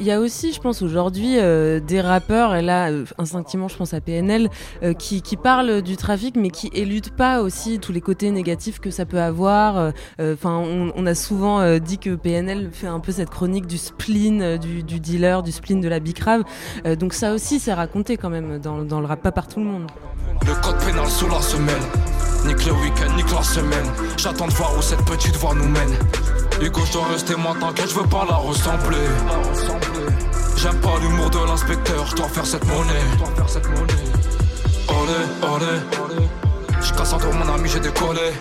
Il 0.00 0.06
y 0.06 0.12
a 0.12 0.20
aussi, 0.20 0.52
je 0.52 0.60
pense, 0.60 0.80
aujourd'hui, 0.80 1.38
euh, 1.38 1.80
des 1.80 2.00
rappeurs, 2.00 2.54
et 2.54 2.62
là, 2.62 2.90
euh, 2.90 3.04
instinctivement, 3.18 3.66
je 3.66 3.76
pense 3.76 3.94
à 3.94 4.00
PNL, 4.00 4.48
euh, 4.84 4.94
qui, 4.94 5.22
qui 5.22 5.36
parlent 5.36 5.82
du 5.82 5.96
trafic, 5.96 6.36
mais 6.36 6.50
qui 6.50 6.70
éludent 6.72 7.10
pas 7.16 7.42
aussi 7.42 7.80
tous 7.80 7.90
les 7.90 8.00
côtés 8.00 8.30
négatifs 8.30 8.78
que 8.78 8.90
ça 8.90 9.06
peut 9.06 9.20
avoir. 9.20 9.92
Enfin, 10.20 10.62
on, 10.94 11.06
a 11.06 11.14
souvent 11.14 11.78
dit 11.78 11.98
que 11.98 12.14
PNL 12.14 12.70
fait 12.72 12.86
un 12.86 13.00
peu 13.00 13.12
cette 13.12 13.30
chronique 13.30 13.66
du 13.66 13.78
spleen 13.78 14.58
du, 14.58 14.82
dealer, 14.82 15.42
du 15.42 15.52
spleen 15.52 15.80
de 15.80 15.88
la 15.88 16.00
bicrave. 16.00 16.44
Donc 16.98 17.14
ça 17.14 17.32
aussi, 17.32 17.58
c'est 17.58 17.72
raconté 17.72 18.16
quand 18.16 18.30
même 18.30 18.58
dans, 18.58 19.00
le 19.00 19.06
rap, 19.06 19.22
pas 19.22 19.32
par 19.32 19.48
tout 19.48 19.60
le 19.60 19.66
monde. 19.66 19.86
Le 20.46 20.54
code 20.62 20.78
pénal 20.84 21.08
sous 21.08 21.28
la 21.28 21.40
semelle. 21.40 21.74
Nique 22.46 22.66
le 22.66 22.72
week-end, 22.72 23.16
nique 23.16 23.32
la 23.32 23.42
semaine. 23.42 23.86
J'attends 24.16 24.48
de 24.48 24.52
voir 24.52 24.76
où 24.76 24.82
cette 24.82 25.04
petite 25.04 25.36
voie 25.36 25.54
nous 25.54 25.68
mène. 25.68 25.98
Hugo, 26.60 26.80
je 26.86 26.92
dois 26.92 27.06
rester 27.06 27.36
moi 27.36 27.54
t'inquiète, 27.58 27.88
je 27.90 27.94
veux 27.94 28.08
pas 28.08 28.24
la 28.28 28.36
ressembler. 28.36 29.06
J'aime 30.56 30.80
pas 30.80 30.98
l'humour 31.00 31.30
de 31.30 31.38
l'inspecteur, 31.46 32.06
je 32.06 32.16
dois 32.16 32.28
faire 32.28 32.46
cette 32.46 32.64
monnaie. 32.66 33.04
Olé, 34.88 35.54
olé. 35.54 36.26
Je 36.80 36.92
casse 36.94 37.12
encore 37.12 37.32
mon 37.32 37.52
ami, 37.54 37.68
j'ai 37.68 37.80
décollé. 37.80 38.32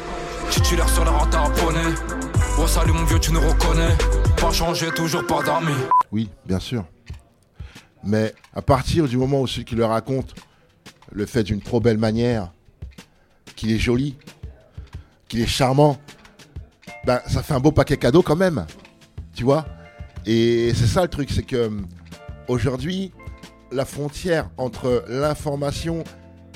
Titulaire 0.49 0.89
sur 0.89 1.05
la 1.05 1.11
rente 1.11 1.35
à 1.35 1.49
poney. 1.49 1.93
Oh 2.59 2.65
salut 2.65 2.93
mon 2.93 3.03
vieux, 3.03 3.19
tu 3.19 3.31
nous 3.31 3.41
reconnais. 3.41 3.95
Pas 4.39 4.51
changé, 4.51 4.87
toujours 4.91 5.25
pas 5.27 5.43
d'amis. 5.43 5.73
Oui, 6.11 6.29
bien 6.45 6.59
sûr. 6.59 6.85
Mais 8.03 8.33
à 8.55 8.61
partir 8.61 9.07
du 9.07 9.17
moment 9.17 9.41
où 9.41 9.47
celui 9.47 9.65
qui 9.65 9.75
le 9.75 9.85
raconte 9.85 10.33
le 11.11 11.25
fait 11.25 11.43
d'une 11.43 11.61
trop 11.61 11.79
belle 11.79 11.97
manière, 11.97 12.51
qu'il 13.55 13.71
est 13.71 13.79
joli, 13.79 14.15
qu'il 15.27 15.41
est 15.41 15.47
charmant, 15.47 15.97
ben, 17.07 17.21
ça 17.25 17.41
fait 17.41 17.53
un 17.53 17.61
beau 17.61 17.71
paquet 17.71 17.95
cadeau 17.95 18.21
quand 18.21 18.35
même. 18.35 18.65
Tu 19.33 19.45
vois 19.45 19.65
Et 20.25 20.73
c'est 20.75 20.87
ça 20.87 21.03
le 21.03 21.07
truc, 21.07 21.29
c'est 21.31 21.43
que 21.43 21.67
hum, 21.67 21.87
aujourd'hui, 22.49 23.13
la 23.71 23.85
frontière 23.85 24.49
entre 24.57 25.05
l'information 25.07 26.03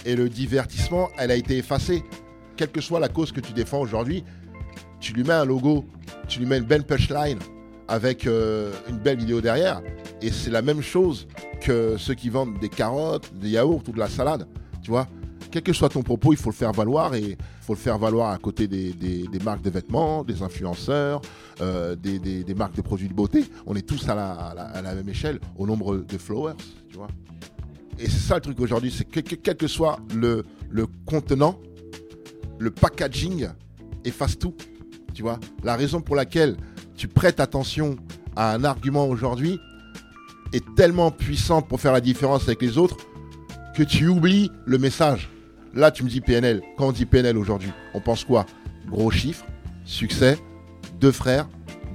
et 0.06 0.18
le 0.18 0.28
divertissement, 0.28 1.08
elle 1.18 1.32
a 1.32 1.36
été 1.36 1.58
effacée. 1.58 2.04
Quelle 2.58 2.70
que 2.70 2.82
soit 2.82 3.00
la 3.00 3.08
cause 3.08 3.32
que 3.32 3.40
tu 3.40 3.54
défends 3.54 3.80
aujourd'hui, 3.80 4.26
tu 5.00 5.14
lui 5.14 5.24
mets 5.24 5.32
un 5.32 5.46
logo, 5.46 5.86
tu 6.28 6.40
lui 6.40 6.46
mets 6.46 6.58
une 6.58 6.66
belle 6.66 6.84
punchline 6.84 7.40
avec 7.88 8.28
euh, 8.28 8.74
une 8.90 8.98
belle 8.98 9.20
vidéo 9.20 9.40
derrière. 9.40 9.82
Et 10.22 10.32
c'est 10.32 10.52
la 10.52 10.62
même 10.62 10.82
chose 10.82 11.30
que 11.62 11.96
ceux 11.98 12.14
qui 12.14 12.28
vendent 12.28 12.60
des 12.60 12.70
carottes, 12.70 13.34
des 13.36 13.52
yaourts 13.52 13.84
ou 13.88 13.94
de 13.94 14.00
la 14.00 14.10
salade. 14.10 14.46
Tu 14.84 14.92
vois 14.92 15.08
Quel 15.52 15.64
que 15.64 15.74
soit 15.74 15.90
ton 15.90 16.02
propos, 16.02 16.32
il 16.32 16.38
faut 16.38 16.50
le 16.50 16.56
faire 16.56 16.72
valoir 16.72 17.14
et 17.14 17.22
il 17.22 17.38
faut 17.62 17.74
le 17.74 17.80
faire 17.80 17.98
valoir 17.98 18.32
à 18.32 18.38
côté 18.38 18.68
des, 18.68 18.94
des- 18.94 19.28
des 19.28 19.40
marques 19.40 19.62
de 19.62 19.70
vêtements, 19.70 20.24
des 20.24 20.42
influenceurs, 20.42 21.22
euh, 21.60 21.96
des, 21.96 22.20
des- 22.20 22.54
marques 22.56 22.76
de 22.76 22.82
produits 22.82 23.10
de 23.10 23.14
beauté. 23.14 23.44
On 23.66 23.76
est 23.76 23.82
tous 23.86 24.08
à 24.08 24.16
la, 24.16 24.32
à 24.32 24.54
la- 24.56 24.64
à 24.64 24.82
la 24.82 24.96
même 24.96 25.10
échelle 25.10 25.40
au 25.58 25.68
nombre 25.68 25.98
de 25.98 26.18
followers, 26.18 26.54
tu 26.90 26.96
vois. 26.96 27.08
Et 28.00 28.06
c'est 28.10 28.20
ça 28.20 28.36
le 28.36 28.42
truc 28.42 28.60
aujourd'hui, 28.62 28.92
c'est 28.96 29.04
que, 29.04 29.20
que- 29.20 29.36
quel 29.36 29.58
que 29.58 29.68
soit 29.68 30.00
le, 30.16 30.46
le 30.70 30.88
contenant, 31.06 31.60
le 32.58 32.72
packaging, 32.72 33.48
efface 34.06 34.40
tout. 34.40 34.56
Tu 35.14 35.22
vois 35.22 35.40
La 35.64 35.76
raison 35.76 36.00
pour 36.02 36.16
laquelle 36.16 36.56
tu 36.96 37.08
prêtes 37.10 37.40
attention 37.42 37.98
à 38.38 38.54
un 38.54 38.64
argument 38.64 39.06
aujourd'hui 39.08 39.60
est 40.54 40.64
tellement 40.76 41.12
puissante 41.12 41.68
pour 41.68 41.82
faire 41.82 41.92
la 41.94 42.02
différence 42.02 42.44
avec 42.44 42.62
les 42.62 42.78
autres 42.78 42.98
que 43.76 43.84
tu 43.84 44.08
oublies 44.08 44.50
le 44.66 44.78
message. 44.78 45.30
Là, 45.74 45.92
tu 45.92 46.04
me 46.04 46.10
dis 46.10 46.22
PNL. 46.22 46.62
Quand 46.78 46.88
on 46.88 46.92
dit 46.92 47.06
PNL 47.06 47.38
aujourd'hui, 47.38 47.72
on 47.94 48.00
pense 48.00 48.24
quoi? 48.24 48.46
Gros 48.88 49.12
chiffres, 49.12 49.46
succès, 49.86 50.38
deux 51.00 51.12
frères, 51.12 51.48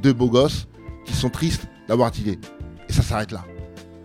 deux 0.02 0.12
beaux 0.12 0.30
gosses 0.30 0.66
qui 1.04 1.14
sont 1.14 1.30
tristes 1.30 1.66
d'avoir 1.88 2.10
dealé. 2.10 2.38
Et 2.88 2.92
ça 2.92 3.02
s'arrête 3.02 3.32
là. 3.32 3.44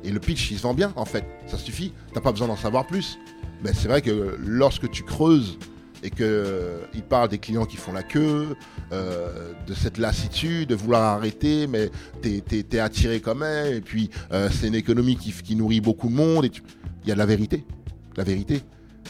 Et 0.03 0.11
le 0.11 0.19
pitch, 0.19 0.51
il 0.51 0.57
se 0.57 0.63
vend 0.63 0.73
bien, 0.73 0.91
en 0.95 1.05
fait. 1.05 1.25
Ça 1.47 1.57
suffit. 1.57 1.93
T'as 2.13 2.21
pas 2.21 2.31
besoin 2.31 2.47
d'en 2.47 2.55
savoir 2.55 2.85
plus. 2.85 3.17
Mais 3.63 3.73
c'est 3.73 3.87
vrai 3.87 4.01
que 4.01 4.37
lorsque 4.39 4.89
tu 4.89 5.03
creuses 5.03 5.57
et 6.03 6.09
que 6.09 6.23
euh, 6.23 7.01
parle 7.09 7.29
des 7.29 7.37
clients 7.37 7.65
qui 7.65 7.77
font 7.77 7.93
la 7.93 8.03
queue, 8.03 8.55
euh, 8.91 9.53
de 9.67 9.73
cette 9.73 9.97
lassitude, 9.97 10.69
de 10.69 10.75
vouloir 10.75 11.03
arrêter, 11.03 11.67
mais 11.67 11.89
t'es 12.21 12.43
es, 12.49 12.79
attiré 12.79 13.21
quand 13.21 13.35
même. 13.35 13.73
Et 13.73 13.81
puis 13.81 14.09
euh, 14.31 14.49
c'est 14.51 14.67
une 14.67 14.75
économie 14.75 15.15
qui, 15.15 15.55
nourrit 15.55 15.81
beaucoup 15.81 16.07
de 16.07 16.13
monde. 16.13 16.45
Il 17.03 17.09
y 17.09 17.11
a 17.11 17.13
de 17.13 17.19
la 17.19 17.25
vérité, 17.25 17.65
la 18.17 18.23
vérité. 18.23 18.61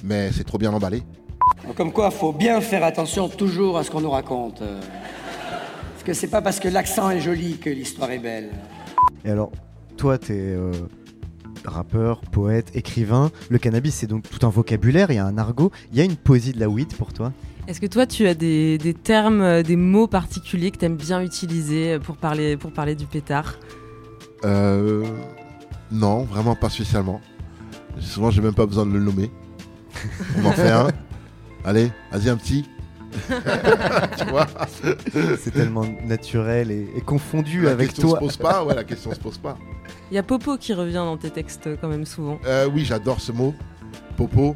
Mais 0.04 0.32
c'est 0.32 0.44
trop 0.44 0.58
bien 0.58 0.72
emballé. 0.74 1.04
Comme 1.76 1.92
quoi, 1.92 2.12
faut 2.12 2.34
bien 2.34 2.62
faire 2.62 2.84
attention 2.84 3.30
toujours 3.30 3.78
à 3.78 3.84
ce 3.84 3.92
qu'on 3.92 4.02
nous 4.02 4.10
raconte. 4.12 4.62
euh. 4.62 4.80
Parce 5.94 6.04
que 6.04 6.14
c'est 6.14 6.28
pas 6.28 6.42
parce 6.42 6.60
que 6.60 6.68
l'accent 6.68 7.10
est 7.12 7.20
joli 7.20 7.58
que 7.60 7.70
l'histoire 7.70 8.10
est 8.12 8.20
belle. 8.20 8.50
Et 9.24 9.30
alors, 9.30 9.52
toi, 9.98 10.18
t'es 10.18 10.34
euh, 10.34 10.72
rappeur, 11.66 12.22
poète, 12.22 12.72
écrivain. 12.74 13.32
Le 13.50 13.60
cannabis, 13.60 13.94
c'est 13.96 14.08
donc 14.08 14.24
tout 14.28 14.44
un 14.46 14.50
vocabulaire, 14.50 15.12
il 15.12 15.16
y 15.16 15.20
a 15.20 15.26
un 15.26 15.38
argot. 15.38 15.72
Il 15.92 15.98
y 16.00 16.02
a 16.02 16.04
une 16.04 16.16
poésie 16.16 16.54
de 16.54 16.60
la 16.60 16.70
weed 16.70 16.96
pour 16.96 17.14
toi 17.14 17.32
Est-ce 17.68 17.80
que 17.80 17.86
toi, 17.86 18.08
tu 18.08 18.28
as 18.28 18.34
des, 18.34 18.80
des 18.80 18.96
termes, 18.96 19.42
euh, 19.42 19.62
des 19.62 19.76
mots 19.76 20.08
particuliers 20.08 20.72
que 20.72 20.78
tu 20.78 20.86
aimes 20.86 20.96
bien 20.98 21.22
utiliser 21.22 22.00
pour 22.00 22.18
parler, 22.18 22.58
pour 22.58 22.72
parler 22.72 22.96
du 22.96 23.06
pétard? 23.06 23.60
Euh, 24.44 25.06
non, 25.92 26.24
vraiment 26.24 26.56
pas 26.56 26.70
spécialement. 26.70 27.22
Souvent, 28.00 28.32
j'ai 28.32 28.42
même 28.42 28.56
pas 28.56 28.66
besoin 28.66 28.88
de 28.88 28.92
le 28.92 29.00
nommer. 29.00 29.30
On 30.38 30.46
en 30.46 30.52
fait 30.52 30.70
un. 30.70 30.88
Allez, 31.66 31.92
vas-y 32.12 32.30
un 32.30 32.38
petit. 32.38 32.66
tu 34.18 34.26
vois 34.30 34.48
C'est 35.38 35.52
tellement 35.52 35.86
naturel 36.06 36.72
et, 36.72 36.88
et 36.96 37.02
confondu 37.02 37.64
La 37.64 37.72
avec 37.72 37.90
question 37.90 38.10
toi. 38.10 38.20
se 38.20 38.24
pose 38.24 38.38
pas, 38.38 38.64
ouais, 38.64 38.74
la 38.74 38.86
question 38.86 39.14
se 39.14 39.20
pose 39.20 39.38
pas. 39.38 39.58
Il 40.10 40.16
y 40.16 40.18
a 40.18 40.24
Popo 40.24 40.56
qui 40.58 40.74
revient 40.74 40.94
dans 40.94 41.18
tes 41.18 41.30
textes 41.30 41.70
quand 41.82 41.90
même 41.90 42.06
souvent. 42.06 42.40
Euh, 42.46 42.70
oui, 42.74 42.86
j'adore 42.86 43.20
ce 43.20 43.32
mot, 43.34 43.54
popo. 44.16 44.56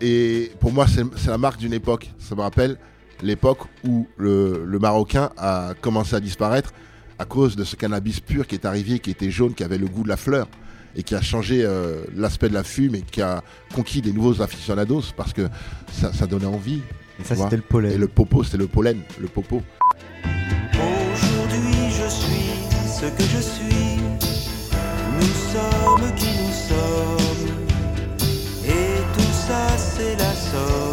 Et 0.00 0.52
pour 0.60 0.72
moi, 0.72 0.86
c'est 0.86 1.02
c'est 1.16 1.30
la 1.30 1.38
marque 1.38 1.58
d'une 1.58 1.72
époque. 1.72 2.10
Ça 2.18 2.34
me 2.36 2.40
rappelle 2.42 2.76
l'époque 3.22 3.60
où 3.84 4.06
le, 4.16 4.64
le 4.64 4.78
Marocain 4.78 5.30
a 5.36 5.72
commencé 5.80 6.14
à 6.14 6.20
disparaître 6.20 6.72
à 7.18 7.24
cause 7.24 7.56
de 7.56 7.64
ce 7.64 7.74
cannabis 7.76 8.20
pur 8.20 8.46
qui 8.46 8.54
est 8.54 8.64
arrivé, 8.66 8.98
qui 9.00 9.10
était 9.10 9.30
jaune, 9.30 9.54
qui 9.54 9.64
avait 9.64 9.78
le 9.78 9.88
goût 9.88 10.02
de 10.04 10.08
la 10.08 10.16
fleur 10.18 10.48
et 10.96 11.02
qui 11.02 11.14
a 11.14 11.20
changé 11.20 11.62
euh, 11.62 12.02
l'aspect 12.16 12.48
de 12.48 12.54
la 12.54 12.64
fume 12.64 12.94
et 12.94 13.02
qui 13.02 13.22
a 13.22 13.42
conquis 13.74 14.00
des 14.00 14.12
nouveaux 14.12 14.40
aficionados 14.40 15.02
parce 15.16 15.32
que 15.32 15.48
ça, 15.92 16.12
ça 16.12 16.26
donnait 16.26 16.46
envie. 16.46 16.80
Et 17.20 17.24
ça, 17.24 17.36
c'était 17.36 17.56
le 17.56 17.62
pollen. 17.62 17.92
Et 17.92 17.98
le 17.98 18.08
popo, 18.08 18.42
c'était 18.42 18.56
le 18.56 18.66
pollen, 18.66 19.00
le 19.20 19.28
popo. 19.28 19.62
Aujourd'hui 20.74 21.90
je 21.90 22.08
suis 22.08 22.50
ce 22.88 23.06
que 23.06 23.22
je 23.22 23.40
suis. 23.40 23.96
Nous 25.18 25.32
sommes 25.52 26.14
qui 26.16 26.26
nous 26.26 26.52
sommes. 26.68 27.56
Et 28.66 29.00
tout 29.14 29.32
ça 29.46 29.76
c'est 29.76 30.16
la 30.16 30.32
somme 30.32 30.85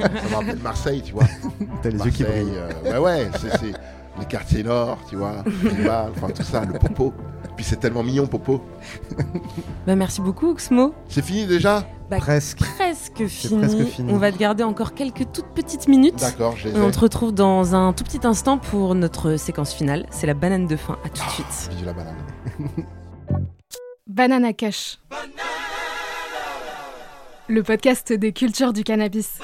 Ça 0.00 0.28
me 0.30 0.34
rappelle 0.34 0.58
Marseille, 0.58 1.02
tu 1.02 1.12
vois. 1.12 1.24
T'as 1.82 1.90
les 1.90 1.98
yeux 1.98 2.10
qui 2.10 2.22
Marseille, 2.22 2.44
brillent. 2.44 2.56
euh, 2.58 2.90
bah 2.90 3.00
ouais, 3.00 3.28
c'est 3.40 3.50
c'est 3.58 3.72
les 4.18 4.26
quartiers 4.26 4.62
nord, 4.62 4.98
tu 5.08 5.16
vois, 5.16 5.44
Rival, 5.64 6.10
enfin 6.16 6.28
tout 6.30 6.42
ça, 6.42 6.64
le 6.64 6.78
popo. 6.78 7.12
Puis 7.56 7.64
c'est 7.64 7.76
tellement 7.76 8.02
mignon, 8.02 8.26
popo. 8.26 8.62
Bah, 9.86 9.96
merci 9.96 10.20
beaucoup, 10.20 10.50
Oxmo. 10.50 10.94
C'est 11.08 11.24
fini 11.24 11.46
déjà 11.46 11.84
Bah, 12.10 12.18
Presque. 12.18 12.58
Presque 12.76 13.26
fini. 13.26 13.58
presque 13.60 13.84
fini. 13.86 14.12
On 14.12 14.18
va 14.18 14.30
te 14.30 14.36
garder 14.38 14.62
encore 14.62 14.94
quelques 14.94 15.30
toutes 15.32 15.46
petites 15.54 15.88
minutes. 15.88 16.20
D'accord, 16.20 16.54
Et 16.64 16.78
on 16.78 16.90
te 16.90 16.98
retrouve 17.00 17.32
dans 17.32 17.74
un 17.74 17.92
tout 17.94 18.04
petit 18.04 18.26
instant 18.26 18.58
pour 18.58 18.94
notre 18.94 19.36
séquence 19.36 19.72
finale. 19.72 20.06
C'est 20.10 20.26
la 20.26 20.34
banane 20.34 20.66
de 20.66 20.76
fin. 20.76 20.98
À 21.04 21.08
tout 21.08 21.24
de 21.24 21.30
suite. 21.30 21.70
Bisous 21.70 21.84
la 21.86 21.92
banane. 21.94 22.14
Banana 24.06 24.52
Cash. 24.52 24.98
Le 27.50 27.64
podcast 27.64 28.12
des 28.12 28.32
cultures 28.32 28.72
du 28.72 28.84
cannabis. 28.84 29.40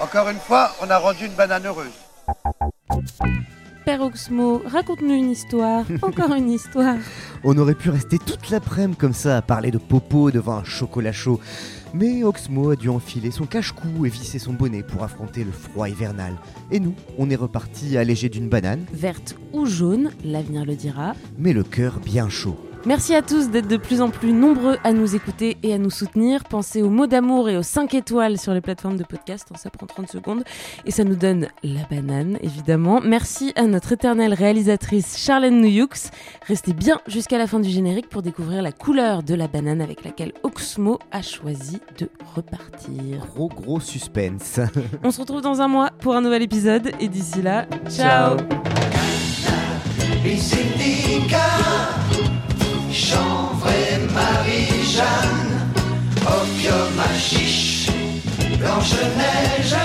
Encore 0.00 0.30
une 0.30 0.38
fois, 0.38 0.70
on 0.80 0.88
a 0.88 0.96
rendu 0.96 1.26
une 1.26 1.34
banane 1.34 1.66
heureuse. 1.66 1.92
Père 3.84 4.00
Oxmo, 4.00 4.62
raconte-nous 4.64 5.12
une 5.12 5.30
histoire. 5.30 5.84
Encore 6.02 6.32
une 6.32 6.50
histoire. 6.50 6.96
On 7.44 7.58
aurait 7.58 7.74
pu 7.74 7.90
rester 7.90 8.16
toute 8.18 8.48
l'après-midi 8.48 8.96
comme 8.96 9.12
ça 9.12 9.36
à 9.36 9.42
parler 9.42 9.70
de 9.70 9.76
popo 9.76 10.30
devant 10.30 10.56
un 10.56 10.64
chocolat 10.64 11.12
chaud. 11.12 11.40
Mais 11.92 12.24
Oxmo 12.24 12.70
a 12.70 12.76
dû 12.76 12.88
enfiler 12.88 13.30
son 13.30 13.44
cache-cou 13.44 14.06
et 14.06 14.08
visser 14.08 14.38
son 14.38 14.54
bonnet 14.54 14.82
pour 14.82 15.02
affronter 15.04 15.44
le 15.44 15.52
froid 15.52 15.90
hivernal. 15.90 16.36
Et 16.70 16.80
nous, 16.80 16.94
on 17.18 17.28
est 17.28 17.36
reparti 17.36 17.98
allégé 17.98 18.30
d'une 18.30 18.48
banane, 18.48 18.86
Verte 18.94 19.36
ou 19.52 19.66
jaune, 19.66 20.10
l'avenir 20.24 20.64
le 20.64 20.74
dira. 20.74 21.12
mais 21.36 21.52
le 21.52 21.64
cœur 21.64 21.98
bien 22.00 22.30
chaud. 22.30 22.56
Merci 22.84 23.14
à 23.14 23.22
tous 23.22 23.48
d'être 23.48 23.68
de 23.68 23.76
plus 23.76 24.00
en 24.00 24.10
plus 24.10 24.32
nombreux 24.32 24.76
à 24.82 24.92
nous 24.92 25.14
écouter 25.14 25.56
et 25.62 25.72
à 25.72 25.78
nous 25.78 25.88
soutenir. 25.90 26.42
Pensez 26.42 26.82
aux 26.82 26.90
mots 26.90 27.06
d'amour 27.06 27.48
et 27.48 27.56
aux 27.56 27.62
5 27.62 27.94
étoiles 27.94 28.38
sur 28.38 28.52
les 28.54 28.60
plateformes 28.60 28.96
de 28.96 29.04
podcast. 29.04 29.46
hein, 29.52 29.56
Ça 29.56 29.70
prend 29.70 29.86
30 29.86 30.10
secondes. 30.10 30.42
Et 30.84 30.90
ça 30.90 31.04
nous 31.04 31.14
donne 31.14 31.46
la 31.62 31.82
banane, 31.88 32.38
évidemment. 32.42 33.00
Merci 33.00 33.52
à 33.54 33.62
notre 33.68 33.92
éternelle 33.92 34.34
réalisatrice 34.34 35.16
Charlène 35.16 35.60
Nouyux. 35.60 36.10
Restez 36.48 36.72
bien 36.72 36.98
jusqu'à 37.06 37.38
la 37.38 37.46
fin 37.46 37.60
du 37.60 37.70
générique 37.70 38.08
pour 38.08 38.20
découvrir 38.22 38.62
la 38.62 38.72
couleur 38.72 39.22
de 39.22 39.34
la 39.34 39.46
banane 39.46 39.80
avec 39.80 40.04
laquelle 40.04 40.32
Oxmo 40.42 40.98
a 41.12 41.22
choisi 41.22 41.78
de 42.00 42.08
repartir. 42.34 43.24
Gros 43.32 43.48
gros 43.48 43.78
suspense. 43.78 44.58
On 45.04 45.12
se 45.12 45.20
retrouve 45.20 45.40
dans 45.40 45.60
un 45.60 45.68
mois 45.68 45.90
pour 46.00 46.16
un 46.16 46.20
nouvel 46.20 46.42
épisode. 46.42 46.90
Et 46.98 47.06
d'ici 47.06 47.42
là, 47.42 47.66
ciao. 47.88 48.38
Chanvre 52.92 53.68
et 53.68 53.98
Marie-Jeanne, 54.12 55.70
opium 56.26 56.98
hashish, 57.00 57.88
Blanche-Neige, 58.58 59.76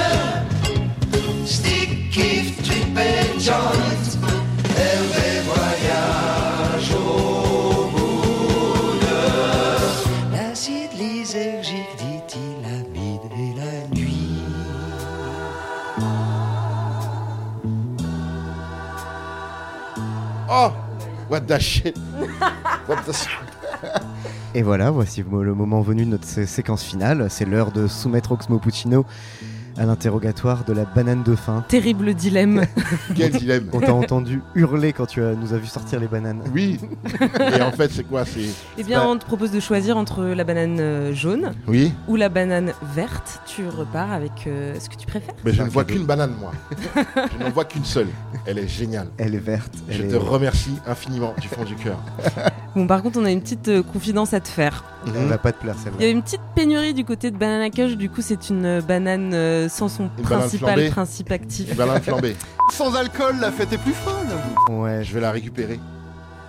What 21.30 21.42
the 21.42 21.60
shit? 21.60 21.98
What 22.88 23.02
the 23.06 23.14
Et 24.56 24.62
voilà, 24.62 24.92
voici 24.92 25.24
le 25.24 25.54
moment 25.54 25.82
venu 25.82 26.06
de 26.06 26.10
notre 26.12 26.26
sé- 26.26 26.46
séquence 26.46 26.84
finale. 26.84 27.28
C'est 27.30 27.46
l'heure 27.46 27.72
de 27.72 27.88
soumettre 27.88 28.32
Oxmo 28.32 28.60
Puccino 28.60 29.06
à 29.78 29.86
l'interrogatoire 29.86 30.64
de 30.66 30.74
la 30.74 30.86
banane 30.86 31.24
de 31.24 31.36
fin. 31.36 31.64
Terrible 31.68 32.14
dilemme. 32.14 32.64
Quel 33.16 33.32
dilemme 33.32 33.70
On 33.74 33.80
t'a 33.80 33.94
entendu 33.94 34.42
hurler 34.56 34.94
quand 34.94 35.06
tu 35.06 35.22
as- 35.24 35.34
nous 35.36 35.54
as 35.54 35.58
vu 35.58 35.68
sortir 35.68 36.00
les 36.00 36.08
bananes. 36.08 36.42
Oui 36.54 36.80
Et 37.58 37.62
en 37.62 37.72
fait, 37.72 37.92
c'est 37.92 38.04
quoi 38.04 38.26
C'est. 38.26 38.50
Eh 38.78 38.84
bien, 38.84 39.04
on 39.06 39.18
te 39.18 39.26
propose 39.26 39.52
de 39.52 39.60
choisir 39.60 39.98
entre 39.98 40.24
la 40.24 40.44
banane 40.44 40.80
euh, 40.80 41.14
jaune 41.14 41.54
Oui 41.68 41.94
ou 42.08 42.16
la 42.16 42.30
banane 42.30 42.74
verte. 42.96 43.42
Tu 43.46 43.68
repars 43.68 44.12
avec 44.12 44.46
euh, 44.48 44.74
ce 44.80 44.90
que 44.90 44.96
tu 44.96 45.06
préfères. 45.06 45.34
Mais 45.46 45.54
je 45.54 45.62
ne 45.64 45.70
vois 45.70 45.84
qu'une 45.86 46.06
banane, 46.06 46.34
moi. 46.40 46.52
je 47.16 47.44
n'en 47.44 47.50
vois 47.52 47.66
qu'une 47.66 47.86
seule. 47.86 48.08
Elle 48.46 48.58
est 48.60 48.68
géniale. 48.68 49.08
Elle 49.18 49.36
est 49.36 49.40
verte. 49.40 49.74
Je 49.90 50.02
elle 50.02 50.10
te 50.10 50.16
est- 50.16 50.18
remercie 50.18 50.76
infiniment 50.88 51.34
du 51.40 51.48
fond 51.48 51.64
du 51.64 51.76
cœur. 51.76 51.98
Bon, 52.76 52.86
par 52.86 53.02
contre, 53.02 53.18
on 53.20 53.26
a 53.26 53.32
une 53.32 53.42
petite 53.42 53.70
euh, 53.70 53.82
confidence 53.82 54.36
à 54.36 54.40
te 54.40 54.48
faire. 54.48 54.84
Elle 55.08 55.26
va 55.26 55.40
pas 55.40 55.52
te 55.52 55.60
plaire 55.60 55.74
Il 56.00 56.04
y 56.04 56.08
a 56.08 56.12
une 56.12 56.22
petite 56.22 56.42
pénurie 56.54 56.94
du 56.94 57.06
côté 57.06 57.32
de 57.32 57.38
Banana 57.38 57.72
Cush, 57.72 57.98
du 57.98 58.08
coup 58.08 58.22
c'est 58.22 58.50
une 58.52 58.66
euh, 58.66 58.82
banane 58.82 59.32
euh, 59.34 59.67
sans 59.70 59.88
son 59.90 60.04
Une 60.18 60.24
banane 60.24 60.40
principal 60.40 60.74
flambée. 60.74 60.90
principe 60.90 61.32
actif. 61.32 61.74
Flambée. 62.02 62.36
Sans 62.72 62.96
alcool, 62.96 63.38
la 63.40 63.52
fête 63.52 63.72
est 63.74 63.78
plus 63.78 63.94
folle. 63.94 64.28
Ouais. 64.70 65.04
Je 65.04 65.14
vais 65.14 65.22
la 65.22 65.32
récupérer. 65.32 65.80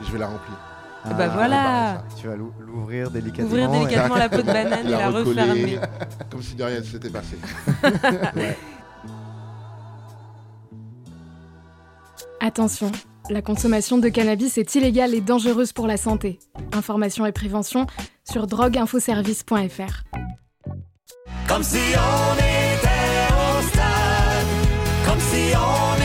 Je 0.04 0.10
vais 0.12 0.18
la 0.18 0.26
remplir. 0.26 0.56
Ah 1.04 1.14
bah 1.14 1.28
voilà 1.28 2.02
Tu 2.20 2.26
vas 2.26 2.34
l'ou- 2.36 2.52
l'ouvrir 2.60 3.10
délicatement. 3.10 3.46
Ouvrir 3.46 3.72
et- 3.72 3.78
délicatement 3.78 4.16
la 4.16 4.28
peau 4.28 4.38
de 4.38 4.42
banane 4.42 4.86
et 4.86 4.90
la 4.90 5.08
recoller, 5.10 5.42
refermer. 5.42 5.78
Comme 6.30 6.42
si 6.42 6.54
de 6.56 6.64
rien 6.64 6.80
ne 6.80 6.84
s'était 6.84 7.08
passé. 7.10 7.38
Ouais. 8.36 8.56
Attention, 12.40 12.90
la 13.30 13.42
consommation 13.42 13.98
de 13.98 14.08
cannabis 14.08 14.58
est 14.58 14.74
illégale 14.74 15.14
et 15.14 15.20
dangereuse 15.20 15.72
pour 15.72 15.86
la 15.86 15.96
santé. 15.96 16.38
Information 16.72 17.26
et 17.26 17.32
prévention 17.32 17.86
sur 18.28 18.46
drogueinfoservice.fr. 18.46 20.04
Comme 21.48 21.62
si 21.62 21.78
on 21.96 22.34
était 22.34 22.57
au 25.20 25.97